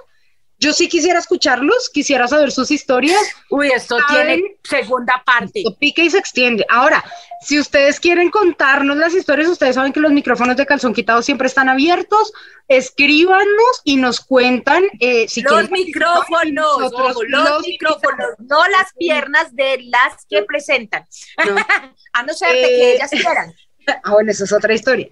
Yo 0.62 0.74
sí 0.74 0.88
quisiera 0.88 1.17
escucharlos, 1.17 1.89
quisiera 1.89 2.28
saber 2.28 2.52
sus 2.52 2.69
historias. 2.69 3.19
Uy, 3.50 3.69
esto 3.69 3.97
¿Saben? 4.08 4.28
tiene 4.28 4.56
segunda 4.63 5.24
parte. 5.26 5.62
Esto 5.62 5.76
pica 5.80 6.04
y 6.04 6.10
se 6.12 6.19
extiende. 6.19 6.63
Ahora, 6.69 7.04
si 7.41 7.60
ustedes 7.60 8.00
quieren 8.00 8.30
contarnos 8.30 8.95
las 8.95 9.15
historias, 9.15 9.50
ustedes 9.50 9.74
saben 9.74 9.91
que 9.91 10.00
los 10.00 10.12
micrófonos 10.12 10.56
de 10.56 10.67
calzón 10.67 10.93
quitado 10.93 11.24
siempre 11.24 11.47
están 11.47 11.67
abiertos. 11.67 12.32
Escríbanos 12.67 13.82
y 13.84 13.97
nos 13.97 14.19
cuentan 14.19 14.84
eh, 15.00 15.28
si 15.28 15.41
Los 15.41 15.52
quieren 15.52 15.71
micrófonos, 15.71 16.78
Nosotros 16.78 17.12
ojo, 17.12 17.24
los, 17.24 17.50
los 17.50 17.62
micrófonos, 17.67 18.28
no 18.38 18.67
las 18.67 18.93
piernas 19.00 19.56
de 19.56 19.80
las 19.86 20.26
que 20.30 20.43
presentan. 20.43 21.08
No. 21.43 21.56
A 22.13 22.24
no 22.24 22.34
ser 22.36 22.54
de 22.54 22.63
Eh, 22.63 22.67
que 22.67 22.93
ellas 22.93 23.10
quieran. 23.10 23.54
Ah, 24.04 24.12
bueno, 24.12 24.32
esa 24.32 24.43
es 24.43 24.54
otra 24.54 24.76
historia. 24.76 25.10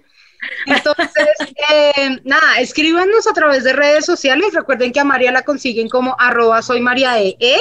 Entonces, 0.66 1.28
eh, 1.70 2.20
nada, 2.24 2.60
escríbanos 2.60 3.26
a 3.26 3.32
través 3.32 3.64
de 3.64 3.72
redes 3.72 4.04
sociales. 4.04 4.52
Recuerden 4.52 4.92
que 4.92 5.00
a 5.00 5.04
María 5.04 5.32
la 5.32 5.42
consiguen 5.42 5.88
como 5.88 6.14
arroba 6.18 6.62
soy 6.62 6.80
María 6.80 7.20
E. 7.20 7.56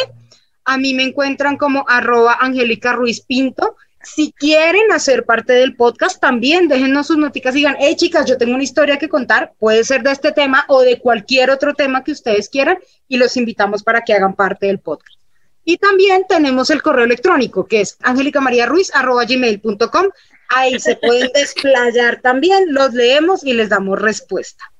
A 0.65 0.77
mí 0.77 0.93
me 0.93 1.03
encuentran 1.03 1.57
como 1.57 1.85
arroba 1.87 2.37
Angélica 2.39 2.93
Ruiz 2.93 3.21
Pinto. 3.21 3.75
Si 4.01 4.31
quieren 4.31 4.91
hacer 4.93 5.25
parte 5.25 5.53
del 5.53 5.75
podcast, 5.75 6.21
también 6.21 6.69
déjennos 6.69 7.07
sus 7.07 7.17
noticas 7.17 7.53
y 7.53 7.57
digan, 7.57 7.75
hey 7.79 7.95
chicas, 7.97 8.25
yo 8.25 8.37
tengo 8.37 8.53
una 8.53 8.63
historia 8.63 8.97
que 8.97 9.09
contar, 9.09 9.53
puede 9.59 9.83
ser 9.83 10.03
de 10.03 10.11
este 10.11 10.31
tema 10.31 10.63
o 10.69 10.81
de 10.81 10.99
cualquier 10.99 11.49
otro 11.49 11.73
tema 11.73 12.03
que 12.03 12.13
ustedes 12.13 12.47
quieran 12.47 12.77
y 13.09 13.17
los 13.17 13.35
invitamos 13.35 13.83
para 13.83 14.01
que 14.01 14.13
hagan 14.13 14.35
parte 14.35 14.67
del 14.67 14.79
podcast. 14.79 15.19
Y 15.65 15.77
también 15.77 16.25
tenemos 16.29 16.69
el 16.69 16.81
correo 16.81 17.03
electrónico 17.03 17.67
que 17.67 17.81
es 17.81 17.97
angelicamariaruiz.gmail.com. 18.01 20.05
Ahí 20.49 20.79
se 20.79 20.95
pueden 20.95 21.31
desplayar 21.33 22.21
también, 22.21 22.73
los 22.73 22.93
leemos 22.93 23.43
y 23.43 23.53
les 23.53 23.69
damos 23.69 23.99
respuesta. 23.99 24.71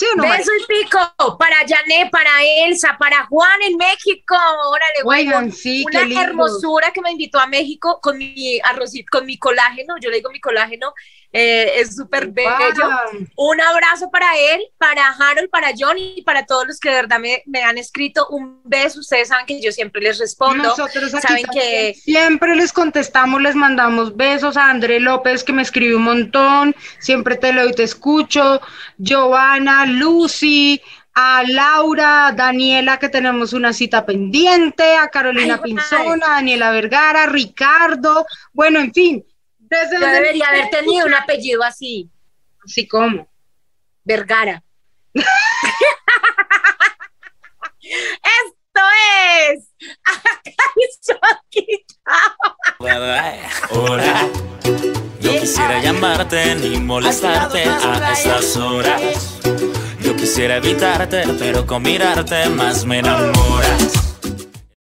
¿Sí 0.00 0.06
o 0.14 0.16
no? 0.16 0.22
Beso 0.22 0.50
y 0.58 0.66
pico 0.66 1.36
para 1.38 1.56
Jané, 1.56 2.08
para 2.10 2.30
Elsa, 2.64 2.96
para 2.98 3.26
Juan 3.26 3.60
en 3.60 3.76
México. 3.76 4.34
Órale. 4.70 4.94
Oigan, 5.04 5.52
sí, 5.52 5.84
Una 5.86 6.22
hermosura 6.22 6.90
que 6.90 7.02
me 7.02 7.10
invitó 7.10 7.38
a 7.38 7.46
México 7.46 8.00
con 8.00 8.16
mi 8.16 8.58
arrocito, 8.64 9.08
con 9.12 9.26
mi 9.26 9.36
colágeno. 9.36 9.96
Yo 10.00 10.08
le 10.08 10.16
digo 10.16 10.30
mi 10.30 10.40
colágeno, 10.40 10.94
eh, 11.32 11.72
es 11.76 11.96
súper 11.96 12.28
bello. 12.28 12.88
Un 13.36 13.60
abrazo 13.60 14.10
para 14.10 14.36
él, 14.36 14.60
para 14.78 15.08
Harold, 15.08 15.48
para 15.50 15.68
John 15.78 15.96
y 15.98 16.22
para 16.22 16.44
todos 16.44 16.66
los 16.66 16.80
que 16.80 16.88
de 16.88 16.96
verdad 16.96 17.18
me, 17.18 17.42
me 17.46 17.62
han 17.62 17.78
escrito. 17.78 18.26
Un 18.30 18.60
beso. 18.64 19.00
Ustedes 19.00 19.28
saben 19.28 19.46
que 19.46 19.60
yo 19.60 19.70
siempre 19.72 20.02
les 20.02 20.18
respondo. 20.18 20.64
Nosotros 20.64 21.14
aquí 21.14 21.26
Saben 21.26 21.44
que 21.52 21.94
siempre 21.94 22.56
les 22.56 22.72
contestamos, 22.72 23.40
les 23.40 23.54
mandamos 23.54 24.16
besos 24.16 24.56
a 24.56 24.70
André 24.70 25.00
López 25.00 25.44
que 25.44 25.52
me 25.52 25.62
escribe 25.62 25.96
un 25.96 26.02
montón, 26.02 26.74
siempre 26.98 27.36
te 27.36 27.52
leo 27.52 27.68
y 27.68 27.72
te 27.72 27.84
escucho, 27.84 28.60
Giovanna, 28.98 29.86
Lucy, 29.86 30.80
a 31.14 31.42
Laura, 31.46 32.28
a 32.28 32.32
Daniela 32.32 32.98
que 32.98 33.08
tenemos 33.08 33.52
una 33.52 33.72
cita 33.72 34.06
pendiente, 34.06 34.96
a 34.96 35.08
Carolina 35.08 35.60
Ay, 35.62 35.72
Pinzón, 35.72 36.22
a 36.22 36.34
Daniela 36.34 36.70
Vergara, 36.70 37.26
Ricardo, 37.26 38.26
bueno, 38.52 38.80
en 38.80 38.92
fin, 38.92 39.24
desde 39.70 40.00
yo 40.00 40.06
debería 40.06 40.48
haber 40.48 40.68
tenido 40.70 41.06
un 41.06 41.14
apellido 41.14 41.62
así, 41.62 42.10
así 42.64 42.86
como. 42.88 43.30
Vergara. 44.04 44.62
Esto 47.82 48.80
es 49.48 49.70
Hola, 53.70 54.28
yo 55.20 55.40
quisiera 55.40 55.80
llamarte 55.80 56.54
ni 56.56 56.78
molestarte 56.78 57.64
a 57.64 58.12
estas 58.12 58.56
horas. 58.56 59.38
Yo 60.02 60.16
quisiera 60.16 60.56
evitarte, 60.56 61.24
pero 61.38 61.66
con 61.66 61.82
mirarte 61.82 62.48
más 62.48 62.84
me 62.84 62.98
enamoras. 62.98 64.09